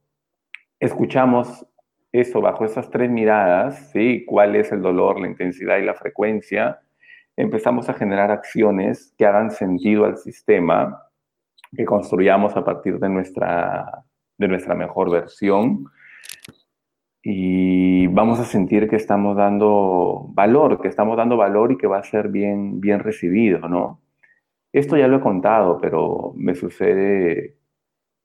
escuchamos 0.79 1.65
eso 2.13 2.41
bajo 2.41 2.63
esas 2.63 2.89
tres 2.91 3.09
miradas, 3.09 3.89
¿sí? 3.91 4.23
¿Cuál 4.25 4.55
es 4.55 4.71
el 4.71 4.81
dolor, 4.81 5.19
la 5.19 5.27
intensidad 5.27 5.79
y 5.79 5.85
la 5.85 5.95
frecuencia? 5.95 6.79
Empezamos 7.35 7.89
a 7.89 7.95
generar 7.95 8.29
acciones 8.29 9.15
que 9.17 9.25
hagan 9.25 9.49
sentido 9.49 10.05
al 10.05 10.17
sistema, 10.17 11.01
que 11.75 11.85
construyamos 11.85 12.55
a 12.55 12.63
partir 12.63 12.99
de 12.99 13.09
nuestra, 13.09 14.05
de 14.37 14.47
nuestra 14.47 14.75
mejor 14.75 15.09
versión 15.09 15.85
y 17.23 18.05
vamos 18.07 18.39
a 18.39 18.45
sentir 18.45 18.87
que 18.87 18.97
estamos 18.97 19.35
dando 19.35 20.27
valor, 20.29 20.81
que 20.81 20.89
estamos 20.89 21.17
dando 21.17 21.35
valor 21.35 21.71
y 21.71 21.77
que 21.77 21.87
va 21.87 21.97
a 21.97 22.03
ser 22.03 22.27
bien, 22.27 22.79
bien 22.79 22.99
recibido, 22.99 23.67
¿no? 23.67 24.01
Esto 24.71 24.97
ya 24.97 25.07
lo 25.07 25.17
he 25.17 25.21
contado, 25.21 25.79
pero 25.81 26.33
me 26.35 26.53
sucede 26.53 27.57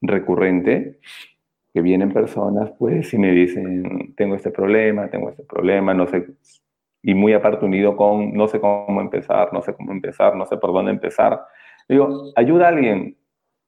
recurrente 0.01 0.99
que 1.73 1.81
vienen 1.81 2.11
personas, 2.11 2.71
pues, 2.77 3.13
y 3.13 3.17
me 3.17 3.31
dicen, 3.31 4.15
tengo 4.15 4.35
este 4.35 4.51
problema, 4.51 5.09
tengo 5.09 5.29
este 5.29 5.43
problema, 5.43 5.93
no 5.93 6.07
sé, 6.07 6.25
y 7.01 7.13
muy 7.13 7.33
aparte 7.33 7.65
unido 7.65 7.95
con, 7.95 8.33
no 8.33 8.47
sé 8.47 8.59
cómo 8.59 9.01
empezar, 9.01 9.53
no 9.53 9.61
sé 9.61 9.73
cómo 9.73 9.91
empezar, 9.91 10.35
no 10.35 10.45
sé 10.45 10.57
por 10.57 10.73
dónde 10.73 10.91
empezar. 10.91 11.41
Digo, 11.87 12.31
ayuda 12.35 12.65
a 12.65 12.69
alguien, 12.69 13.17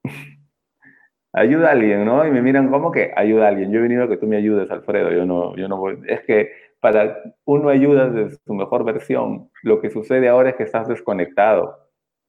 ayuda 1.34 1.70
a 1.70 1.72
alguien, 1.72 2.06
¿no? 2.06 2.26
Y 2.28 2.32
me 2.32 2.42
miran, 2.42 2.70
¿cómo 2.70 2.92
que 2.92 3.12
ayuda 3.16 3.46
a 3.46 3.50
alguien? 3.50 3.72
Yo 3.72 3.80
he 3.80 3.84
venido 3.84 4.04
a 4.04 4.10
que 4.10 4.18
tú 4.18 4.28
me 4.28 4.38
ayudes, 4.38 4.70
Alfredo, 4.72 5.12
yo 5.12 5.26
no, 5.26 5.56
yo 5.56 5.68
no 5.68 5.78
voy, 5.78 6.00
es 6.08 6.22
que 6.22 6.52
para 6.80 7.16
uno 7.46 7.70
ayuda 7.70 8.10
de 8.10 8.32
su 8.32 8.54
mejor 8.56 8.84
versión, 8.84 9.50
lo 9.62 9.80
que 9.80 9.92
sucede 9.92 10.28
ahora 10.28 10.50
es 10.50 10.56
que 10.56 10.64
estás 10.64 10.88
desconectado. 10.88 11.78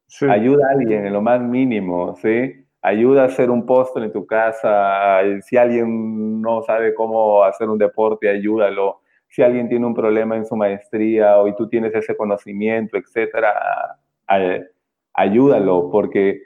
Sí. 0.08 0.26
Ayuda 0.28 0.68
a 0.68 0.72
alguien 0.72 1.06
en 1.06 1.14
lo 1.14 1.22
más 1.22 1.40
mínimo, 1.40 2.14
¿sí? 2.16 2.61
Ayuda 2.82 3.22
a 3.22 3.26
hacer 3.26 3.50
un 3.50 3.64
postre 3.64 4.04
en 4.04 4.12
tu 4.12 4.26
casa, 4.26 5.20
si 5.42 5.56
alguien 5.56 6.42
no 6.42 6.62
sabe 6.62 6.94
cómo 6.94 7.44
hacer 7.44 7.68
un 7.68 7.78
deporte, 7.78 8.28
ayúdalo. 8.28 9.00
Si 9.28 9.40
alguien 9.40 9.68
tiene 9.68 9.86
un 9.86 9.94
problema 9.94 10.36
en 10.36 10.44
su 10.44 10.56
maestría 10.56 11.38
o 11.38 11.48
y 11.48 11.56
tú 11.56 11.68
tienes 11.68 11.94
ese 11.94 12.16
conocimiento, 12.16 12.98
etcétera, 12.98 13.96
ayúdalo, 15.14 15.90
porque 15.90 16.42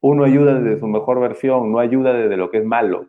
uno 0.00 0.24
ayuda 0.24 0.60
desde 0.60 0.80
su 0.80 0.88
mejor 0.88 1.20
versión, 1.20 1.70
no 1.70 1.78
ayuda 1.78 2.12
desde 2.12 2.36
lo 2.36 2.50
que 2.50 2.58
es 2.58 2.64
malo. 2.64 3.06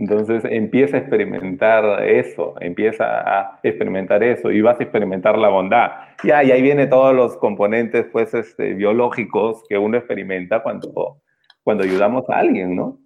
Entonces 0.00 0.44
empieza 0.44 0.96
a 0.96 1.00
experimentar 1.00 2.02
eso, 2.04 2.54
empieza 2.60 3.04
a 3.04 3.58
experimentar 3.62 4.22
eso 4.22 4.50
y 4.50 4.60
vas 4.60 4.78
a 4.80 4.82
experimentar 4.82 5.38
la 5.38 5.48
bondad. 5.48 5.90
Ya, 6.22 6.42
y 6.44 6.50
ahí 6.50 6.62
vienen 6.62 6.90
todos 6.90 7.14
los 7.14 7.36
componentes 7.36 8.06
pues, 8.12 8.34
este, 8.34 8.74
biológicos 8.74 9.62
que 9.68 9.78
uno 9.78 9.96
experimenta 9.96 10.62
cuando, 10.62 11.20
cuando 11.62 11.84
ayudamos 11.84 12.28
a 12.30 12.38
alguien, 12.38 12.76
¿no? 12.76 12.98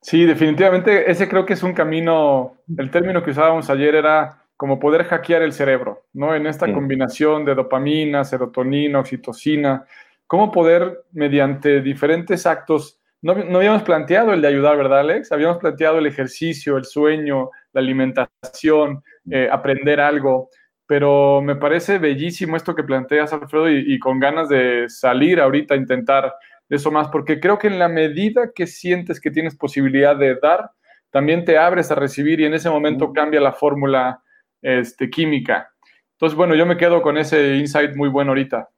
Sí, 0.00 0.24
definitivamente 0.24 1.10
ese 1.10 1.28
creo 1.28 1.44
que 1.44 1.54
es 1.54 1.62
un 1.62 1.72
camino, 1.72 2.58
el 2.78 2.90
término 2.90 3.24
que 3.24 3.32
usábamos 3.32 3.68
ayer 3.70 3.96
era 3.96 4.42
como 4.56 4.78
poder 4.78 5.04
hackear 5.04 5.42
el 5.42 5.52
cerebro, 5.52 6.04
¿no? 6.12 6.34
En 6.34 6.46
esta 6.46 6.72
combinación 6.72 7.44
de 7.44 7.54
dopamina, 7.54 8.24
serotonina, 8.24 9.00
oxitocina, 9.00 9.84
cómo 10.26 10.50
poder 10.50 11.04
mediante 11.12 11.80
diferentes 11.80 12.46
actos 12.46 13.00
no, 13.26 13.34
no, 13.34 13.58
habíamos 13.58 13.82
planteado 13.82 14.32
el 14.32 14.40
de 14.40 14.46
ayudar, 14.46 14.76
¿verdad, 14.76 15.00
Alex? 15.00 15.32
Habíamos 15.32 15.58
planteado 15.58 15.98
el 15.98 16.06
ejercicio, 16.06 16.76
el 16.76 16.84
sueño, 16.84 17.50
la 17.72 17.80
alimentación, 17.80 19.02
eh, 19.28 19.48
aprender 19.50 19.98
algo, 19.98 20.48
pero 20.86 21.42
me 21.42 21.56
parece 21.56 21.98
bellísimo 21.98 22.56
esto 22.56 22.76
que 22.76 22.84
planteas, 22.84 23.32
Alfredo, 23.32 23.68
y, 23.68 23.94
y, 23.94 23.98
con 23.98 24.20
ganas 24.20 24.48
de 24.48 24.84
salir 24.88 25.40
ahorita 25.40 25.74
a 25.74 25.76
intentar 25.76 26.34
eso 26.68 26.92
más, 26.92 27.08
porque 27.08 27.40
creo 27.40 27.58
que 27.58 27.66
en 27.66 27.80
la 27.80 27.88
medida 27.88 28.52
que 28.54 28.68
sientes 28.68 29.20
que 29.20 29.32
tienes 29.32 29.56
posibilidad 29.56 30.14
de 30.14 30.36
dar, 30.36 30.70
también 31.10 31.44
te 31.44 31.58
abres 31.58 31.90
a 31.90 31.96
recibir 31.96 32.38
y 32.38 32.44
en 32.44 32.54
ese 32.54 32.70
momento 32.70 33.12
cambia 33.12 33.40
la 33.40 33.52
fórmula 33.52 34.22
este, 34.62 35.10
química. 35.10 35.72
Entonces, 36.12 36.36
bueno, 36.36 36.54
yo 36.54 36.64
me 36.64 36.76
quedo 36.76 37.02
con 37.02 37.18
ese 37.18 37.56
insight 37.56 37.96
muy 37.96 38.08
bueno 38.08 38.30
ahorita. 38.30 38.70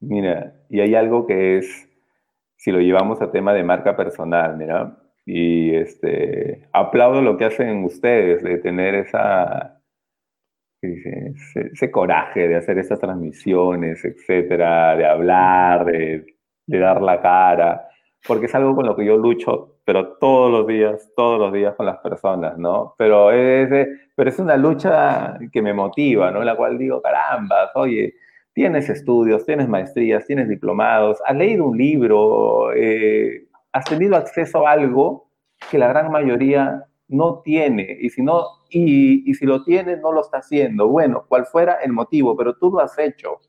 Mira, 0.00 0.54
y 0.68 0.80
hay 0.80 0.94
algo 0.94 1.26
que 1.26 1.58
es 1.58 1.89
si 2.60 2.70
lo 2.70 2.78
llevamos 2.78 3.22
a 3.22 3.32
tema 3.32 3.54
de 3.54 3.64
marca 3.64 3.96
personal, 3.96 4.54
mira, 4.58 4.94
y 5.24 5.74
este, 5.74 6.68
aplaudo 6.74 7.22
lo 7.22 7.38
que 7.38 7.46
hacen 7.46 7.84
ustedes 7.84 8.42
de 8.42 8.58
tener 8.58 8.96
esa, 8.96 9.80
ese, 10.82 11.32
ese, 11.72 11.90
coraje 11.90 12.48
de 12.48 12.56
hacer 12.56 12.78
estas 12.78 13.00
transmisiones, 13.00 14.04
etcétera, 14.04 14.94
de 14.94 15.06
hablar, 15.06 15.86
de, 15.86 16.36
de, 16.66 16.78
dar 16.78 17.00
la 17.00 17.22
cara, 17.22 17.88
porque 18.28 18.44
es 18.44 18.54
algo 18.54 18.74
con 18.74 18.84
lo 18.84 18.94
que 18.94 19.06
yo 19.06 19.16
lucho, 19.16 19.78
pero 19.86 20.18
todos 20.18 20.52
los 20.52 20.66
días, 20.66 21.10
todos 21.16 21.40
los 21.40 21.54
días 21.54 21.74
con 21.76 21.86
las 21.86 21.96
personas, 22.00 22.58
¿no? 22.58 22.94
Pero 22.98 23.30
es, 23.30 23.88
pero 24.14 24.28
es 24.28 24.38
una 24.38 24.58
lucha 24.58 25.38
que 25.50 25.62
me 25.62 25.72
motiva, 25.72 26.30
¿no? 26.30 26.44
La 26.44 26.56
cual 26.56 26.76
digo, 26.76 27.00
caramba, 27.00 27.70
oye, 27.74 28.16
tienes 28.52 28.88
estudios, 28.88 29.46
tienes 29.46 29.68
maestrías, 29.68 30.26
tienes 30.26 30.48
diplomados, 30.48 31.18
has 31.26 31.36
leído 31.36 31.66
un 31.66 31.78
libro, 31.78 32.72
eh, 32.74 33.46
has 33.72 33.84
tenido 33.84 34.16
acceso 34.16 34.66
a 34.66 34.72
algo 34.72 35.30
que 35.70 35.78
la 35.78 35.88
gran 35.88 36.10
mayoría 36.10 36.84
no 37.08 37.40
tiene, 37.42 37.98
y 38.00 38.10
si, 38.10 38.22
no, 38.22 38.44
y, 38.70 39.34
si 39.34 39.44
lo 39.44 39.64
tiene, 39.64 39.96
no 39.96 40.12
lo 40.12 40.20
está 40.20 40.38
haciendo. 40.38 40.88
Bueno, 40.88 41.24
cual 41.28 41.44
fuera 41.46 41.74
el 41.82 41.92
motivo, 41.92 42.36
pero 42.36 42.56
tú 42.56 42.70
lo 42.70 42.80
has 42.80 42.96
hecho. 42.98 43.40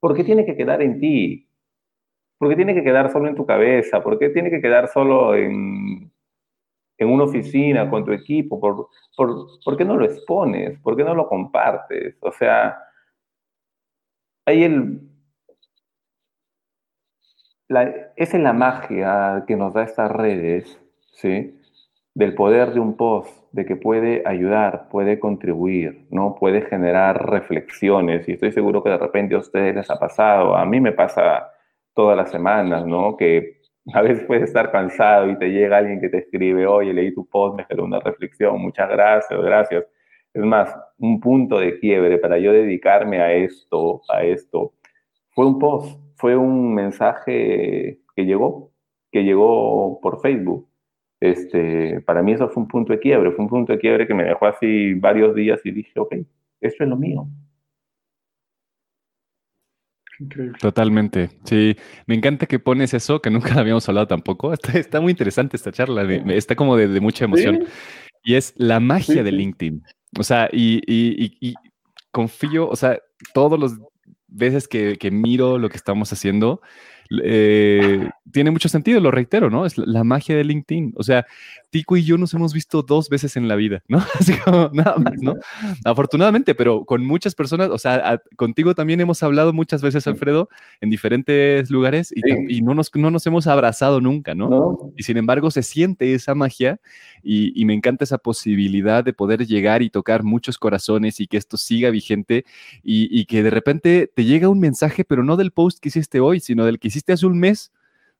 ¿Por 0.00 0.14
qué 0.14 0.24
tiene 0.24 0.46
que 0.46 0.56
quedar 0.56 0.80
en 0.82 0.98
ti? 0.98 1.46
¿Por 2.38 2.48
qué 2.48 2.56
tiene 2.56 2.74
que 2.74 2.82
quedar 2.82 3.12
solo 3.12 3.28
en 3.28 3.34
tu 3.36 3.44
cabeza? 3.44 4.02
¿Por 4.02 4.18
qué 4.18 4.30
tiene 4.30 4.50
que 4.50 4.62
quedar 4.62 4.88
solo 4.88 5.34
en, 5.34 6.10
en 6.96 7.08
una 7.10 7.24
oficina 7.24 7.90
con 7.90 8.04
tu 8.06 8.12
equipo? 8.12 8.58
¿Por, 8.58 8.88
por, 9.14 9.46
por 9.62 9.76
qué 9.76 9.84
no 9.84 9.96
lo 9.96 10.06
expones? 10.06 10.78
¿Por 10.80 10.96
qué 10.96 11.04
no 11.04 11.14
lo 11.14 11.28
compartes? 11.28 12.16
O 12.20 12.32
sea, 12.32 12.78
hay 14.46 14.64
el... 14.64 15.00
La, 17.68 18.12
es 18.16 18.34
la 18.34 18.52
magia 18.52 19.44
que 19.46 19.54
nos 19.54 19.72
da 19.72 19.84
estas 19.84 20.10
redes, 20.10 20.80
¿sí? 21.12 21.56
Del 22.14 22.34
poder 22.34 22.72
de 22.72 22.80
un 22.80 22.96
post, 22.96 23.32
de 23.52 23.64
que 23.64 23.76
puede 23.76 24.24
ayudar, 24.26 24.88
puede 24.88 25.20
contribuir, 25.20 26.06
¿no? 26.10 26.34
Puede 26.34 26.62
generar 26.62 27.30
reflexiones. 27.30 28.28
Y 28.28 28.32
estoy 28.32 28.50
seguro 28.50 28.82
que 28.82 28.90
de 28.90 28.98
repente 28.98 29.36
a 29.36 29.38
ustedes 29.38 29.76
les 29.76 29.88
ha 29.88 30.00
pasado. 30.00 30.56
A 30.56 30.64
mí 30.64 30.80
me 30.80 30.90
pasa 30.90 31.48
todas 31.94 32.16
las 32.16 32.30
semanas, 32.32 32.84
¿no? 32.86 33.16
Que 33.16 33.60
a 33.94 34.02
veces 34.02 34.24
puedes 34.24 34.44
estar 34.44 34.70
cansado 34.70 35.30
y 35.30 35.38
te 35.38 35.50
llega 35.50 35.78
alguien 35.78 36.00
que 36.00 36.08
te 36.08 36.18
escribe, 36.18 36.66
oye, 36.66 36.92
leí 36.92 37.14
tu 37.14 37.26
post, 37.28 37.56
me 37.56 37.64
generó 37.64 37.84
una 37.84 38.00
reflexión, 38.00 38.60
muchas 38.60 38.88
gracias, 38.88 39.40
gracias. 39.40 39.84
Es 40.32 40.44
más, 40.44 40.74
un 40.98 41.20
punto 41.20 41.58
de 41.58 41.78
quiebre 41.78 42.18
para 42.18 42.38
yo 42.38 42.52
dedicarme 42.52 43.20
a 43.20 43.32
esto, 43.32 44.02
a 44.08 44.22
esto, 44.22 44.74
fue 45.30 45.46
un 45.46 45.58
post, 45.58 46.00
fue 46.16 46.36
un 46.36 46.74
mensaje 46.74 48.00
que 48.14 48.24
llegó, 48.24 48.70
que 49.10 49.24
llegó 49.24 50.00
por 50.00 50.20
Facebook. 50.20 50.68
Este, 51.20 52.00
para 52.02 52.22
mí 52.22 52.32
eso 52.32 52.48
fue 52.48 52.62
un 52.62 52.68
punto 52.68 52.92
de 52.92 53.00
quiebre, 53.00 53.32
fue 53.32 53.44
un 53.44 53.50
punto 53.50 53.72
de 53.72 53.78
quiebre 53.78 54.06
que 54.06 54.14
me 54.14 54.24
dejó 54.24 54.46
así 54.46 54.94
varios 54.94 55.34
días 55.34 55.60
y 55.64 55.70
dije, 55.72 55.98
ok, 55.98 56.14
esto 56.60 56.84
es 56.84 56.90
lo 56.90 56.96
mío, 56.96 57.26
Totalmente. 60.60 61.30
Sí, 61.44 61.76
me 62.06 62.14
encanta 62.14 62.46
que 62.46 62.58
pones 62.58 62.92
eso, 62.94 63.22
que 63.22 63.30
nunca 63.30 63.54
habíamos 63.58 63.88
hablado 63.88 64.06
tampoco. 64.06 64.52
Está, 64.74 65.00
muy 65.00 65.12
interesante 65.12 65.56
esta 65.56 65.72
charla, 65.72 66.02
está 66.34 66.54
como 66.54 66.76
de, 66.76 67.00
mucha 67.00 67.24
emoción. 67.24 67.64
Y 68.22 68.34
es 68.34 68.52
la 68.56 68.80
magia 68.80 69.22
de 69.22 69.32
LinkedIn. 69.32 69.82
O 70.18 70.22
sea, 70.22 70.48
y, 70.52 71.54
confío, 72.10 72.68
o 72.68 72.76
sea, 72.76 72.98
todos 73.34 73.58
los 73.58 73.78
veces 74.26 74.68
que, 74.68 74.96
que 74.96 75.10
miro 75.10 75.58
lo 75.58 75.68
que 75.68 75.76
estamos 75.76 76.12
haciendo, 76.12 76.60
eh, 77.22 78.08
tiene 78.32 78.50
mucho 78.50 78.68
sentido, 78.68 79.00
lo 79.00 79.10
reitero, 79.10 79.50
¿no? 79.50 79.66
Es 79.66 79.76
la 79.78 80.04
magia 80.04 80.36
de 80.36 80.44
LinkedIn. 80.44 80.94
O 80.96 81.02
sea, 81.02 81.26
Tico 81.70 81.96
y 81.96 82.04
yo 82.04 82.18
nos 82.18 82.34
hemos 82.34 82.52
visto 82.52 82.82
dos 82.82 83.08
veces 83.08 83.36
en 83.36 83.48
la 83.48 83.56
vida, 83.56 83.82
¿no? 83.88 83.98
Así 84.18 84.34
como 84.34 84.70
nada 84.72 84.96
más, 84.96 85.20
¿no? 85.20 85.36
Afortunadamente, 85.84 86.54
pero 86.54 86.84
con 86.84 87.04
muchas 87.04 87.34
personas, 87.34 87.70
o 87.70 87.78
sea, 87.78 88.20
contigo 88.36 88.74
también 88.74 89.00
hemos 89.00 89.22
hablado 89.22 89.52
muchas 89.52 89.82
veces, 89.82 90.06
Alfredo, 90.06 90.48
en 90.80 90.90
diferentes 90.90 91.70
lugares 91.70 92.12
y, 92.14 92.60
no, 92.62 92.74
nos, 92.74 92.90
no 92.94 93.10
nos 93.10 93.26
hemos 93.26 93.46
abrazado 93.46 94.00
nunca, 94.00 94.34
¿no? 94.34 94.92
Y 94.96 95.04
sin 95.04 95.16
embargo 95.16 95.50
se 95.50 95.62
siente 95.62 96.14
esa 96.14 96.34
magia 96.34 96.80
y, 97.22 97.64
me 97.64 97.74
encanta 97.74 98.04
esa 98.04 98.18
posibilidad 98.18 99.04
de 99.04 99.12
poder 99.12 99.46
llegar 99.46 99.82
y 99.82 99.90
tocar 99.90 100.24
muchos 100.24 100.58
corazones 100.58 101.20
y 101.20 101.26
que 101.26 101.36
esto 101.36 101.56
siga 101.56 101.90
vigente 101.90 102.44
y, 102.82 103.24
que 103.26 103.42
de 103.42 103.50
repente 103.50 104.10
te 104.12 104.24
llega 104.24 104.48
un 104.48 104.58
mensaje, 104.58 105.04
pero 105.04 105.22
no 105.22 105.36
del 105.36 105.52
post 105.52 105.78
que 105.78 105.88
hiciste 105.90 106.20
hoy, 106.20 106.40
sino 106.40 106.64
del 106.64 106.78
que 106.78 106.88
hiciste 106.88 106.99
hace 107.08 107.26
un 107.26 107.38
mes, 107.38 107.72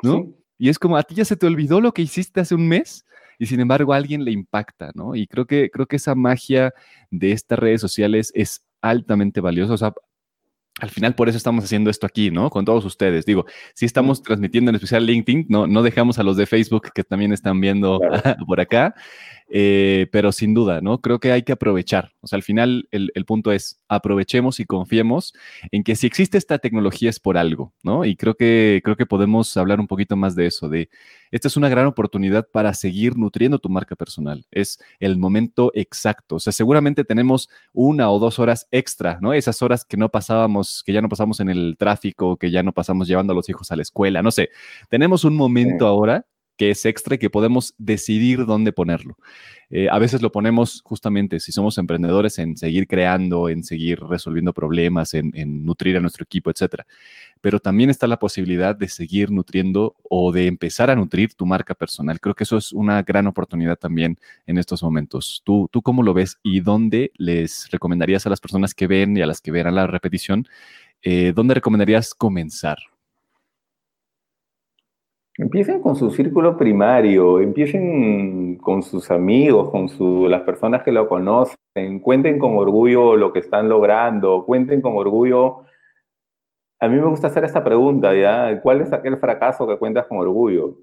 ¿no? 0.03 0.33
Y 0.59 0.69
es 0.69 0.79
como, 0.79 0.97
a 0.97 1.03
ti 1.03 1.15
ya 1.15 1.25
se 1.25 1.37
te 1.37 1.47
olvidó 1.47 1.81
lo 1.81 1.93
que 1.93 2.03
hiciste 2.03 2.41
hace 2.41 2.55
un 2.55 2.69
mes 2.69 3.07
y 3.39 3.47
sin 3.47 3.61
embargo 3.61 3.95
a 3.95 3.97
alguien 3.97 4.25
le 4.25 4.33
impacta, 4.33 4.91
¿no? 4.95 5.15
Y 5.15 5.27
creo 5.27 5.47
que, 5.47 5.71
creo 5.71 5.87
que 5.87 5.97
esa 5.97 6.15
magia 6.15 6.75
de 7.11 7.33
estas 7.33 7.59
redes 7.59 7.81
sociales 7.81 8.31
es 8.35 8.63
altamente 8.83 9.41
valiosa. 9.41 9.73
O 9.73 9.79
sea, 9.79 9.95
al 10.81 10.91
final 10.91 11.15
por 11.15 11.29
eso 11.29 11.39
estamos 11.39 11.65
haciendo 11.65 11.91
esto 11.91 12.07
aquí, 12.07 12.31
¿no? 12.31 12.51
Con 12.51 12.65
todos 12.65 12.85
ustedes. 12.85 13.25
Digo, 13.25 13.47
si 13.75 13.87
estamos 13.87 14.23
transmitiendo 14.23 14.71
en 14.71 14.75
especial 14.75 15.07
LinkedIn, 15.07 15.47
no, 15.49 15.67
no 15.67 15.83
dejamos 15.83 16.19
a 16.19 16.23
los 16.23 16.37
de 16.37 16.47
Facebook 16.47 16.91
que 16.95 17.05
también 17.05 17.33
están 17.33 17.61
viendo 17.61 18.01
por 18.47 18.61
acá. 18.61 18.95
Eh, 19.53 20.07
pero 20.13 20.31
sin 20.31 20.55
duda, 20.55 20.81
¿no? 20.81 21.01
Creo 21.01 21.19
que 21.19 21.33
hay 21.33 21.43
que 21.43 21.51
aprovechar. 21.51 22.13
O 22.21 22.29
sea, 22.29 22.37
al 22.37 22.45
final 22.45 22.89
el, 22.93 23.11
punto 23.27 23.51
es 23.51 23.81
aprovechemos 23.89 24.61
y 24.61 24.65
confiemos 24.65 25.35
en 25.73 25.83
que 25.83 25.97
si 25.97 26.07
existe 26.07 26.39
esta 26.39 26.59
tecnología 26.59 27.11
es 27.11 27.19
por 27.19 27.37
algo, 27.37 27.73
¿no? 27.83 28.05
Y 28.05 28.15
creo 28.15 28.35
que, 28.35 28.81
creo 28.85 28.97
que 28.97 29.07
podemos 29.07 29.57
hablar 29.57 29.81
un 29.81 29.89
poquito 29.89 30.17
más 30.17 30.37
de 30.37 30.47
eso, 30.47 30.69
de 30.69 30.89
esta 31.33 31.49
es 31.49 31.57
una 31.57 31.69
gran 31.69 31.87
oportunidad 31.87 32.49
para 32.49 32.75
seguir 32.75 33.17
nutriendo 33.17 33.59
tu 33.59 33.69
marca 33.69 33.97
personal. 33.97 34.47
Es 34.53 34.81
el 35.01 35.17
momento 35.17 35.73
exacto. 35.75 36.37
O 36.37 36.41
sea, 36.41 36.53
seguramente 36.53 37.05
tenemos 37.05 37.49
una 37.73 38.11
o 38.11 38.21
dos 38.21 38.39
horas 38.39 38.69
extra, 38.71 39.19
¿no? 39.21 39.33
Esas 39.33 39.63
horas 39.63 39.85
que 39.85 39.97
no 39.97 40.11
pasábamos, 40.11 40.85
que 40.85 40.93
ya 40.93 41.03
no 41.03 41.09
pasamos 41.09 41.41
en 41.41 41.49
el 41.49 41.77
tráfico, 41.77 42.37
que 42.37 42.53
ya 42.53 42.63
no 42.63 42.73
pasamos 42.73 43.09
llevando 43.09 43.33
a 43.33 43.37
los 43.37 43.49
hijos 43.49 43.71
a 43.73 43.77
la 43.77 43.83
escuela, 43.83 44.23
no 44.23 44.31
sé. 44.31 44.51
Tenemos 44.89 45.25
un 45.25 45.35
momento 45.35 45.87
ahora 45.87 46.25
que 46.61 46.69
es 46.69 46.85
extra 46.85 47.15
y 47.15 47.19
que 47.19 47.31
podemos 47.31 47.75
decidir 47.79 48.45
dónde 48.45 48.71
ponerlo. 48.71 49.17
Eh, 49.71 49.89
a 49.91 49.99
veces 49.99 50.21
lo 50.21 50.31
ponemos 50.31 50.83
justamente, 50.85 51.41
si 51.41 51.53
somos 51.53 51.79
emprendedores, 51.79 52.39
en 52.39 52.55
seguir 52.59 52.87
creando, 52.87 53.49
en 53.49 53.65
seguir 53.65 53.99
resolviendo 54.01 54.53
problemas, 54.53 55.15
en, 55.15 55.33
nutrir 55.65 55.97
a 55.97 56.01
nuestro 56.01 56.23
equipo, 56.23 56.51
etc. 56.51 56.83
Pero 57.41 57.61
también 57.61 57.89
está 57.89 58.07
la 58.07 58.19
posibilidad 58.19 58.77
de 58.77 58.89
seguir 58.89 59.31
nutriendo 59.31 59.97
o 60.03 60.33
de 60.33 60.49
empezar 60.49 60.91
a 60.91 60.97
nutrir 60.97 61.33
tu 61.33 61.47
marca 61.47 61.75
personal. 61.75 62.21
Creo 62.21 62.35
que 62.35 62.45
eso 62.45 62.59
es 62.59 62.75
una 62.75 63.03
gran 63.05 63.27
oportunidad 63.27 63.79
también 63.79 64.19
en 64.47 64.59
estos 64.59 64.83
momentos. 64.83 65.41
¿Tú, 65.43 65.67
tú 65.73 65.81
cómo 65.81 66.03
lo 66.03 66.13
ves 66.13 66.37
y 66.43 66.61
dónde 66.61 67.11
les 67.17 67.71
recomendarías 67.71 68.27
a 68.27 68.29
las 68.29 68.41
personas 68.43 68.75
que 68.75 68.87
ven 68.87 69.17
y 69.17 69.23
a 69.23 69.27
las 69.27 69.41
que 69.41 69.51
verán 69.51 69.77
la 69.77 69.87
repetición, 69.87 70.47
eh, 71.01 71.33
dónde 71.35 71.55
recomendarías 71.55 72.13
comenzar? 72.13 72.77
Empiecen 75.41 75.81
con 75.81 75.97
su 75.97 76.11
círculo 76.11 76.59
primario, 76.59 77.41
empiecen 77.41 78.57
con 78.57 78.83
sus 78.83 79.11
amigos, 79.11 79.71
con 79.71 79.89
las 80.31 80.43
personas 80.43 80.83
que 80.83 80.93
lo 80.93 81.09
conocen, 81.09 82.01
cuenten 82.03 82.39
con 82.39 82.59
orgullo 82.59 83.17
lo 83.17 83.33
que 83.33 83.39
están 83.39 83.67
logrando, 83.71 84.45
cuenten 84.45 84.83
con 84.83 84.99
orgullo. 84.99 85.63
A 86.79 86.89
mí 86.89 86.97
me 86.97 87.07
gusta 87.07 87.29
hacer 87.29 87.45
esta 87.45 87.65
pregunta, 87.65 88.15
¿ya? 88.15 88.61
¿Cuál 88.61 88.83
es 88.83 88.93
aquel 88.93 89.17
fracaso 89.17 89.67
que 89.67 89.79
cuentas 89.79 90.07
con 90.09 90.19
orgullo? 90.19 90.77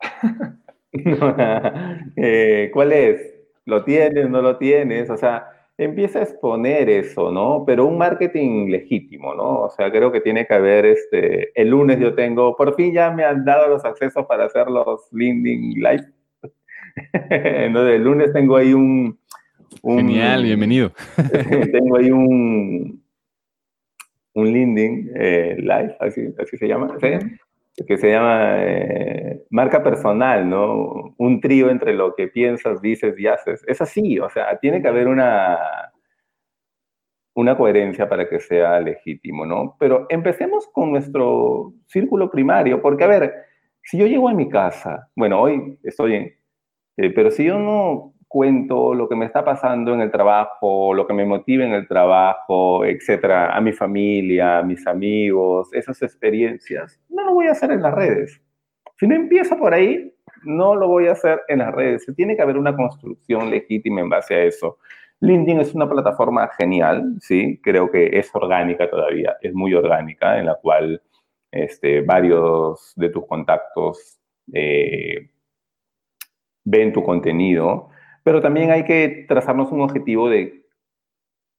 Eh, 2.16 2.70
¿Cuál 2.72 2.92
es? 2.92 3.34
¿Lo 3.64 3.82
tienes? 3.82 4.30
¿No 4.30 4.42
lo 4.42 4.58
tienes? 4.58 5.10
O 5.10 5.16
sea, 5.16 5.48
empieza 5.76 6.20
a 6.20 6.22
exponer 6.22 6.88
eso, 6.88 7.30
¿no? 7.32 7.64
Pero 7.66 7.86
un 7.86 7.98
marketing 7.98 8.70
legítimo, 8.70 9.34
¿no? 9.34 9.62
O 9.62 9.70
sea, 9.70 9.90
creo 9.90 10.12
que 10.12 10.20
tiene 10.20 10.46
que 10.46 10.54
haber, 10.54 10.86
este, 10.86 11.50
el 11.60 11.70
lunes 11.70 11.98
yo 11.98 12.14
tengo, 12.14 12.56
por 12.56 12.74
fin 12.76 12.92
ya 12.92 13.10
me 13.10 13.24
han 13.24 13.44
dado 13.44 13.68
los 13.68 13.84
accesos 13.84 14.26
para 14.26 14.44
hacer 14.44 14.68
los 14.68 15.08
LinkedIn 15.12 15.82
Live. 15.82 16.04
Entonces, 17.30 17.96
el 17.96 18.04
lunes 18.04 18.32
tengo 18.32 18.56
ahí 18.56 18.72
un... 18.72 19.18
Genial, 19.82 20.44
bienvenido. 20.44 20.92
tengo 21.72 21.96
ahí 21.96 22.10
un, 22.10 23.02
un 24.34 24.46
LinkedIn 24.46 25.10
eh, 25.16 25.56
Live, 25.58 25.96
así, 25.98 26.32
así 26.38 26.56
se 26.56 26.68
llama, 26.68 26.96
¿sí? 27.00 27.08
Que 27.86 27.98
se 27.98 28.10
llama 28.10 28.56
eh, 28.58 29.42
marca 29.50 29.82
personal, 29.82 30.48
¿no? 30.48 31.14
Un 31.18 31.40
trío 31.40 31.70
entre 31.70 31.94
lo 31.94 32.14
que 32.14 32.28
piensas, 32.28 32.80
dices 32.80 33.18
y 33.18 33.26
haces. 33.26 33.64
Es 33.66 33.80
así, 33.80 34.18
o 34.18 34.30
sea, 34.30 34.58
tiene 34.58 34.80
que 34.80 34.88
haber 34.88 35.08
una, 35.08 35.58
una 37.34 37.56
coherencia 37.56 38.08
para 38.08 38.28
que 38.28 38.38
sea 38.40 38.80
legítimo, 38.80 39.44
¿no? 39.44 39.76
Pero 39.78 40.06
empecemos 40.08 40.68
con 40.72 40.92
nuestro 40.92 41.74
círculo 41.86 42.30
primario, 42.30 42.80
porque 42.80 43.04
a 43.04 43.08
ver, 43.08 43.34
si 43.82 43.98
yo 43.98 44.06
llego 44.06 44.28
a 44.28 44.34
mi 44.34 44.48
casa, 44.48 45.10
bueno, 45.16 45.40
hoy 45.40 45.78
estoy 45.82 46.14
en, 46.14 46.34
eh, 46.96 47.10
pero 47.10 47.30
si 47.30 47.44
yo 47.44 47.58
no 47.58 48.13
cuento 48.34 48.94
lo 48.94 49.08
que 49.08 49.14
me 49.14 49.26
está 49.26 49.44
pasando 49.44 49.94
en 49.94 50.00
el 50.00 50.10
trabajo, 50.10 50.92
lo 50.92 51.06
que 51.06 51.14
me 51.14 51.24
motiva 51.24 51.64
en 51.64 51.72
el 51.72 51.86
trabajo, 51.86 52.84
etcétera, 52.84 53.56
a 53.56 53.60
mi 53.60 53.72
familia, 53.72 54.58
a 54.58 54.62
mis 54.64 54.84
amigos, 54.88 55.72
esas 55.72 56.02
experiencias, 56.02 57.00
no 57.08 57.22
lo 57.26 57.34
voy 57.34 57.46
a 57.46 57.52
hacer 57.52 57.70
en 57.70 57.80
las 57.80 57.94
redes. 57.94 58.42
Si 58.98 59.06
no 59.06 59.14
empiezo 59.14 59.56
por 59.56 59.72
ahí, 59.72 60.12
no 60.42 60.74
lo 60.74 60.88
voy 60.88 61.06
a 61.06 61.12
hacer 61.12 61.42
en 61.46 61.60
las 61.60 61.72
redes. 61.72 62.06
Tiene 62.16 62.34
que 62.34 62.42
haber 62.42 62.58
una 62.58 62.74
construcción 62.74 63.50
legítima 63.50 64.00
en 64.00 64.08
base 64.08 64.34
a 64.34 64.42
eso. 64.42 64.78
LinkedIn 65.20 65.60
es 65.60 65.72
una 65.72 65.88
plataforma 65.88 66.50
genial, 66.58 67.14
sí, 67.20 67.60
creo 67.62 67.88
que 67.88 68.18
es 68.18 68.34
orgánica 68.34 68.90
todavía, 68.90 69.36
es 69.42 69.54
muy 69.54 69.74
orgánica, 69.74 70.40
en 70.40 70.46
la 70.46 70.56
cual 70.56 71.00
este, 71.52 72.00
varios 72.00 72.94
de 72.96 73.10
tus 73.10 73.24
contactos 73.28 74.18
eh, 74.52 75.30
ven 76.64 76.92
tu 76.92 77.04
contenido, 77.04 77.90
pero 78.24 78.40
también 78.40 78.72
hay 78.72 78.84
que 78.84 79.26
trazarnos 79.28 79.70
un 79.70 79.82
objetivo 79.82 80.28
de 80.28 80.64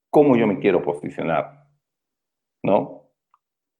cómo 0.09 0.35
yo 0.35 0.47
me 0.47 0.59
quiero 0.59 0.81
posicionar, 0.81 1.65
¿no? 2.63 3.03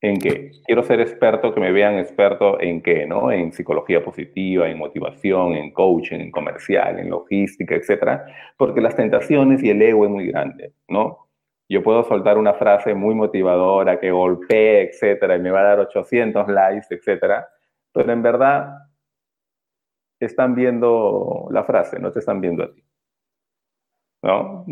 ¿En 0.01 0.19
qué? 0.19 0.51
Quiero 0.65 0.83
ser 0.83 1.01
experto, 1.01 1.53
que 1.53 1.59
me 1.59 1.71
vean 1.71 1.97
experto 1.97 2.61
en 2.61 2.81
qué, 2.83 3.07
¿no? 3.07 3.31
En 3.31 3.51
psicología 3.51 4.03
positiva, 4.03 4.69
en 4.69 4.77
motivación, 4.77 5.53
en 5.55 5.71
coaching, 5.71 6.19
en 6.19 6.31
comercial, 6.31 6.99
en 6.99 7.09
logística, 7.09 7.73
etcétera, 7.73 8.25
porque 8.55 8.81
las 8.81 8.95
tentaciones 8.95 9.63
y 9.63 9.71
el 9.71 9.81
ego 9.81 10.05
es 10.05 10.11
muy 10.11 10.27
grande, 10.27 10.73
¿no? 10.87 11.27
Yo 11.67 11.81
puedo 11.81 12.03
soltar 12.03 12.37
una 12.37 12.53
frase 12.53 12.93
muy 12.93 13.15
motivadora 13.15 13.99
que 13.99 14.11
golpee, 14.11 14.83
etcétera, 14.83 15.37
y 15.37 15.39
me 15.39 15.49
va 15.49 15.61
a 15.61 15.63
dar 15.63 15.79
800 15.79 16.47
likes, 16.49 16.87
etcétera, 16.91 17.47
pero 17.91 18.13
en 18.13 18.21
verdad 18.21 18.84
están 20.19 20.55
viendo 20.55 21.47
la 21.51 21.63
frase, 21.63 21.99
no 21.99 22.11
te 22.11 22.19
están 22.19 22.41
viendo 22.41 22.63
a 22.63 22.73
ti. 22.73 22.83
¿no? 24.23 24.65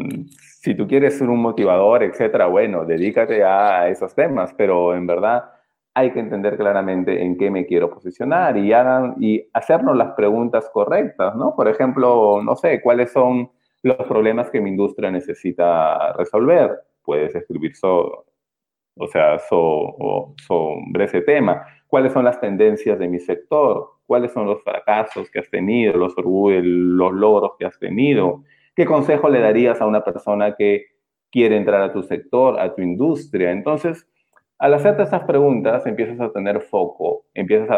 Si 0.61 0.75
tú 0.75 0.87
quieres 0.87 1.17
ser 1.17 1.29
un 1.29 1.41
motivador, 1.41 2.03
etcétera, 2.03 2.47
bueno, 2.47 2.85
dedícate 2.85 3.43
a 3.43 3.87
esos 3.87 4.15
temas, 4.15 4.53
pero 4.55 4.95
en 4.95 5.05
verdad 5.05 5.45
hay 5.93 6.11
que 6.11 6.19
entender 6.19 6.57
claramente 6.57 7.21
en 7.21 7.37
qué 7.37 7.51
me 7.51 7.65
quiero 7.67 7.89
posicionar 7.91 8.57
y, 8.57 8.73
hagan, 8.73 9.15
y 9.19 9.47
hacernos 9.53 9.95
las 9.95 10.13
preguntas 10.15 10.69
correctas, 10.73 11.35
¿no? 11.35 11.55
Por 11.55 11.67
ejemplo, 11.67 12.41
no 12.43 12.55
sé, 12.55 12.81
¿cuáles 12.81 13.11
son 13.11 13.51
los 13.83 13.97
problemas 14.07 14.49
que 14.49 14.59
mi 14.59 14.71
industria 14.71 15.11
necesita 15.11 16.13
resolver? 16.13 16.71
Puedes 17.03 17.35
escribir 17.35 17.75
so, 17.75 18.25
o 18.95 19.07
sea, 19.07 19.37
sobre 19.37 21.03
ese 21.05 21.21
tema. 21.21 21.63
¿Cuáles 21.87 22.13
son 22.13 22.25
las 22.25 22.39
tendencias 22.39 22.97
de 22.97 23.07
mi 23.07 23.19
sector? 23.19 23.92
¿Cuáles 24.05 24.31
son 24.31 24.45
los 24.47 24.61
fracasos 24.63 25.29
que 25.31 25.39
has 25.39 25.49
tenido, 25.49 25.97
los 25.97 26.17
orgullos, 26.17 26.63
los 26.63 27.13
logros 27.13 27.51
que 27.57 27.65
has 27.65 27.79
tenido? 27.79 28.43
¿Qué 28.75 28.85
consejo 28.85 29.29
le 29.29 29.39
darías 29.39 29.79
a 29.81 29.85
una 29.85 30.03
persona 30.03 30.55
que 30.55 30.87
quiere 31.31 31.57
entrar 31.57 31.81
a 31.81 31.93
tu 31.93 32.03
sector, 32.03 32.59
a 32.59 32.73
tu 32.73 32.81
industria? 32.81 33.51
Entonces, 33.51 34.07
al 34.63 34.73
hacerte 34.73 35.03
estas 35.03 35.23
preguntas, 35.25 35.85
empiezas 35.85 36.19
a 36.21 36.31
tener 36.31 36.61
foco, 36.61 37.25
empiezas 37.33 37.69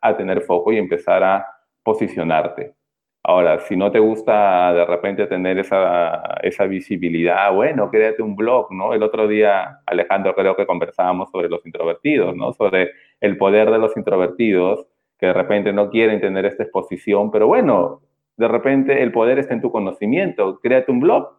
a, 0.00 0.16
tener 0.16 0.42
foco 0.42 0.72
y 0.72 0.78
empezar 0.78 1.22
a 1.24 1.46
posicionarte. 1.82 2.74
Ahora, 3.22 3.58
si 3.60 3.76
no 3.76 3.90
te 3.90 3.98
gusta 3.98 4.72
de 4.72 4.84
repente 4.84 5.26
tener 5.26 5.58
esa, 5.58 6.36
esa 6.42 6.66
visibilidad, 6.66 7.52
bueno, 7.52 7.90
créate 7.90 8.22
un 8.22 8.36
blog, 8.36 8.70
¿no? 8.70 8.92
El 8.92 9.02
otro 9.02 9.26
día, 9.26 9.80
Alejandro, 9.86 10.34
creo 10.34 10.54
que 10.54 10.66
conversábamos 10.66 11.30
sobre 11.30 11.48
los 11.48 11.64
introvertidos, 11.66 12.36
¿no? 12.36 12.52
Sobre 12.52 12.90
el 13.20 13.36
poder 13.36 13.70
de 13.70 13.78
los 13.78 13.96
introvertidos, 13.96 14.86
que 15.18 15.26
de 15.26 15.32
repente 15.32 15.72
no 15.72 15.90
quieren 15.90 16.20
tener 16.20 16.44
esta 16.46 16.62
exposición, 16.62 17.30
pero 17.30 17.46
bueno, 17.46 18.02
de 18.36 18.48
repente 18.48 19.02
el 19.02 19.12
poder 19.12 19.38
está 19.38 19.54
en 19.54 19.62
tu 19.62 19.70
conocimiento. 19.70 20.60
Créate 20.60 20.92
un 20.92 21.00
blog 21.00 21.36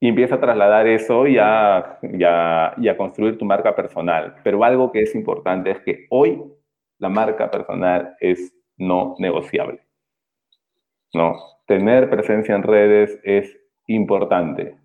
y 0.00 0.08
empieza 0.08 0.36
a 0.36 0.40
trasladar 0.40 0.86
eso 0.86 1.26
y 1.26 1.38
a, 1.38 1.98
y, 2.02 2.96
construir 2.96 3.36
tu 3.36 3.44
marca 3.44 3.74
personal. 3.74 4.36
Pero 4.44 4.62
algo 4.64 4.92
que 4.92 5.02
es 5.02 5.14
importante 5.14 5.70
es 5.72 5.80
que 5.80 6.06
hoy 6.10 6.42
la 6.98 7.08
marca 7.08 7.50
personal 7.50 8.16
es 8.20 8.54
no 8.76 9.16
negociable. 9.18 9.80
¿no? 11.14 11.36
Tener 11.66 12.08
presencia 12.08 12.54
en 12.54 12.62
redes 12.62 13.18
es 13.24 13.58
importante. 13.86 14.76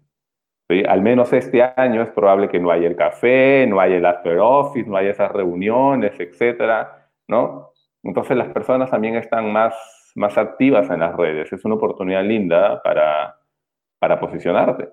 Al 0.69 1.01
menos 1.01 1.31
este 1.33 1.61
año 1.61 2.01
es 2.01 2.09
probable 2.09 2.49
que 2.49 2.59
no 2.59 2.71
haya 2.71 2.87
el 2.87 2.95
café, 2.95 3.67
no 3.67 3.79
haya 3.79 3.97
el 3.97 4.05
after 4.05 4.39
office, 4.39 4.89
no 4.89 4.97
haya 4.97 5.11
esas 5.11 5.31
reuniones, 5.31 6.19
etcétera, 6.19 7.09
¿no? 7.27 7.71
Entonces 8.01 8.35
las 8.37 8.49
personas 8.49 8.89
también 8.89 9.15
están 9.15 9.51
más, 9.51 9.75
más 10.15 10.37
activas 10.37 10.89
en 10.89 11.01
las 11.01 11.15
redes. 11.15 11.51
Es 11.53 11.63
una 11.65 11.75
oportunidad 11.75 12.23
linda 12.23 12.81
para, 12.81 13.37
para 13.99 14.19
posicionarte, 14.19 14.89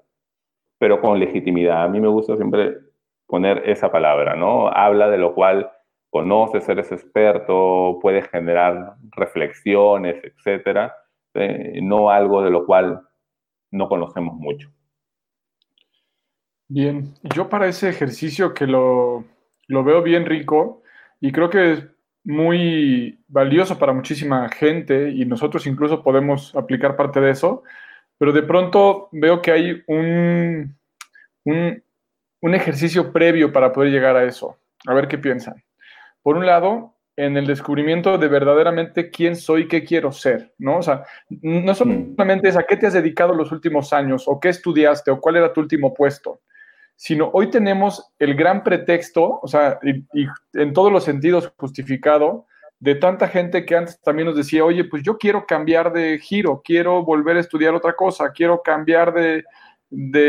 pero 0.79 1.01
con 1.01 1.19
legitimidad. 1.19 1.85
A 1.85 1.89
mí 1.89 2.01
me 2.01 2.09
gusta 2.09 2.37
siempre 2.37 2.77
poner 3.27 3.63
esa 3.69 3.91
palabra, 3.91 4.37
¿no? 4.37 4.69
Habla 4.69 5.09
de 5.09 5.19
lo 5.19 5.35
cual 5.35 5.71
conoces, 6.11 6.69
eres 6.69 6.91
experto, 6.93 7.99
puedes 8.03 8.29
generar 8.29 8.97
reflexiones, 9.13 10.23
etcétera, 10.25 10.97
no 11.83 12.11
algo 12.11 12.43
de 12.43 12.51
lo 12.51 12.67
cual 12.67 13.03
no 13.71 13.89
conocemos 13.89 14.35
mucho. 14.35 14.69
Bien, 16.73 17.13
yo 17.35 17.49
para 17.49 17.67
ese 17.67 17.89
ejercicio 17.89 18.55
que 18.55 18.65
lo, 18.65 19.25
lo 19.67 19.83
veo 19.83 20.03
bien 20.05 20.25
rico 20.25 20.85
y 21.21 21.33
creo 21.33 21.51
que 21.51 21.89
muy 22.23 23.19
valioso 23.27 23.77
para 23.77 23.93
muchísima 23.93 24.49
gente 24.51 25.11
y 25.11 25.25
nosotros 25.25 25.67
incluso 25.67 26.01
podemos 26.05 26.55
aplicar 26.55 26.95
parte 26.95 27.21
de 27.21 27.31
eso, 27.31 27.65
pero 28.19 28.33
de 28.33 28.45
pronto 28.45 29.09
veo 29.11 29.43
que 29.43 29.51
hay 29.51 29.83
un, 29.89 30.79
un, 31.45 31.83
un 32.41 32.55
ejercicio 32.55 33.13
previo 33.13 33.53
para 33.53 33.73
poder 33.73 33.91
llegar 33.91 34.15
a 34.15 34.23
eso. 34.23 34.57
A 34.87 34.95
ver 34.95 35.09
qué 35.09 35.19
piensan. 35.19 35.65
Por 36.23 36.37
un 36.37 36.47
lado, 36.47 36.95
en 37.17 37.37
el 37.37 37.49
descubrimiento 37.49 38.17
de 38.17 38.29
verdaderamente 38.29 39.11
quién 39.11 39.35
soy, 39.35 39.67
qué 39.67 39.83
quiero 39.83 40.13
ser, 40.13 40.55
¿no? 40.57 40.79
O 40.79 40.83
sea, 40.83 41.03
no 41.31 41.75
solamente 41.75 42.49
es 42.49 42.57
a 42.57 42.63
qué 42.63 42.77
te 42.77 42.87
has 42.87 42.93
dedicado 42.93 43.35
los 43.35 43.51
últimos 43.51 43.93
años, 43.93 44.29
o 44.29 44.39
qué 44.39 44.51
estudiaste, 44.51 45.11
o 45.11 45.21
cuál 45.21 45.35
era 45.35 45.53
tu 45.53 45.61
último 45.61 45.93
puesto, 45.93 46.41
sino 47.01 47.31
hoy 47.33 47.49
tenemos 47.49 48.13
el 48.19 48.35
gran 48.35 48.63
pretexto, 48.63 49.41
o 49.41 49.49
sea, 49.49 49.81
y, 49.83 50.27
en 50.53 50.75
todos 50.75 50.93
los 50.93 51.03
sentidos 51.03 51.51
justificado, 51.57 52.45
de 52.79 52.95
tanta 52.95 53.27
gente 53.27 53.65
que 53.65 53.75
antes 53.75 53.99
también 54.03 54.27
nos 54.27 54.37
decía, 54.37 54.67
oye, 54.67 54.85
pues 54.85 55.03
yo 55.03 55.17
quiero 55.17 55.47
cambiar 55.47 55.95
de 55.95 56.19
giro, 56.19 56.61
quiero 56.63 57.03
volver 57.03 57.39
a 57.39 57.41
estudiar 57.41 57.75
otra 57.75 57.95
cosa, 57.95 58.33
quiero 58.33 58.61
cambiar 58.63 59.15
de, 59.15 59.45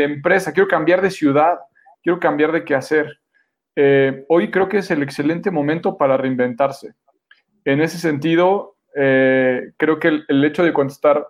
empresa, 0.04 0.54
quiero 0.54 0.66
cambiar 0.66 1.02
de 1.02 1.10
ciudad, 1.10 1.58
quiero 2.02 2.18
cambiar 2.18 2.52
de 2.52 2.64
qué 2.64 2.74
hacer. 2.74 3.20
Eh, 3.76 4.24
hoy 4.30 4.50
creo 4.50 4.70
que 4.70 4.78
es 4.78 4.90
el 4.90 5.02
excelente 5.02 5.50
momento 5.50 5.98
para 5.98 6.16
reinventarse. 6.16 6.94
En 7.66 7.82
ese 7.82 7.98
sentido, 7.98 8.76
eh, 8.96 9.72
creo 9.76 9.98
que 9.98 10.08
el, 10.08 10.24
el 10.26 10.42
hecho 10.42 10.64
de 10.64 10.72
contestar 10.72 11.26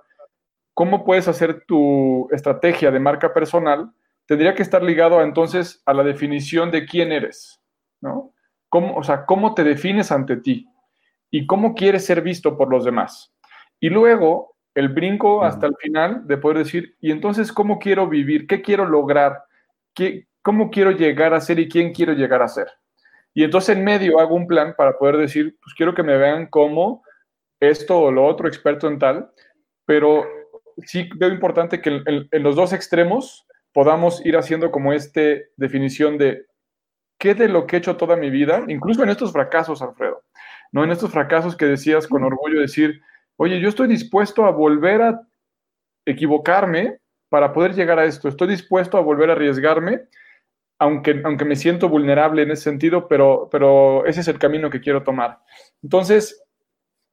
cómo 0.72 1.04
puedes 1.04 1.26
hacer 1.26 1.64
tu 1.66 2.28
estrategia 2.30 2.92
de 2.92 3.00
marca 3.00 3.34
personal, 3.34 3.92
tendría 4.26 4.54
que 4.54 4.62
estar 4.62 4.82
ligado 4.82 5.22
entonces 5.22 5.82
a 5.86 5.94
la 5.94 6.02
definición 6.02 6.70
de 6.70 6.86
quién 6.86 7.12
eres, 7.12 7.60
¿no? 8.00 8.32
¿Cómo, 8.68 8.96
o 8.96 9.02
sea, 9.02 9.26
cómo 9.26 9.54
te 9.54 9.64
defines 9.64 10.10
ante 10.12 10.36
ti 10.36 10.66
y 11.30 11.46
cómo 11.46 11.74
quieres 11.74 12.04
ser 12.04 12.20
visto 12.20 12.56
por 12.56 12.70
los 12.70 12.84
demás. 12.84 13.34
Y 13.80 13.88
luego 13.88 14.56
el 14.74 14.90
brinco 14.90 15.44
hasta 15.44 15.66
el 15.66 15.74
final 15.76 16.26
de 16.26 16.36
poder 16.36 16.58
decir, 16.58 16.96
y 17.00 17.10
entonces, 17.10 17.52
¿cómo 17.52 17.78
quiero 17.78 18.08
vivir? 18.08 18.46
¿Qué 18.46 18.62
quiero 18.62 18.86
lograr? 18.86 19.42
¿Qué, 19.94 20.28
¿Cómo 20.42 20.70
quiero 20.70 20.90
llegar 20.90 21.34
a 21.34 21.40
ser 21.40 21.58
y 21.58 21.68
quién 21.68 21.92
quiero 21.92 22.12
llegar 22.12 22.42
a 22.42 22.48
ser? 22.48 22.68
Y 23.34 23.44
entonces 23.44 23.76
en 23.76 23.84
medio 23.84 24.20
hago 24.20 24.34
un 24.34 24.46
plan 24.46 24.74
para 24.76 24.98
poder 24.98 25.16
decir, 25.16 25.56
pues 25.62 25.74
quiero 25.74 25.94
que 25.94 26.02
me 26.02 26.16
vean 26.16 26.46
como 26.46 27.02
esto 27.60 27.98
o 27.98 28.12
lo 28.12 28.26
otro, 28.26 28.46
experto 28.46 28.88
en 28.88 28.98
tal, 28.98 29.30
pero 29.86 30.26
sí 30.84 31.08
veo 31.16 31.30
importante 31.30 31.80
que 31.80 32.02
en 32.06 32.42
los 32.42 32.56
dos 32.56 32.72
extremos 32.72 33.46
podamos 33.72 34.24
ir 34.24 34.36
haciendo 34.36 34.70
como 34.70 34.92
esta 34.92 35.20
definición 35.56 36.18
de 36.18 36.46
qué 37.18 37.34
de 37.34 37.48
lo 37.48 37.66
que 37.66 37.76
he 37.76 37.78
hecho 37.78 37.96
toda 37.96 38.16
mi 38.16 38.30
vida, 38.30 38.64
incluso 38.68 39.02
en 39.02 39.10
estos 39.10 39.32
fracasos, 39.32 39.80
Alfredo, 39.80 40.22
¿no? 40.72 40.84
En 40.84 40.90
estos 40.90 41.10
fracasos 41.10 41.56
que 41.56 41.66
decías 41.66 42.06
con 42.06 42.24
orgullo 42.24 42.60
decir, 42.60 43.00
oye, 43.36 43.60
yo 43.60 43.68
estoy 43.68 43.88
dispuesto 43.88 44.44
a 44.44 44.50
volver 44.50 45.02
a 45.02 45.22
equivocarme 46.04 46.98
para 47.28 47.52
poder 47.52 47.74
llegar 47.74 47.98
a 47.98 48.04
esto, 48.04 48.28
estoy 48.28 48.48
dispuesto 48.48 48.98
a 48.98 49.02
volver 49.02 49.30
a 49.30 49.34
arriesgarme, 49.34 50.02
aunque, 50.78 51.22
aunque 51.24 51.44
me 51.44 51.56
siento 51.56 51.88
vulnerable 51.88 52.42
en 52.42 52.50
ese 52.50 52.64
sentido, 52.64 53.06
pero, 53.06 53.48
pero 53.50 54.04
ese 54.04 54.20
es 54.20 54.28
el 54.28 54.38
camino 54.38 54.68
que 54.68 54.80
quiero 54.80 55.04
tomar. 55.04 55.38
Entonces, 55.82 56.42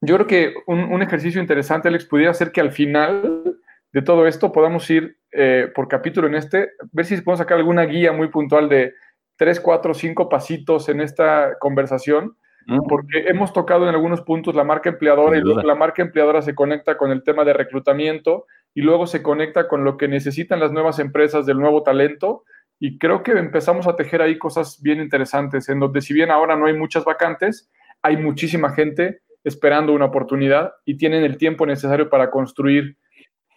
yo 0.00 0.16
creo 0.16 0.26
que 0.26 0.54
un, 0.66 0.80
un 0.92 1.02
ejercicio 1.02 1.40
interesante, 1.40 1.88
Alex, 1.88 2.04
pudiera 2.04 2.34
ser 2.34 2.50
que 2.52 2.60
al 2.60 2.72
final 2.72 3.60
de 3.92 4.02
todo 4.02 4.26
esto 4.26 4.52
podamos 4.52 4.88
ir 4.90 5.16
eh, 5.32 5.68
por 5.74 5.88
capítulo 5.88 6.26
en 6.26 6.34
este, 6.34 6.70
ver 6.92 7.06
si 7.06 7.16
podemos 7.16 7.38
sacar 7.38 7.58
alguna 7.58 7.84
guía 7.84 8.12
muy 8.12 8.28
puntual 8.28 8.68
de 8.68 8.94
tres, 9.36 9.60
cuatro, 9.60 9.94
cinco 9.94 10.28
pasitos 10.28 10.88
en 10.88 11.00
esta 11.00 11.56
conversación, 11.58 12.36
mm. 12.66 12.86
porque 12.88 13.24
hemos 13.28 13.52
tocado 13.52 13.88
en 13.88 13.94
algunos 13.94 14.20
puntos 14.22 14.54
la 14.54 14.64
marca 14.64 14.90
empleadora 14.90 15.38
y 15.38 15.40
luego 15.40 15.62
la 15.62 15.74
marca 15.74 16.02
empleadora 16.02 16.42
se 16.42 16.54
conecta 16.54 16.96
con 16.96 17.10
el 17.10 17.22
tema 17.22 17.44
de 17.44 17.52
reclutamiento 17.52 18.46
y 18.74 18.82
luego 18.82 19.06
se 19.06 19.22
conecta 19.22 19.66
con 19.66 19.84
lo 19.84 19.96
que 19.96 20.08
necesitan 20.08 20.60
las 20.60 20.72
nuevas 20.72 20.98
empresas 20.98 21.46
del 21.46 21.58
nuevo 21.58 21.82
talento. 21.82 22.44
Y 22.78 22.98
creo 22.98 23.22
que 23.22 23.32
empezamos 23.32 23.86
a 23.86 23.96
tejer 23.96 24.22
ahí 24.22 24.38
cosas 24.38 24.80
bien 24.82 25.00
interesantes, 25.00 25.68
en 25.68 25.80
donde 25.80 26.00
si 26.00 26.14
bien 26.14 26.30
ahora 26.30 26.56
no 26.56 26.66
hay 26.66 26.74
muchas 26.74 27.04
vacantes, 27.04 27.70
hay 28.02 28.16
muchísima 28.16 28.70
gente 28.70 29.20
esperando 29.44 29.92
una 29.92 30.06
oportunidad 30.06 30.72
y 30.84 30.96
tienen 30.96 31.24
el 31.24 31.36
tiempo 31.38 31.66
necesario 31.66 32.10
para 32.10 32.30
construir 32.30 32.96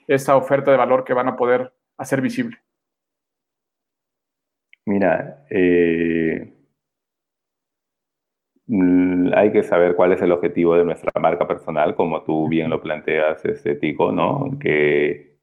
esa 0.08 0.36
oferta 0.36 0.72
de 0.72 0.78
valor 0.78 1.04
que 1.04 1.14
van 1.14 1.28
a 1.28 1.36
poder 1.36 1.74
hacer 1.98 2.22
visible? 2.22 2.58
Mira, 4.86 5.46
eh, 5.50 6.54
mm, 8.68 9.34
hay 9.34 9.52
que 9.52 9.64
saber 9.64 9.96
cuál 9.96 10.14
es 10.14 10.22
el 10.22 10.32
objetivo 10.32 10.76
de 10.76 10.84
nuestra 10.86 11.12
marca 11.22 11.48
personal, 11.48 11.96
como 11.96 12.24
tú 12.24 12.50
bien 12.50 12.70
lo 12.70 12.82
planteas, 12.82 13.44
este 13.46 13.76
Tico, 13.76 14.12
¿no? 14.12 14.58
Que, 14.60 15.38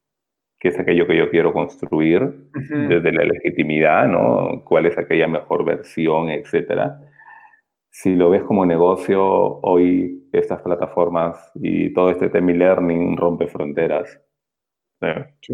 que 0.58 0.68
es 0.68 0.78
aquello 0.78 1.06
que 1.06 1.16
yo 1.16 1.30
quiero 1.30 1.52
construir 1.54 2.50
desde 2.52 3.12
la 3.12 3.24
legitimidad, 3.24 4.06
¿no? 4.06 4.62
¿Cuál 4.64 4.86
es 4.86 4.98
aquella 4.98 5.26
mejor 5.26 5.64
versión, 5.64 6.28
etcétera? 6.28 7.00
Si 7.90 8.14
lo 8.14 8.30
ves 8.30 8.42
como 8.44 8.66
negocio, 8.66 9.22
hoy 9.62 10.28
estas 10.32 10.62
plataformas 10.62 11.50
y 11.54 11.92
todo 11.94 12.10
este 12.10 12.28
tema 12.28 12.52
learning 12.52 13.16
rompe 13.16 13.46
fronteras. 13.48 14.20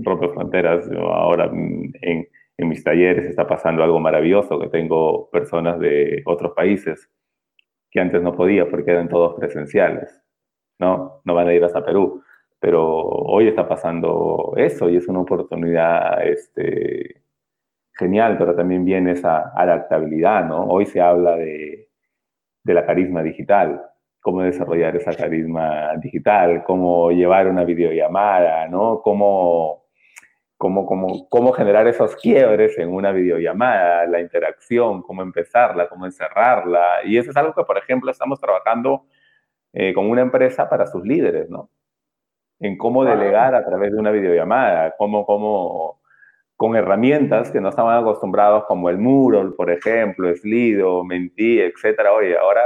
Rompe 0.05 0.28
fronteras. 0.28 0.88
ahora 0.90 1.47
en, 1.47 2.28
en 2.59 2.68
mis 2.68 2.82
talleres 2.82 3.26
está 3.26 3.47
pasando 3.47 3.82
algo 3.82 4.01
maravilloso, 4.01 4.59
que 4.59 4.68
tengo 4.68 5.28
personas 5.30 5.78
de 5.78 6.22
otros 6.24 6.53
países 6.53 7.11
que 7.90 8.01
antes 8.01 8.22
no 8.22 8.34
podía 8.34 8.68
porque 8.68 8.90
eran 8.90 9.09
todos 9.09 9.34
presenciales, 9.34 10.20
¿no? 10.78 11.20
No 11.24 11.34
van 11.34 11.49
a 11.49 11.55
ir 11.55 11.64
hasta 11.64 11.84
Perú, 11.84 12.22
pero 12.59 12.84
hoy 12.84 13.49
está 13.49 13.68
pasando 13.68 14.55
eso 14.57 14.88
y 14.88 14.97
es 14.97 15.07
una 15.09 15.20
oportunidad 15.20 16.26
este, 16.26 17.22
genial, 17.92 18.36
pero 18.38 18.55
también 18.55 18.84
viene 18.84 19.12
esa 19.12 19.53
adaptabilidad, 19.55 20.47
¿no? 20.47 20.64
Hoy 20.64 20.86
se 20.86 21.01
habla 21.01 21.36
de 21.36 21.88
la 22.64 22.84
carisma 22.84 23.22
digital, 23.22 23.82
cómo 24.27 24.43
desarrollar 24.43 24.97
esa 24.97 25.14
carisma 25.14 25.93
digital, 25.99 26.64
cómo 26.64 27.12
llevar 27.12 27.47
una 27.47 27.62
videollamada, 27.62 28.66
¿no? 28.66 29.01
Cómo 29.01 29.85
cómo, 30.57 30.85
cómo, 30.85 31.29
cómo 31.29 31.53
generar 31.53 31.87
esos 31.87 32.16
quiebres 32.16 32.77
en 32.77 32.93
una 32.93 33.12
videollamada, 33.12 34.05
la 34.07 34.20
interacción, 34.20 35.03
cómo 35.03 35.22
empezarla, 35.22 35.89
cómo 35.89 36.07
encerrarla. 36.07 37.05
Y 37.05 37.18
eso 37.18 37.31
es 37.31 37.37
algo 37.37 37.55
que, 37.55 37.62
por 37.62 37.79
ejemplo, 37.79 38.11
estamos 38.11 38.41
trabajando 38.41 39.05
eh, 39.72 39.95
con 39.95 40.11
una 40.11 40.22
empresa 40.22 40.68
para 40.68 40.89
sus 40.89 41.05
líderes, 41.05 41.49
¿no? 41.49 41.70
En 42.59 42.77
cómo 42.77 43.05
delegar 43.05 43.55
a 43.55 43.64
través 43.64 43.93
de 43.93 43.99
una 43.99 44.11
videollamada, 44.11 44.97
cómo, 44.99 45.24
cómo, 45.24 46.01
con 46.57 46.74
herramientas 46.74 47.53
que 47.53 47.61
no 47.61 47.68
estaban 47.68 47.97
acostumbrados 48.03 48.64
como 48.64 48.91
el 48.91 48.99
Mural, 48.99 49.55
por 49.55 49.70
ejemplo, 49.70 50.35
Slido, 50.35 51.05
Menti, 51.05 51.61
etcétera. 51.61 52.12
Oye, 52.12 52.37
ahora, 52.37 52.62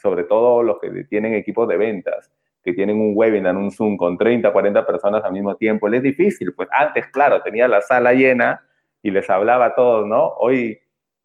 sobre 0.00 0.24
todo 0.24 0.62
los 0.62 0.78
que 0.78 0.90
tienen 1.04 1.34
equipos 1.34 1.68
de 1.68 1.76
ventas, 1.76 2.30
que 2.62 2.72
tienen 2.72 3.00
un 3.00 3.12
webinar, 3.14 3.56
un 3.56 3.70
Zoom 3.70 3.96
con 3.96 4.18
30, 4.18 4.52
40 4.52 4.86
personas 4.86 5.24
al 5.24 5.32
mismo 5.32 5.56
tiempo, 5.56 5.88
les 5.88 5.98
es 5.98 6.04
difícil. 6.04 6.52
Pues 6.54 6.68
antes, 6.72 7.06
claro, 7.08 7.42
tenía 7.42 7.68
la 7.68 7.80
sala 7.80 8.12
llena 8.12 8.62
y 9.02 9.10
les 9.10 9.28
hablaba 9.30 9.66
a 9.66 9.74
todos, 9.74 10.06
¿no? 10.06 10.34
Hoy, 10.38 10.78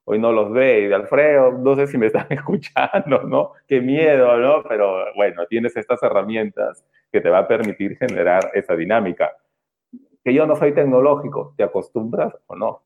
hoy 0.05 0.19
no 0.19 0.31
los 0.31 0.51
ve. 0.51 0.81
Y 0.81 0.87
de 0.87 0.95
Alfredo, 0.95 1.51
no 1.51 1.75
sé 1.75 1.87
si 1.87 1.97
me 1.97 2.07
están 2.07 2.27
escuchando, 2.29 3.23
¿no? 3.23 3.51
Qué 3.67 3.81
miedo, 3.81 4.37
¿no? 4.37 4.63
Pero 4.63 5.13
bueno, 5.15 5.45
tienes 5.47 5.75
estas 5.75 6.01
herramientas 6.03 6.85
que 7.11 7.21
te 7.21 7.29
va 7.29 7.39
a 7.39 7.47
permitir 7.47 7.97
generar 7.97 8.51
esa 8.53 8.75
dinámica. 8.75 9.35
Que 10.23 10.33
yo 10.33 10.45
no 10.47 10.55
soy 10.55 10.73
tecnológico, 10.73 11.53
¿te 11.55 11.63
acostumbras 11.63 12.33
o 12.47 12.55
no? 12.55 12.81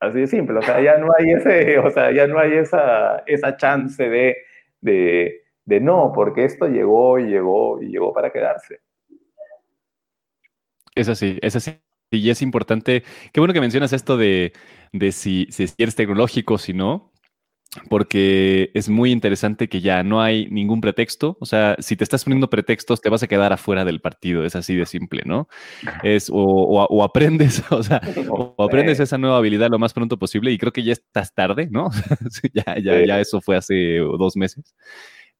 Así 0.00 0.18
de 0.18 0.26
simple, 0.26 0.58
o 0.58 0.62
sea, 0.62 0.80
ya 0.80 0.98
no 0.98 1.12
hay 1.16 1.30
ese, 1.30 1.78
o 1.78 1.88
sea, 1.88 2.10
ya 2.10 2.26
no 2.26 2.36
hay 2.36 2.54
esa, 2.54 3.22
esa 3.24 3.56
chance 3.56 4.08
de, 4.08 4.36
de 4.82 5.42
de 5.64 5.80
no, 5.80 6.12
porque 6.14 6.44
esto 6.44 6.66
llegó 6.66 7.18
y 7.18 7.26
llegó 7.26 7.80
y 7.80 7.88
llegó 7.88 8.12
para 8.12 8.32
quedarse. 8.32 8.80
Es 10.94 11.08
así, 11.08 11.38
es 11.40 11.56
así. 11.56 11.78
Y 12.10 12.28
es 12.28 12.42
importante, 12.42 13.04
qué 13.32 13.40
bueno 13.40 13.54
que 13.54 13.60
mencionas 13.60 13.94
esto 13.94 14.18
de, 14.18 14.52
si, 15.12 15.46
si 15.50 15.66
eres 15.78 15.94
tecnológico, 15.94 16.58
si 16.58 16.74
no, 16.74 17.11
porque 17.88 18.70
es 18.74 18.88
muy 18.88 19.12
interesante 19.12 19.68
que 19.68 19.80
ya 19.80 20.02
no 20.02 20.20
hay 20.20 20.46
ningún 20.50 20.80
pretexto. 20.80 21.38
O 21.40 21.46
sea, 21.46 21.76
si 21.78 21.96
te 21.96 22.04
estás 22.04 22.24
poniendo 22.24 22.50
pretextos, 22.50 23.00
te 23.00 23.08
vas 23.08 23.22
a 23.22 23.26
quedar 23.26 23.52
afuera 23.52 23.84
del 23.84 24.00
partido. 24.00 24.44
Es 24.44 24.54
así 24.56 24.74
de 24.74 24.84
simple, 24.84 25.22
¿no? 25.24 25.48
Es 26.02 26.28
o, 26.32 27.02
aprendes, 27.02 27.62
o 27.70 27.82
sea, 27.82 28.00
o 28.28 28.54
aprendes 28.62 29.00
esa 29.00 29.18
nueva 29.18 29.38
habilidad 29.38 29.70
lo 29.70 29.78
más 29.78 29.94
pronto 29.94 30.18
posible. 30.18 30.52
Y 30.52 30.58
creo 30.58 30.72
que 30.72 30.82
ya 30.82 30.92
estás 30.92 31.34
tarde, 31.34 31.68
¿no? 31.70 31.90
ya, 32.52 32.78
ya, 32.78 33.04
ya 33.06 33.20
eso 33.20 33.40
fue 33.40 33.56
hace 33.56 33.96
dos 33.96 34.36
meses 34.36 34.74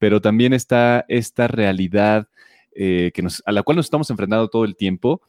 pero 0.02 0.20
también 0.20 0.52
está 0.52 1.04
esta 1.06 1.46
realidad 1.46 2.26
eh, 2.74 3.12
que 3.14 3.22
nos, 3.22 3.40
a 3.46 3.52
la 3.52 3.62
cual 3.62 3.76
nos 3.76 3.86
estamos 3.86 4.10
enfrentando 4.10 4.48
todo 4.48 4.64
el 4.64 4.74
tiempo 4.74 5.22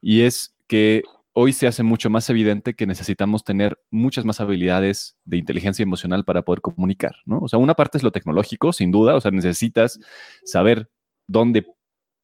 y 0.00 0.22
es 0.22 0.56
que 0.66 1.02
hoy 1.34 1.52
se 1.52 1.66
hace 1.66 1.82
mucho 1.82 2.08
más 2.10 2.30
evidente 2.30 2.74
que 2.74 2.86
necesitamos 2.86 3.44
tener 3.44 3.78
muchas 3.90 4.24
más 4.24 4.40
habilidades 4.40 5.16
de 5.24 5.36
inteligencia 5.36 5.82
emocional 5.82 6.24
para 6.24 6.42
poder 6.42 6.60
comunicar, 6.60 7.16
¿no? 7.26 7.40
O 7.40 7.48
sea, 7.48 7.58
una 7.58 7.74
parte 7.74 7.98
es 7.98 8.04
lo 8.04 8.12
tecnológico, 8.12 8.72
sin 8.72 8.90
duda, 8.90 9.16
o 9.16 9.20
sea, 9.20 9.32
necesitas 9.32 9.98
saber 10.44 10.88
dónde 11.26 11.66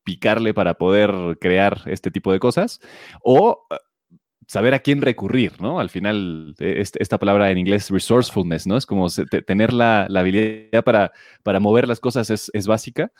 picarle 0.05 0.55
para 0.55 0.75
poder 0.75 1.39
crear 1.41 1.83
este 1.87 2.11
tipo 2.11 2.33
de 2.33 2.39
cosas, 2.39 2.81
o 3.23 3.67
saber 4.47 4.75
a 4.75 4.81
quién 4.81 5.03
recurrir, 5.03 5.61
¿no? 5.61 5.81
Al 5.81 5.91
final, 5.91 6.55
e, 6.59 6.81
esta 6.81 7.19
palabra 7.19 7.51
en 7.51 7.59
inglés, 7.59 7.91
resourcefulness, 7.91 8.67
¿no? 8.67 8.77
Es 8.77 8.87
como 8.87 9.09
tener 9.47 9.73
la, 9.73 10.05
habilidad 10.05 10.85
para, 10.85 11.13
para 11.43 11.61
mover 11.61 11.87
las 11.89 12.01
cosas 12.01 12.31
es, 12.31 12.67
básica 12.67 13.13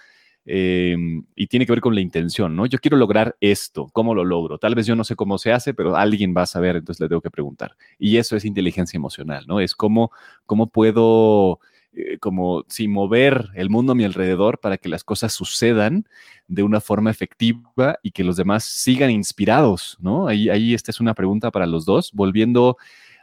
em, 0.45 1.25
y 1.35 1.47
tiene 1.47 1.67
que 1.67 1.73
ver 1.73 1.81
con 1.81 1.95
la 1.95 2.01
intención, 2.01 2.57
¿no? 2.57 2.67
Yo 2.67 2.79
quiero 2.79 2.97
lograr 2.97 3.37
esto, 3.41 3.89
¿cómo 3.93 4.15
lo 4.15 4.25
logro? 4.25 4.59
Tal 4.59 4.75
vez 4.75 4.87
yo 4.87 4.97
no 4.97 5.05
sé 5.05 5.17
cómo 5.17 5.39
se 5.39 5.53
hace, 5.53 5.75
pero 5.75 5.97
alguien 5.97 6.35
va 6.37 6.43
a 6.43 6.47
saber, 6.47 6.77
entonces 6.77 7.01
le 7.01 7.09
tengo 7.09 7.21
que 7.21 7.31
preguntar. 7.31 7.77
Y 7.99 8.17
eso 8.17 8.37
es 8.37 8.45
inteligencia 8.45 8.97
emocional, 8.97 9.45
¿no? 9.47 9.61
Es 9.61 9.75
cómo, 9.75 10.11
cómo 10.47 10.69
puedo 10.69 11.61
eh, 11.93 12.19
como 12.19 12.65
si 12.69 12.87
mover 12.87 13.49
el 13.55 13.69
mundo 13.69 13.93
a 13.93 13.95
mi 13.97 14.05
alrededor 14.05 14.61
para 14.61 14.79
que 14.79 14.89
las 14.89 15.03
cosas 15.03 15.33
sucedan 15.33 16.07
de 16.47 16.63
una 16.63 16.81
forma 16.81 17.11
efectiva 17.11 17.99
y 18.03 18.13
que 18.13 18.23
los 18.23 18.37
demás 18.37 18.63
sigan 18.63 19.11
inspirados, 19.11 19.97
¿no? 20.01 20.29
Ahí, 20.29 20.49
ahí 20.51 20.73
esta 20.73 20.93
es 20.93 21.01
una 21.01 21.15
pregunta 21.15 21.51
para 21.51 21.67
los 21.67 21.85
dos, 21.85 22.13
volviendo 22.13 22.77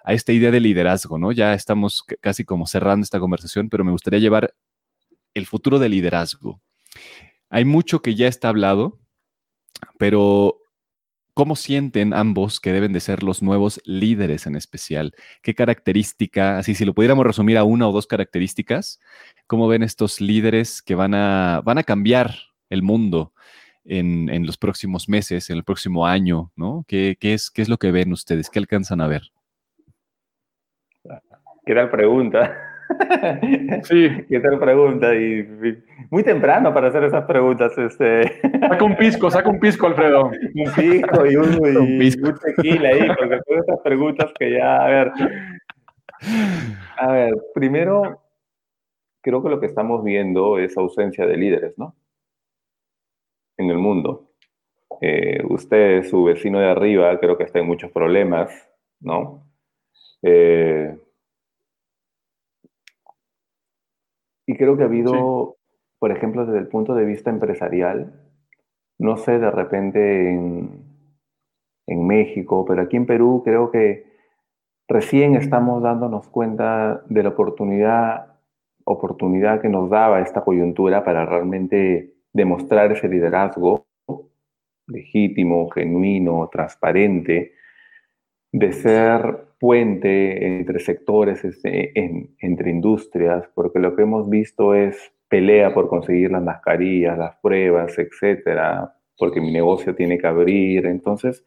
a 0.04 0.14
esta 0.14 0.34
idea 0.34 0.52
de 0.52 0.60
liderazgo, 0.60 1.18
¿no? 1.18 1.32
Ya 1.32 1.54
estamos 1.54 2.04
casi 2.22 2.44
como 2.44 2.68
cerrando 2.68 3.04
esta 3.04 3.20
conversación, 3.20 3.70
pero 3.70 3.86
me 3.86 3.92
gustaría 3.92 4.20
llevar 4.20 4.54
el 5.34 5.46
futuro 5.46 5.80
del 5.80 5.92
liderazgo. 5.92 6.62
Hay 7.50 7.66
mucho 7.66 8.02
que 8.02 8.16
ya 8.16 8.28
está 8.28 8.50
hablado, 8.50 9.00
pero 9.98 10.60
¿Cómo 11.38 11.56
sienten 11.56 12.16
ambos 12.16 12.60
que 12.60 12.72
deben 12.72 12.94
de 12.94 13.00
ser 13.00 13.22
los 13.22 13.44
nuevos 13.44 13.80
líderes 13.86 14.48
en 14.48 14.56
especial? 14.56 15.14
¿Qué 15.44 15.54
característica, 15.54 16.58
así 16.58 16.74
si 16.74 16.84
lo 16.84 16.96
pudiéramos 16.96 17.28
resumir 17.28 17.60
a 17.60 17.64
una 17.64 17.88
o 17.88 17.92
dos 17.92 18.08
características, 18.08 19.00
cómo 19.46 19.68
ven 19.68 19.84
estos 19.84 20.20
líderes 20.20 20.82
que 20.82 20.96
van 20.96 21.14
a, 21.14 21.62
van 21.64 21.78
a 21.78 21.84
cambiar 21.84 22.32
el 22.72 22.82
mundo 22.82 23.34
en, 23.86 24.48
los 24.48 24.58
próximos 24.58 25.10
meses, 25.10 25.52
en 25.52 25.58
el 25.58 25.64
próximo 25.64 26.08
año, 26.08 26.52
¿no? 26.56 26.84
¿Qué, 26.88 27.16
es, 27.22 27.52
¿Qué 27.52 27.62
es 27.62 27.70
lo 27.70 27.78
que 27.78 27.92
ven 27.92 28.12
ustedes? 28.14 28.50
¿Qué 28.50 28.58
alcanzan 28.58 29.00
a 29.00 29.08
ver? 29.08 29.22
¿Qué 31.68 31.76
tal 31.76 31.92
pregunta? 31.92 32.67
Sí. 33.84 34.10
¿Qué 34.30 34.40
tal 34.40 34.60
pregunta? 34.60 35.14
Y, 35.16 35.48
muy 36.10 36.24
temprano 36.24 36.74
para 36.74 36.88
hacer 36.88 37.04
esas 37.04 37.26
preguntas. 37.26 37.78
Este. 37.78 38.40
Saca 38.60 38.84
un 38.84 38.96
pisco, 38.96 39.30
saca 39.30 39.50
un 39.50 39.60
pisco, 39.60 39.88
Alfredo. 39.88 40.26
un 40.26 40.74
pisco 40.76 41.26
y 41.26 41.36
un, 41.38 41.78
un, 41.78 42.40
tequila 42.40 42.90
ahí, 42.90 43.08
porque 43.08 43.40
son 43.46 43.60
esas 43.60 43.80
preguntas 43.84 44.32
que 44.38 44.52
ya, 44.52 44.78
a 44.78 44.88
ver. 44.88 45.12
A 46.98 47.12
ver, 47.12 47.34
primero, 47.54 48.22
creo 49.22 49.44
que 49.44 49.50
lo 49.50 49.60
que 49.60 49.68
estamos 49.68 50.04
viendo 50.04 50.58
es 50.58 50.78
ausencia 50.78 51.26
de 51.26 51.38
líderes, 51.38 51.78
¿no? 51.78 51.96
En 53.58 53.70
el 53.70 53.78
mundo. 53.78 54.32
Eh, 55.02 55.44
usted, 55.50 56.04
su 56.04 56.24
vecino 56.24 56.60
de 56.60 56.70
arriba, 56.70 57.20
creo 57.20 57.38
que 57.38 57.44
está 57.44 57.60
en 57.60 57.68
muchos 57.68 57.92
problemas, 57.92 58.50
¿no? 59.00 59.44
Eh, 60.24 60.98
Y 64.48 64.56
creo 64.56 64.78
que 64.78 64.84
ha 64.84 64.88
habido, 64.88 65.58
por 66.00 66.12
ejemplo, 66.12 66.46
desde 66.46 66.60
el 66.60 66.68
punto 66.68 66.96
de 66.96 67.06
vista 67.06 67.30
empresarial, 67.30 68.14
no 68.98 69.18
sé, 69.18 69.38
de 69.38 69.52
repente 69.52 70.32
en, 70.32 70.86
en 71.86 72.08
México, 72.08 72.66
pero 72.66 72.82
aquí 72.82 72.98
en 72.98 73.06
Perú 73.06 73.42
creo 73.44 73.70
que 73.70 74.08
recién 74.88 75.36
estamos 75.36 75.84
dándonos 75.84 76.28
cuenta 76.30 77.04
de 77.08 77.24
la 77.24 77.30
oportunidad, 77.30 78.38
oportunidad 78.86 79.62
que 79.62 79.70
nos 79.70 79.90
daba 79.90 80.22
esta 80.22 80.42
coyuntura 80.42 81.04
para 81.04 81.26
realmente 81.26 82.16
demostrar 82.34 82.92
ese 82.94 83.10
liderazgo 83.10 83.86
legítimo, 84.88 85.70
genuino, 85.70 86.50
transparente, 86.50 87.54
de 88.54 88.72
ser 88.72 89.47
puente 89.60 90.46
entre 90.46 90.80
sectores, 90.80 91.44
este, 91.44 91.92
entre 92.40 92.70
industrias, 92.70 93.50
porque 93.56 93.80
lo 93.80 93.96
que 93.96 94.04
hemos 94.04 94.30
visto 94.30 94.76
es 94.76 95.12
pelea 95.28 95.74
por 95.74 95.90
conseguir 95.90 96.32
las 96.32 96.44
mascarillas, 96.44 97.18
las 97.18 97.36
pruebas, 97.38 97.98
etcétera, 97.98 98.94
porque 99.18 99.42
mi 99.42 99.52
negocio 99.52 99.96
tiene 99.96 100.18
que 100.18 100.28
abrir. 100.28 100.86
Entonces, 100.86 101.44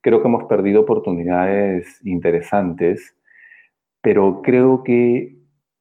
creo 0.00 0.20
que 0.20 0.28
hemos 0.28 0.44
perdido 0.44 0.82
oportunidades 0.82 2.00
interesantes, 2.04 3.16
pero 4.00 4.42
creo 4.42 4.82
que 4.84 5.36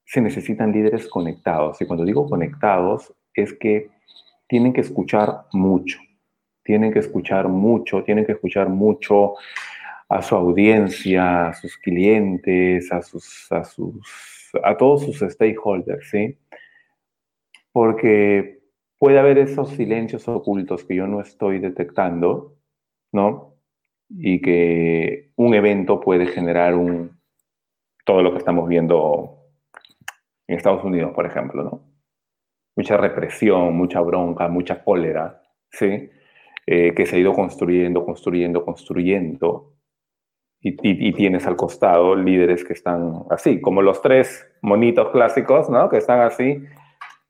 se 0.05 0.21
necesitan 0.21 0.71
líderes 0.71 1.07
conectados. 1.07 1.81
Y 1.81 1.85
cuando 1.85 2.05
digo 2.05 2.29
conectados, 2.29 3.13
es 3.33 3.53
que 3.53 3.89
tienen 4.47 4.73
que 4.73 4.81
escuchar 4.81 5.45
mucho, 5.51 5.99
tienen 6.63 6.93
que 6.93 6.99
escuchar 6.99 7.47
mucho, 7.49 8.03
tienen 8.03 8.25
que 8.25 8.33
escuchar 8.33 8.69
mucho 8.69 9.33
a 10.13 10.21
su 10.21 10.35
audiencia, 10.35 11.47
a 11.47 11.53
sus 11.53 11.77
clientes, 11.77 12.91
a, 12.91 13.01
sus, 13.01 13.51
a, 13.51 13.63
sus, 13.63 14.51
a 14.63 14.77
todos 14.77 15.03
sus 15.05 15.19
stakeholders, 15.19 16.07
¿sí? 16.09 16.37
Porque 17.71 18.59
puede 18.99 19.17
haber 19.17 19.39
esos 19.39 19.69
silencios 19.71 20.27
ocultos 20.27 20.83
que 20.83 20.95
yo 20.95 21.07
no 21.07 21.19
estoy 21.19 21.57
detectando, 21.57 22.55
¿no? 23.11 23.55
Y 24.09 24.39
que 24.39 25.31
un 25.35 25.55
evento 25.55 25.99
puede 25.99 26.27
generar 26.27 26.75
un, 26.75 27.19
todo 28.05 28.21
lo 28.21 28.31
que 28.33 28.37
estamos 28.37 28.69
viendo 28.69 29.39
en 30.47 30.57
Estados 30.57 30.83
Unidos, 30.83 31.11
por 31.15 31.25
ejemplo, 31.25 31.63
¿no? 31.63 31.81
Mucha 32.75 32.97
represión, 32.97 33.75
mucha 33.75 33.99
bronca, 34.01 34.47
mucha 34.47 34.83
cólera, 34.83 35.41
¿sí? 35.71 36.11
Eh, 36.67 36.93
que 36.93 37.05
se 37.07 37.15
ha 37.15 37.19
ido 37.19 37.33
construyendo, 37.33 38.05
construyendo, 38.05 38.63
construyendo. 38.63 39.73
Y, 40.65 41.11
tienes 41.11 41.45
al 41.45 41.57
costado 41.57 42.15
líderes 42.15 42.63
que 42.63 42.71
están 42.71 43.25
así, 43.29 43.59
como 43.59 43.81
los 43.81 44.01
tres 44.01 44.47
monitos 44.61 45.09
clásicos, 45.11 45.69
¿no? 45.69 45.89
Que 45.89 45.97
están 45.97 46.21
así, 46.21 46.63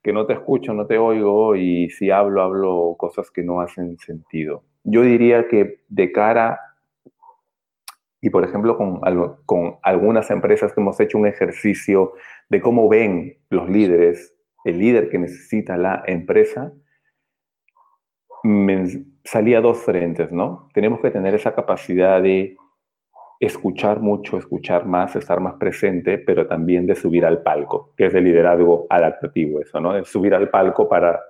que 0.04 0.12
no 0.12 0.24
te 0.24 0.34
escucho, 0.34 0.72
no 0.72 0.86
te 0.86 0.98
oigo 0.98 1.56
y 1.56 1.90
si 1.90 2.12
hablo, 2.12 2.42
hablo 2.42 2.94
cosas 2.96 3.32
que 3.32 3.42
no 3.42 3.60
hacen 3.60 3.98
sentido. 3.98 4.62
Yo 4.84 5.02
diría 5.02 5.48
que 5.48 5.80
de 5.88 6.12
cara, 6.12 6.60
y 8.20 8.30
por 8.30 8.44
ejemplo 8.44 8.76
con, 8.76 9.00
con 9.46 9.78
algunas 9.82 10.30
empresas 10.30 10.72
que 10.72 10.80
hemos 10.80 11.00
hecho 11.00 11.18
un 11.18 11.26
ejercicio 11.26 12.12
de 12.48 12.60
cómo 12.60 12.88
ven 12.88 13.38
los 13.50 13.68
líderes, 13.68 14.32
el 14.64 14.78
líder 14.78 15.08
que 15.10 15.18
necesita 15.18 15.76
la 15.76 16.04
empresa, 16.06 16.72
salía 19.24 19.60
dos 19.60 19.78
frentes, 19.78 20.30
¿no? 20.30 20.68
Tenemos 20.74 21.00
que 21.00 21.10
tener 21.10 21.34
esa 21.34 21.54
capacidad 21.54 22.22
de 22.22 22.56
escuchar 23.40 24.00
mucho, 24.00 24.38
escuchar 24.38 24.86
más, 24.86 25.16
estar 25.16 25.40
más 25.40 25.54
presente, 25.54 26.18
pero 26.18 26.46
también 26.46 26.86
de 26.86 26.94
subir 26.94 27.24
al 27.24 27.42
palco, 27.42 27.92
que 27.96 28.06
es 28.06 28.14
el 28.14 28.24
liderazgo 28.24 28.86
adaptativo, 28.88 29.60
eso, 29.60 29.80
¿no? 29.80 29.92
De 29.92 30.04
subir 30.04 30.34
al 30.34 30.50
palco 30.50 30.88
para 30.88 31.20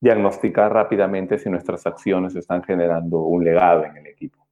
diagnosticar 0.00 0.72
rápidamente 0.72 1.38
si 1.38 1.48
nuestras 1.48 1.86
acciones 1.86 2.34
están 2.34 2.62
generando 2.62 3.20
un 3.20 3.44
legado 3.44 3.84
en 3.84 3.96
el 3.96 4.06
equipo. 4.06 4.46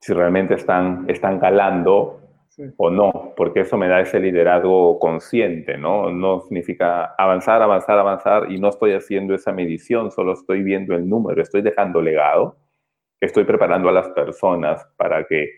Si 0.00 0.12
realmente 0.12 0.54
están, 0.54 1.04
están 1.08 1.38
calando 1.38 2.20
o 2.76 2.90
no, 2.90 3.34
porque 3.36 3.60
eso 3.60 3.76
me 3.76 3.88
da 3.88 4.00
ese 4.00 4.18
liderazgo 4.18 4.98
consciente, 4.98 5.78
¿no? 5.78 6.10
No 6.10 6.40
significa 6.40 7.14
avanzar, 7.16 7.62
avanzar, 7.62 7.98
avanzar 7.98 8.50
y 8.50 8.58
no 8.58 8.68
estoy 8.68 8.94
haciendo 8.94 9.34
esa 9.34 9.52
medición, 9.52 10.10
solo 10.10 10.32
estoy 10.32 10.62
viendo 10.62 10.94
el 10.94 11.08
número, 11.08 11.40
estoy 11.40 11.62
dejando 11.62 12.02
legado, 12.02 12.56
estoy 13.20 13.44
preparando 13.44 13.88
a 13.88 13.92
las 13.92 14.08
personas 14.10 14.86
para 14.96 15.24
que 15.26 15.50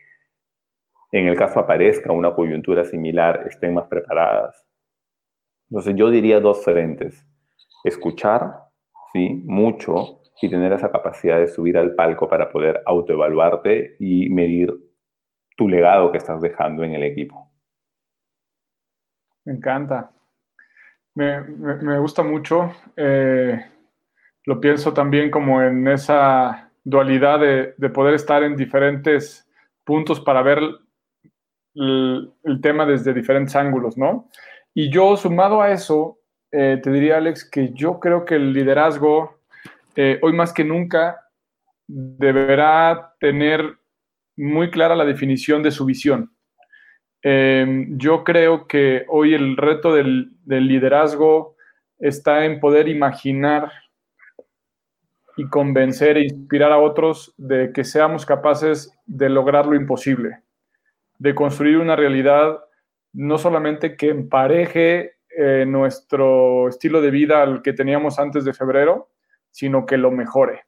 en 1.12 1.26
el 1.26 1.36
caso 1.36 1.60
aparezca 1.60 2.12
una 2.12 2.34
coyuntura 2.34 2.84
similar, 2.84 3.44
estén 3.48 3.74
más 3.74 3.86
preparadas. 3.88 4.66
Entonces 5.68 5.94
yo 5.96 6.10
diría 6.10 6.40
dos 6.40 6.64
frentes, 6.64 7.26
escuchar, 7.84 8.64
sí, 9.12 9.42
mucho 9.44 10.20
y 10.40 10.48
tener 10.48 10.72
esa 10.72 10.90
capacidad 10.90 11.38
de 11.38 11.48
subir 11.48 11.76
al 11.76 11.94
palco 11.94 12.28
para 12.28 12.50
poder 12.50 12.82
autoevaluarte 12.86 13.96
y 13.98 14.30
medir 14.30 14.72
tu 15.56 15.68
legado 15.68 16.10
que 16.10 16.18
estás 16.18 16.40
dejando 16.40 16.82
en 16.82 16.94
el 16.94 17.02
equipo. 17.02 17.50
Me 19.44 19.52
encanta. 19.54 20.10
Me, 21.14 21.98
gusta 21.98 22.22
mucho. 22.22 22.72
Eh, 22.96 23.60
lo 24.46 24.60
pienso 24.60 24.94
también 24.94 25.30
como 25.30 25.60
en 25.60 25.86
esa 25.88 26.69
dualidad 26.84 27.40
de, 27.40 27.90
poder 27.90 28.14
estar 28.14 28.42
en 28.42 28.56
diferentes 28.56 29.48
puntos 29.84 30.20
para 30.20 30.42
ver 30.42 30.60
el, 31.74 32.32
tema 32.62 32.86
desde 32.86 33.14
diferentes 33.14 33.54
ángulos, 33.56 33.96
¿no? 33.96 34.28
Y 34.74 34.90
yo, 34.90 35.16
sumado 35.16 35.60
a 35.60 35.72
eso, 35.72 36.18
eh, 36.52 36.80
te 36.82 36.90
diría, 36.90 37.16
Alex, 37.16 37.48
que 37.48 37.72
yo 37.72 38.00
creo 38.00 38.24
que 38.24 38.36
el 38.36 38.52
liderazgo, 38.52 39.40
eh, 39.96 40.18
hoy 40.22 40.32
más 40.32 40.52
que 40.52 40.64
nunca, 40.64 41.28
deberá 41.86 43.14
tener 43.18 43.78
muy 44.36 44.70
clara 44.70 44.96
la 44.96 45.04
definición 45.04 45.62
de 45.62 45.70
su 45.70 45.84
visión. 45.84 46.32
Em, 47.22 47.98
yo 47.98 48.24
creo 48.24 48.66
que 48.66 49.04
hoy 49.08 49.34
el 49.34 49.56
reto 49.56 49.92
del, 49.92 50.32
liderazgo 50.46 51.56
está 51.98 52.46
en 52.46 52.60
poder 52.60 52.88
imaginar 52.88 53.70
y 55.40 55.48
convencer 55.48 56.18
e 56.18 56.24
inspirar 56.24 56.70
a 56.70 56.76
otros 56.76 57.32
de 57.38 57.72
que 57.72 57.82
seamos 57.82 58.26
capaces 58.26 58.92
de 59.06 59.30
lograr 59.30 59.64
lo 59.64 59.74
imposible, 59.74 60.42
de 61.18 61.34
construir 61.34 61.78
una 61.78 61.96
realidad 61.96 62.60
no 63.14 63.38
solamente 63.38 63.96
que 63.96 64.10
empareje 64.10 65.14
eh, 65.30 65.64
nuestro 65.66 66.68
estilo 66.68 67.00
de 67.00 67.10
vida 67.10 67.42
al 67.42 67.62
que 67.62 67.72
teníamos 67.72 68.18
antes 68.18 68.44
de 68.44 68.52
febrero, 68.52 69.08
sino 69.50 69.86
que 69.86 69.96
lo 69.96 70.10
mejore. 70.10 70.66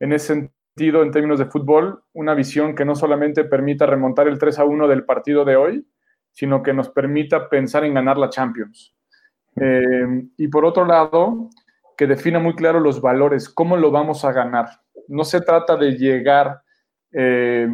En 0.00 0.14
ese 0.14 0.50
en 0.76 1.10
términos 1.10 1.38
de 1.38 1.44
fútbol, 1.44 2.02
una 2.14 2.32
visión 2.32 2.74
que 2.74 2.86
no 2.86 2.94
solamente 2.94 3.44
permita 3.44 3.84
remontar 3.84 4.28
el 4.28 4.38
3 4.38 4.60
a 4.60 4.64
1 4.64 4.88
del 4.88 5.04
partido 5.04 5.44
de 5.44 5.56
hoy, 5.56 5.86
sino 6.32 6.62
que 6.62 6.72
nos 6.72 6.88
permita 6.88 7.50
pensar 7.50 7.84
en 7.84 7.92
ganar 7.92 8.16
la 8.16 8.30
Champions. 8.30 8.94
Eh, 9.56 10.24
y 10.38 10.48
por 10.48 10.64
otro 10.64 10.86
lado, 10.86 11.50
que 11.96 12.06
defina 12.06 12.38
muy 12.38 12.54
claro 12.54 12.80
los 12.80 13.00
valores, 13.00 13.48
cómo 13.48 13.76
lo 13.76 13.90
vamos 13.90 14.24
a 14.24 14.32
ganar. 14.32 14.68
No 15.08 15.24
se 15.24 15.40
trata 15.40 15.76
de 15.76 15.92
llegar 15.92 16.62
eh, 17.12 17.68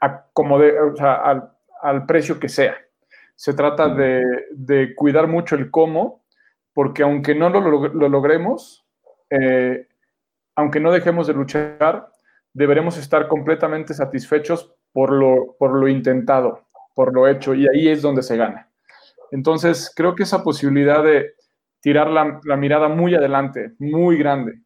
a 0.00 0.26
como 0.32 0.58
al, 0.58 2.06
precio 2.06 2.38
que 2.38 2.48
sea. 2.48 2.76
Se 3.34 3.54
trata 3.54 3.88
de, 3.88 4.94
cuidar 4.94 5.26
mucho 5.26 5.56
el 5.56 5.70
cómo, 5.70 6.24
porque 6.72 7.02
aunque 7.02 7.34
no 7.34 7.48
lo, 7.48 7.88
lo 7.88 8.08
logremos, 8.08 8.86
eh, 9.30 9.88
aunque 10.54 10.80
no 10.80 10.92
dejemos 10.92 11.26
de 11.26 11.34
luchar, 11.34 12.10
deberemos 12.52 12.98
estar 12.98 13.28
completamente 13.28 13.94
satisfechos 13.94 14.74
por 14.92 15.12
lo, 15.12 15.56
por 15.58 15.72
lo 15.74 15.88
intentado, 15.88 16.66
por 16.94 17.14
lo 17.14 17.26
hecho, 17.26 17.54
y 17.54 17.66
ahí 17.66 17.88
es 17.88 18.02
donde 18.02 18.22
se 18.22 18.36
gana. 18.36 18.68
Entonces, 19.30 19.90
creo 19.94 20.14
que 20.14 20.24
esa 20.24 20.42
posibilidad 20.42 21.02
de 21.02 21.34
tirar 21.82 22.08
la, 22.08 22.56
mirada 22.56 22.88
muy 22.88 23.14
adelante, 23.14 23.72
muy 23.78 24.16
grande, 24.16 24.62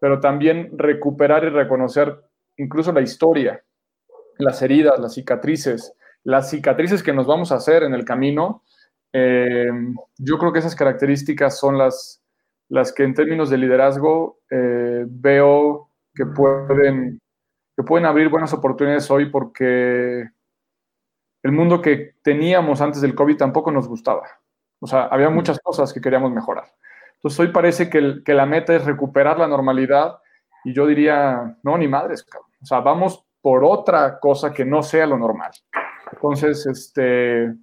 pero 0.00 0.20
también 0.20 0.70
recuperar 0.76 1.42
y 1.44 1.48
reconocer 1.48 2.20
incluso 2.58 2.92
la 2.92 3.00
historia, 3.00 3.64
las 4.36 4.60
heridas, 4.62 5.00
las 5.00 5.14
cicatrices, 5.14 5.94
las 6.24 6.50
cicatrices 6.50 7.02
que 7.02 7.14
nos 7.14 7.26
vamos 7.26 7.50
a 7.50 7.56
hacer 7.56 7.82
en 7.82 7.94
el 7.94 8.04
camino, 8.04 8.62
eh, 9.14 9.70
yo 10.18 10.38
creo 10.38 10.52
que 10.52 10.58
esas 10.58 10.76
características 10.76 11.58
son 11.58 11.78
las, 11.78 12.22
las 12.68 12.92
que 12.92 13.04
en 13.04 13.14
términos 13.14 13.48
de 13.48 13.56
liderazgo 13.56 14.40
eh, 14.50 15.06
veo 15.08 15.90
que 16.14 16.26
pueden, 16.26 17.18
que 17.74 17.82
pueden 17.82 18.04
abrir 18.04 18.28
buenas 18.28 18.52
oportunidades 18.52 19.10
hoy 19.10 19.30
porque 19.30 20.28
el 21.42 21.52
mundo 21.52 21.80
que 21.80 22.16
teníamos 22.22 22.82
antes 22.82 23.00
del 23.00 23.14
COVID 23.14 23.38
tampoco 23.38 23.70
nos 23.70 23.88
gustaba. 23.88 24.28
O 24.80 24.86
sea, 24.86 25.06
había 25.06 25.30
muchas 25.30 25.58
cosas 25.60 25.92
que 25.92 26.00
queríamos 26.00 26.32
mejorar. 26.32 26.64
Entonces 27.14 27.40
hoy 27.40 27.48
parece 27.48 27.90
que, 27.90 28.22
que 28.24 28.34
la 28.34 28.46
meta 28.46 28.74
es 28.74 28.84
recuperar 28.84 29.38
la 29.38 29.48
normalidad 29.48 30.18
y 30.64 30.72
yo 30.72 30.86
diría, 30.86 31.56
no, 31.62 31.78
ni 31.78 31.88
madres, 31.88 32.24
o 32.60 32.66
sea, 32.66 32.80
vamos 32.80 33.24
por 33.40 33.64
otra 33.64 34.18
cosa 34.18 34.52
que 34.52 34.64
no 34.64 34.82
sea 34.82 35.06
lo 35.06 35.18
normal. 35.18 35.50
Entonces, 36.12 36.66
este, 36.66 37.54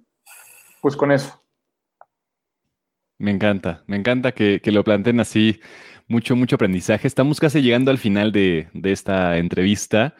pues 0.80 0.96
con 0.96 1.12
eso. 1.12 1.42
Me 3.18 3.30
encanta, 3.30 3.82
me 3.86 3.96
encanta 3.96 4.32
que, 4.32 4.60
lo 4.64 4.84
planteen 4.84 5.20
así, 5.20 5.60
mucho, 6.06 6.36
mucho 6.36 6.56
aprendizaje. 6.56 7.06
Estamos 7.06 7.40
casi 7.40 7.62
llegando 7.62 7.90
al 7.90 7.98
final 7.98 8.32
de, 8.32 8.68
esta 8.84 9.38
entrevista. 9.38 10.14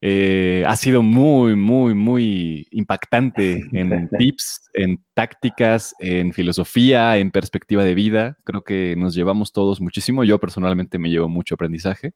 Eh, 0.00 0.62
ha 0.66 0.76
sido 0.76 1.02
muy, 1.02 1.56
muy, 1.56 1.92
muy 1.94 2.68
impactante 2.70 3.64
en 3.72 4.08
tips, 4.16 4.70
en 4.74 5.04
tácticas, 5.14 5.94
en 5.98 6.32
filosofía, 6.32 7.16
en 7.18 7.30
perspectiva 7.32 7.84
de 7.84 7.94
vida. 7.94 8.38
Creo 8.44 8.62
que 8.62 8.94
nos 8.96 9.14
llevamos 9.14 9.52
todos 9.52 9.80
muchísimo. 9.80 10.22
Yo 10.22 10.38
personalmente 10.38 10.98
me 10.98 11.10
llevo 11.10 11.28
mucho 11.28 11.56
aprendizaje. 11.56 12.12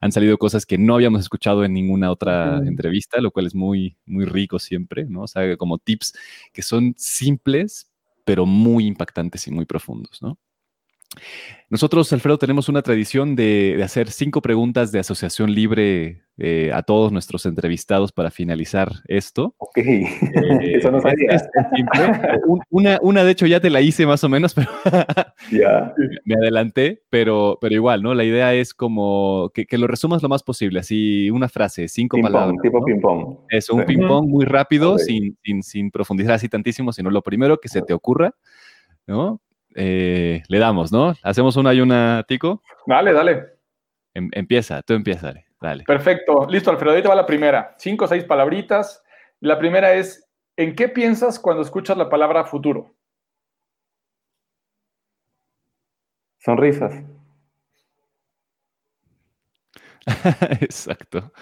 Han 0.00 0.12
salido 0.12 0.38
cosas 0.38 0.64
que 0.64 0.78
no 0.78 0.94
habíamos 0.94 1.20
escuchado 1.20 1.64
en 1.64 1.74
ninguna 1.74 2.10
otra 2.10 2.58
entrevista, 2.64 3.20
lo 3.20 3.30
cual 3.30 3.46
es 3.46 3.54
muy, 3.54 3.96
muy 4.06 4.24
rico 4.24 4.58
siempre, 4.58 5.04
¿no? 5.04 5.22
O 5.22 5.28
sea, 5.28 5.56
como 5.56 5.78
tips 5.78 6.14
que 6.52 6.62
son 6.62 6.94
simples, 6.96 7.90
pero 8.24 8.46
muy 8.46 8.86
impactantes 8.86 9.46
y 9.48 9.50
muy 9.50 9.66
profundos, 9.66 10.22
¿no? 10.22 10.38
Nosotros, 11.70 12.10
Alfredo, 12.14 12.38
tenemos 12.38 12.70
una 12.70 12.80
tradición 12.80 13.36
de, 13.36 13.78
hacer 13.84 14.10
cinco 14.10 14.40
preguntas 14.40 14.90
de 14.90 15.00
asociación 15.00 15.52
libre 15.52 16.22
eh, 16.38 16.70
a 16.72 16.82
todos 16.82 17.12
nuestros 17.12 17.44
entrevistados 17.44 18.10
para 18.10 18.30
finalizar 18.30 18.90
esto. 19.06 19.54
Ok, 19.58 19.76
eh, 19.76 20.06
eso 20.76 20.90
no 20.90 20.98
sabía. 21.02 21.42
una, 22.70 22.98
una, 23.02 23.22
de 23.22 23.32
hecho, 23.32 23.46
ya 23.46 23.60
te 23.60 23.68
la 23.68 23.82
hice 23.82 24.06
más 24.06 24.24
o 24.24 24.30
menos, 24.30 24.54
pero 24.54 24.70
ya. 25.50 25.92
me 26.24 26.36
adelanté, 26.36 27.02
pero, 27.10 27.58
pero 27.60 27.74
igual, 27.74 28.02
¿no? 28.02 28.14
La 28.14 28.24
idea 28.24 28.54
es 28.54 28.72
como 28.72 29.50
que, 29.52 29.66
lo 29.76 29.86
resumas 29.86 30.22
lo 30.22 30.30
más 30.30 30.42
posible, 30.42 30.80
así 30.80 31.28
una 31.30 31.50
frase, 31.50 31.88
cinco 31.88 32.18
palabras. 32.18 32.56
tipo 32.62 32.82
ping-pong. 32.82 33.40
Es 33.50 33.68
un 33.68 33.84
ping-pong 33.84 34.26
muy 34.26 34.46
rápido, 34.46 34.96
sin, 34.96 35.36
sin, 35.44 35.62
sin 35.62 35.90
profundizar 35.90 36.32
así 36.32 36.48
tantísimo, 36.48 36.94
sino 36.94 37.10
lo 37.10 37.20
primero 37.20 37.60
que 37.60 37.68
se 37.68 37.82
te 37.82 37.92
ocurra, 37.92 38.34
¿no? 39.06 39.42
Eh, 39.74 40.42
le 40.48 40.58
damos, 40.58 40.92
¿no? 40.92 41.14
Hacemos 41.22 41.56
una 41.56 41.74
y 41.74 41.80
una, 41.80 42.24
Tico. 42.26 42.62
Dale, 42.86 43.12
dale. 43.12 43.46
Em, 44.14 44.28
empieza, 44.32 44.82
tú 44.82 44.94
empieza, 44.94 45.32
dale. 45.60 45.84
Perfecto, 45.84 46.46
listo, 46.48 46.70
Alfredo, 46.70 46.92
ahorita 46.92 47.08
va 47.08 47.14
la 47.14 47.26
primera. 47.26 47.74
Cinco 47.78 48.06
o 48.06 48.08
seis 48.08 48.24
palabritas. 48.24 49.02
La 49.40 49.58
primera 49.58 49.94
es, 49.94 50.28
¿en 50.56 50.74
qué 50.74 50.88
piensas 50.88 51.38
cuando 51.38 51.62
escuchas 51.62 51.96
la 51.96 52.08
palabra 52.08 52.44
futuro? 52.44 52.94
Sonrisas. 56.38 57.04
Exacto. 60.60 61.32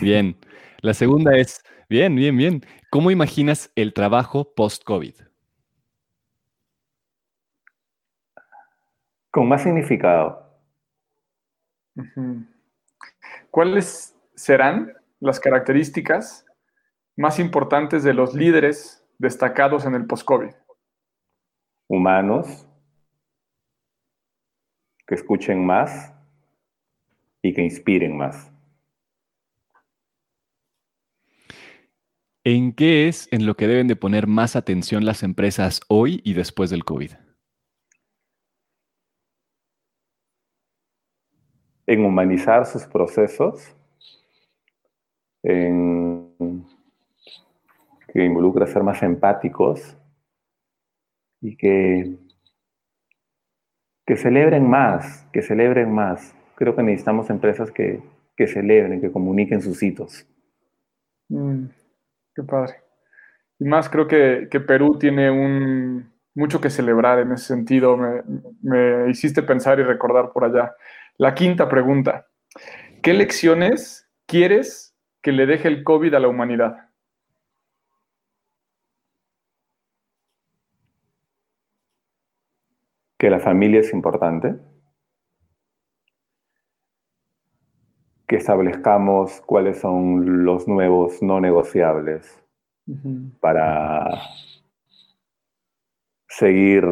Bien. 0.00 0.36
La 0.80 0.94
segunda 0.94 1.36
es, 1.36 1.62
bien, 1.88 2.14
bien, 2.14 2.36
bien. 2.36 2.66
¿Cómo 2.90 3.10
imaginas 3.10 3.70
el 3.76 3.92
trabajo 3.92 4.52
post-COVID? 4.54 5.14
Con 9.32 9.48
más 9.48 9.62
significado. 9.62 10.46
¿Cuáles 13.50 14.14
serán 14.34 14.92
las 15.20 15.40
características 15.40 16.44
más 17.16 17.38
importantes 17.38 18.04
de 18.04 18.12
los 18.12 18.34
líderes 18.34 19.04
destacados 19.18 19.86
en 19.86 19.94
el 19.94 20.06
post-COVID? 20.06 20.52
Humanos, 21.88 22.68
que 25.06 25.14
escuchen 25.14 25.64
más 25.64 26.12
y 27.40 27.54
que 27.54 27.62
inspiren 27.62 28.16
más. 28.16 28.52
¿En 32.44 32.74
qué 32.74 33.08
es 33.08 33.28
en 33.32 33.46
lo 33.46 33.56
que 33.56 33.66
deben 33.66 33.88
de 33.88 33.96
poner 33.96 34.26
más 34.26 34.56
atención 34.56 35.06
las 35.06 35.22
empresas 35.22 35.80
hoy 35.88 36.20
y 36.22 36.34
después 36.34 36.68
del 36.68 36.84
COVID? 36.84 37.12
En 41.86 42.04
humanizar 42.04 42.66
sus 42.66 42.84
procesos, 42.84 43.74
en 45.42 46.64
que 48.12 48.24
involucra 48.24 48.66
ser 48.66 48.82
más 48.82 49.02
empáticos 49.02 49.96
y 51.40 51.56
que, 51.56 52.18
que 54.06 54.16
celebren 54.16 54.68
más, 54.68 55.26
que 55.32 55.42
celebren 55.42 55.92
más. 55.92 56.34
Creo 56.54 56.76
que 56.76 56.82
necesitamos 56.82 57.30
empresas 57.30 57.70
que, 57.70 58.02
que 58.36 58.46
celebren, 58.46 59.00
que 59.00 59.10
comuniquen 59.10 59.62
sus 59.62 59.82
hitos. 59.82 60.26
Mm, 61.28 61.64
qué 62.34 62.42
padre. 62.42 62.74
Y 63.58 63.64
más 63.64 63.88
creo 63.88 64.06
que, 64.06 64.48
que, 64.50 64.60
Perú 64.60 64.98
tiene 64.98 65.30
un, 65.30 66.11
mucho 66.34 66.60
que 66.60 66.70
celebrar 66.70 67.18
en 67.18 67.32
ese 67.32 67.46
sentido. 67.46 67.96
Me, 67.96 68.22
me 68.62 69.10
hiciste 69.10 69.42
pensar 69.42 69.78
y 69.80 69.82
recordar 69.82 70.32
por 70.32 70.44
allá. 70.44 70.74
La 71.18 71.34
quinta 71.34 71.68
pregunta. 71.68 72.26
¿Qué 73.02 73.12
lecciones 73.14 74.08
quieres 74.26 74.96
que 75.22 75.32
le 75.32 75.46
deje 75.46 75.68
el 75.68 75.84
COVID 75.84 76.14
a 76.14 76.20
la 76.20 76.28
humanidad? 76.28 76.88
Que 83.18 83.30
la 83.30 83.40
familia 83.40 83.80
es 83.80 83.92
importante. 83.92 84.56
Que 88.26 88.36
establezcamos 88.36 89.40
cuáles 89.42 89.80
son 89.80 90.44
los 90.44 90.66
nuevos 90.66 91.22
no 91.22 91.40
negociables 91.40 92.42
para 93.40 94.20
seguir 96.32 96.84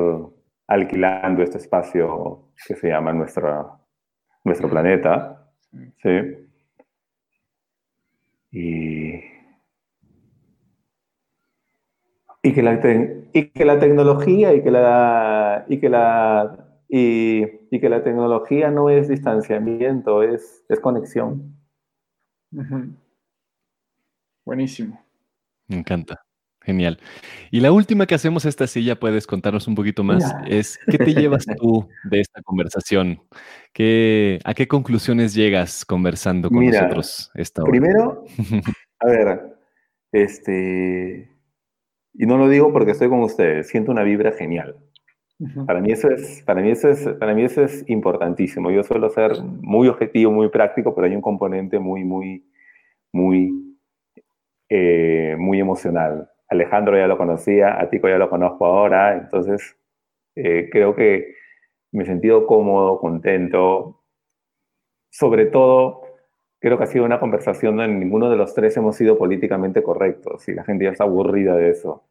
alquilando 0.66 1.42
este 1.42 1.58
espacio 1.58 2.52
que 2.66 2.76
se 2.76 2.88
llama 2.88 3.12
nuestra, 3.12 3.66
nuestro 4.44 4.68
planeta, 4.68 5.50
¿sí? 6.02 6.46
Y, 8.52 9.14
y, 12.42 12.52
que 12.52 12.62
la 12.62 12.80
y 13.32 13.50
que 13.50 13.64
la 13.64 13.78
tecnología 13.78 14.52
y 14.52 14.62
que 14.62 14.70
la, 14.70 15.64
y 15.68 15.78
que 15.80 15.88
la, 15.88 16.68
y, 16.88 17.44
y 17.70 17.80
que 17.80 17.88
la 17.88 18.02
tecnología 18.02 18.70
no 18.70 18.90
es 18.90 19.08
distanciamiento, 19.08 20.22
es, 20.22 20.64
es 20.68 20.80
conexión. 20.80 21.56
Buenísimo. 24.44 25.00
Me 25.68 25.78
encanta. 25.78 26.20
Genial. 26.62 26.98
Y 27.50 27.60
la 27.60 27.72
última 27.72 28.06
que 28.06 28.14
hacemos 28.14 28.44
esta 28.44 28.66
silla, 28.66 29.00
puedes 29.00 29.26
contarnos 29.26 29.66
un 29.66 29.74
poquito 29.74 30.04
más, 30.04 30.34
es 30.46 30.78
¿qué 30.90 30.98
te 30.98 31.14
llevas 31.14 31.46
tú 31.58 31.88
de 32.04 32.20
esta 32.20 32.42
conversación? 32.42 33.22
¿Qué, 33.72 34.38
¿A 34.44 34.52
qué 34.52 34.68
conclusiones 34.68 35.34
llegas 35.34 35.84
conversando 35.84 36.50
con 36.50 36.64
nosotros 36.64 37.30
esta 37.34 37.62
hora? 37.62 37.70
Primero, 37.70 38.24
a 39.00 39.06
ver, 39.06 39.40
este, 40.12 41.30
y 42.14 42.26
no 42.26 42.36
lo 42.36 42.48
digo 42.48 42.72
porque 42.72 42.90
estoy 42.90 43.08
con 43.08 43.20
ustedes, 43.20 43.68
siento 43.68 43.90
una 43.90 44.02
vibra 44.02 44.32
genial. 44.32 44.76
Para 45.66 45.80
mí, 45.80 45.90
eso 45.90 46.10
es, 46.10 46.42
para, 46.42 46.60
mí 46.60 46.70
eso 46.70 46.90
es, 46.90 47.08
para 47.18 47.32
mí 47.34 47.44
eso 47.44 47.64
es 47.64 47.88
importantísimo. 47.88 48.70
Yo 48.70 48.82
suelo 48.82 49.08
ser 49.08 49.42
muy 49.42 49.88
objetivo, 49.88 50.30
muy 50.30 50.50
práctico, 50.50 50.94
pero 50.94 51.06
hay 51.06 51.14
un 51.14 51.22
componente 51.22 51.78
muy, 51.78 52.04
muy, 52.04 52.44
muy, 53.10 53.78
eh, 54.68 55.36
muy 55.38 55.58
emocional. 55.58 56.29
Alejandro 56.50 56.98
ya 56.98 57.06
lo 57.06 57.16
conocía, 57.16 57.80
a 57.80 57.88
Tico 57.88 58.08
ya 58.08 58.18
lo 58.18 58.28
conozco 58.28 58.66
ahora, 58.66 59.16
entonces 59.16 59.76
eh, 60.34 60.68
creo 60.70 60.94
que 60.94 61.34
me 61.92 62.02
he 62.02 62.06
sentido 62.06 62.46
cómodo, 62.46 62.98
contento. 62.98 64.02
Sobre 65.10 65.46
todo, 65.46 66.02
creo 66.60 66.76
que 66.76 66.84
ha 66.84 66.88
sido 66.88 67.04
una 67.04 67.20
conversación 67.20 67.76
donde 67.76 67.94
ninguno 67.94 68.30
de 68.30 68.36
los 68.36 68.54
tres 68.54 68.76
hemos 68.76 68.96
sido 68.96 69.16
políticamente 69.16 69.82
correctos 69.82 70.48
y 70.48 70.54
la 70.54 70.64
gente 70.64 70.84
ya 70.84 70.90
está 70.90 71.04
aburrida 71.04 71.56
de 71.56 71.70
eso. 71.70 72.04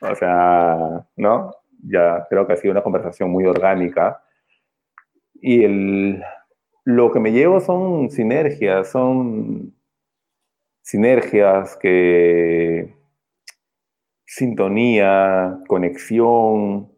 O 0.00 0.14
sea, 0.14 1.06
¿no? 1.16 1.52
Ya 1.84 2.26
creo 2.30 2.46
que 2.46 2.52
ha 2.54 2.56
sido 2.56 2.72
una 2.72 2.82
conversación 2.82 3.30
muy 3.30 3.44
orgánica. 3.44 4.22
Y 5.34 6.16
lo 6.84 7.12
que 7.12 7.20
me 7.20 7.32
llevo 7.32 7.60
son 7.60 8.10
sinergias, 8.10 8.90
son 8.90 9.74
sinergias 10.82 11.76
que 11.76 13.01
sintonía, 14.34 15.58
conexión, 15.68 16.90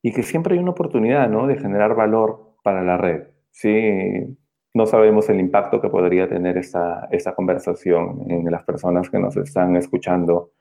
y 0.00 0.12
que 0.12 0.22
siempre 0.22 0.54
hay 0.54 0.60
una 0.60 0.70
oportunidad 0.70 1.28
¿no? 1.28 1.46
de 1.46 1.58
generar 1.58 1.94
valor 1.94 2.54
para 2.62 2.82
la 2.82 2.96
red. 2.96 3.24
¿sí? 3.50 4.38
No 4.72 4.86
sabemos 4.86 5.28
el 5.28 5.40
impacto 5.40 5.82
que 5.82 5.90
podría 5.90 6.26
tener 6.26 6.56
esta, 6.56 7.06
esta 7.10 7.34
conversación 7.34 8.24
en 8.30 8.50
las 8.50 8.64
personas 8.64 9.10
que 9.10 9.18
nos 9.18 9.36
están 9.36 9.76
escuchando 9.76 10.52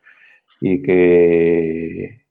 y 0.60 0.82
que 0.82 2.26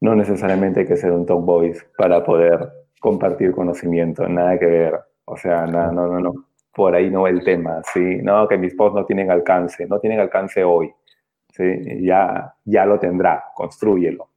no 0.00 0.14
necesariamente 0.14 0.80
hay 0.80 0.86
que 0.86 0.96
ser 0.96 1.10
un 1.10 1.26
top 1.26 1.44
voice 1.44 1.86
para 1.96 2.22
poder 2.22 2.68
compartir 3.00 3.50
conocimiento, 3.50 4.28
nada 4.28 4.56
que 4.60 4.66
ver. 4.66 4.94
O 5.24 5.36
sea, 5.36 5.66
no, 5.66 5.90
no, 5.90 6.06
no, 6.06 6.20
no. 6.20 6.34
Por 6.72 6.94
ahí 6.94 7.10
no 7.10 7.22
va 7.22 7.30
el 7.30 7.42
tema, 7.42 7.82
¿sí? 7.92 8.18
No, 8.22 8.46
que 8.46 8.56
mis 8.56 8.76
posts 8.76 8.94
no 8.94 9.04
tienen 9.04 9.28
alcance, 9.28 9.86
no 9.88 9.98
tienen 9.98 10.20
alcance 10.20 10.62
hoy. 10.62 10.92
Ya, 12.00 12.54
ya 12.64 12.86
lo 12.86 12.98
tendrá, 12.98 13.44
construyelo. 13.54 14.28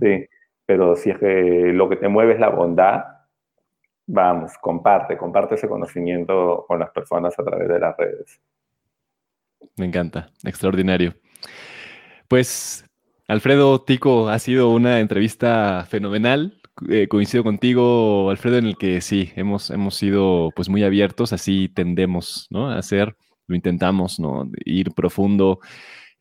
¿sí? 0.00 0.26
Pero 0.66 0.96
si 0.96 1.10
es 1.10 1.18
que 1.18 1.72
lo 1.72 1.88
que 1.88 1.96
te 1.96 2.08
mueve 2.08 2.34
es 2.34 2.40
la 2.40 2.48
bondad, 2.48 3.04
vamos, 4.06 4.52
comparte, 4.60 5.16
comparte 5.16 5.54
ese 5.54 5.68
conocimiento 5.68 6.64
con 6.66 6.78
las 6.78 6.90
personas 6.90 7.38
a 7.38 7.44
través 7.44 7.68
de 7.68 7.78
las 7.78 7.96
redes. 7.96 8.40
Me 9.76 9.86
encanta, 9.86 10.30
extraordinario. 10.44 11.14
Pues, 12.28 12.84
Alfredo 13.28 13.82
Tico, 13.82 14.28
ha 14.28 14.38
sido 14.38 14.70
una 14.70 15.00
entrevista 15.00 15.84
fenomenal. 15.88 16.60
Eh, 16.88 17.08
coincido 17.08 17.42
contigo, 17.42 18.30
Alfredo, 18.30 18.58
en 18.58 18.66
el 18.66 18.76
que 18.76 19.00
sí, 19.00 19.32
hemos, 19.36 19.70
hemos 19.70 19.94
sido 19.94 20.50
pues 20.54 20.68
muy 20.68 20.84
abiertos, 20.84 21.32
así 21.32 21.68
tendemos 21.68 22.48
¿no? 22.50 22.70
a 22.70 22.78
hacer, 22.78 23.16
lo 23.46 23.56
intentamos, 23.56 24.20
¿no? 24.20 24.50
ir 24.64 24.92
profundo, 24.92 25.60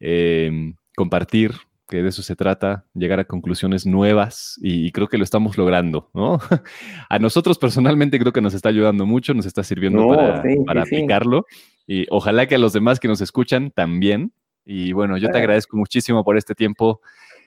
Em, 0.07 0.75
compartir 0.95 1.53
que 1.87 2.03
de 2.03 2.09
eso 2.09 2.21
se 2.21 2.35
trata, 2.35 2.85
llegar 2.93 3.19
a 3.19 3.23
conclusiones 3.23 3.87
nuevas 3.87 4.59
y, 4.61 4.91
creo 4.91 5.07
que 5.07 5.17
lo 5.17 5.23
estamos 5.23 5.57
logrando, 5.57 6.11
¿no? 6.13 6.37
a 7.09 7.17
nosotros 7.17 7.57
personalmente 7.57 8.19
creo 8.19 8.31
que 8.31 8.41
nos 8.41 8.53
está 8.53 8.69
ayudando 8.69 9.07
mucho, 9.07 9.33
nos 9.33 9.47
está 9.47 9.63
sirviendo 9.63 10.07
para, 10.07 10.43
para 10.67 10.83
aplicarlo 10.83 11.47
y 11.87 12.05
ojalá 12.11 12.45
que 12.45 12.53
a 12.53 12.59
los 12.59 12.71
demás 12.71 12.99
que 12.99 13.07
nos 13.07 13.19
escuchan 13.19 13.71
también. 13.71 14.31
Y 14.63 14.93
bueno, 14.93 15.17
yo 15.17 15.31
te 15.31 15.39
agradezco 15.39 15.75
muchísimo 15.75 16.23
por 16.23 16.37
este 16.37 16.53
tiempo. 16.53 17.01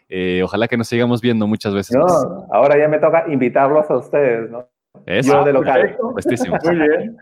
Eh, 0.09 0.43
ojalá 0.43 0.67
que 0.67 0.77
nos 0.77 0.89
sigamos 0.89 1.21
viendo 1.21 1.47
muchas 1.47 1.75
veces. 1.75 1.97
No, 1.97 2.47
ahora 2.51 2.77
ya 2.77 2.89
me 2.89 2.99
toca 2.99 3.25
invitarlos 3.29 3.89
a 3.89 3.99
ustedes, 3.99 4.51
¿no? 4.51 4.69
Eso. 5.07 5.45
de 5.45 5.53
local. 5.53 5.97
Muy 6.13 6.77
bien. 6.77 7.17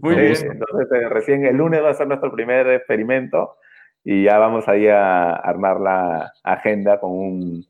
Muy 0.00 0.14
bien. 0.14 0.34
Entonces, 0.34 0.88
eh, 0.92 1.08
recién 1.10 1.44
el 1.44 1.56
lunes 1.56 1.82
va 1.82 1.90
a 1.90 1.94
ser 1.94 2.06
nuestro 2.06 2.32
primer 2.32 2.66
experimento 2.68 3.56
y 4.04 4.24
ya 4.24 4.38
vamos 4.38 4.68
ahí 4.68 4.86
a 4.86 5.32
armar 5.32 5.80
la 5.80 6.32
agenda 6.42 6.98
con 7.00 7.10
un, 7.10 7.66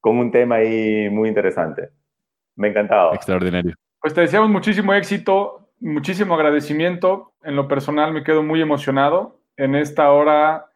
con 0.00 0.18
un 0.18 0.30
tema 0.30 0.56
ahí 0.56 1.08
muy 1.10 1.28
interesante. 1.28 1.90
Me 2.56 2.68
ha 2.68 2.70
encantado. 2.70 3.14
Extraordinario. 3.14 3.74
Pues 4.00 4.14
te 4.14 4.22
deseamos 4.22 4.50
muchísimo 4.50 4.92
éxito, 4.94 5.68
muchísimo 5.80 6.34
agradecimiento. 6.34 7.34
En 7.44 7.56
lo 7.56 7.68
personal 7.68 8.12
me 8.12 8.24
quedo 8.24 8.42
muy 8.42 8.60
emocionado. 8.60 9.40
En 9.56 9.74
esta 9.74 10.10
hora 10.10 10.66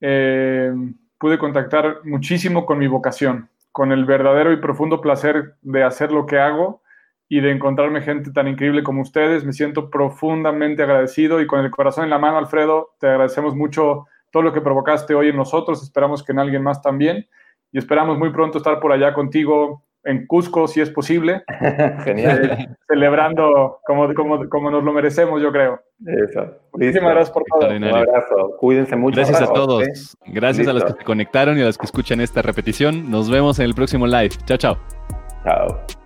eh, 0.00 0.72
pude 1.18 1.38
contactar 1.38 2.00
muchísimo 2.04 2.66
con 2.66 2.78
mi 2.78 2.86
vocación, 2.86 3.48
con 3.72 3.92
el 3.92 4.04
verdadero 4.04 4.52
y 4.52 4.58
profundo 4.58 5.00
placer 5.00 5.54
de 5.62 5.82
hacer 5.82 6.12
lo 6.12 6.26
que 6.26 6.38
hago 6.38 6.82
y 7.28 7.40
de 7.40 7.50
encontrarme 7.50 8.02
gente 8.02 8.30
tan 8.32 8.48
increíble 8.48 8.82
como 8.82 9.00
ustedes. 9.00 9.44
Me 9.44 9.54
siento 9.54 9.88
profundamente 9.88 10.82
agradecido 10.82 11.40
y 11.40 11.46
con 11.46 11.60
el 11.60 11.70
corazón 11.70 12.04
en 12.04 12.10
la 12.10 12.18
mano, 12.18 12.36
Alfredo, 12.36 12.94
te 13.00 13.06
agradecemos 13.06 13.56
mucho 13.56 14.06
todo 14.34 14.42
lo 14.42 14.52
que 14.52 14.60
provocaste 14.60 15.14
hoy 15.14 15.28
en 15.28 15.36
nosotros. 15.36 15.80
Esperamos 15.80 16.24
que 16.24 16.32
en 16.32 16.40
alguien 16.40 16.60
más 16.60 16.82
también. 16.82 17.28
Y 17.70 17.78
esperamos 17.78 18.18
muy 18.18 18.30
pronto 18.30 18.58
estar 18.58 18.80
por 18.80 18.90
allá 18.90 19.14
contigo 19.14 19.84
en 20.02 20.26
Cusco, 20.26 20.66
si 20.66 20.80
es 20.80 20.90
posible. 20.90 21.44
Genial. 22.04 22.50
Eh, 22.50 22.68
celebrando 22.88 23.78
como, 23.86 24.12
como, 24.12 24.48
como, 24.48 24.72
nos 24.72 24.82
lo 24.82 24.92
merecemos, 24.92 25.40
yo 25.40 25.52
creo. 25.52 25.80
Eso. 26.04 26.52
Muchísimas 26.72 27.12
gracias 27.12 27.30
por 27.30 27.44
todo. 27.44 27.76
Un 27.76 27.84
abrazo. 27.84 28.56
Cuídense 28.58 28.96
mucho. 28.96 29.16
Gracias 29.16 29.40
a 29.40 29.52
todos. 29.52 30.16
Gracias 30.26 30.66
a 30.66 30.72
los 30.72 30.84
que 30.84 30.92
se 30.94 31.04
conectaron 31.04 31.56
y 31.56 31.62
a 31.62 31.66
los 31.66 31.78
que 31.78 31.86
escuchan 31.86 32.20
esta 32.20 32.42
repetición. 32.42 33.08
Nos 33.08 33.30
vemos 33.30 33.60
en 33.60 33.66
el 33.66 33.74
próximo 33.74 34.04
live. 34.04 34.30
Chao, 34.46 34.56
chao. 34.56 34.76
Chao. 35.44 36.03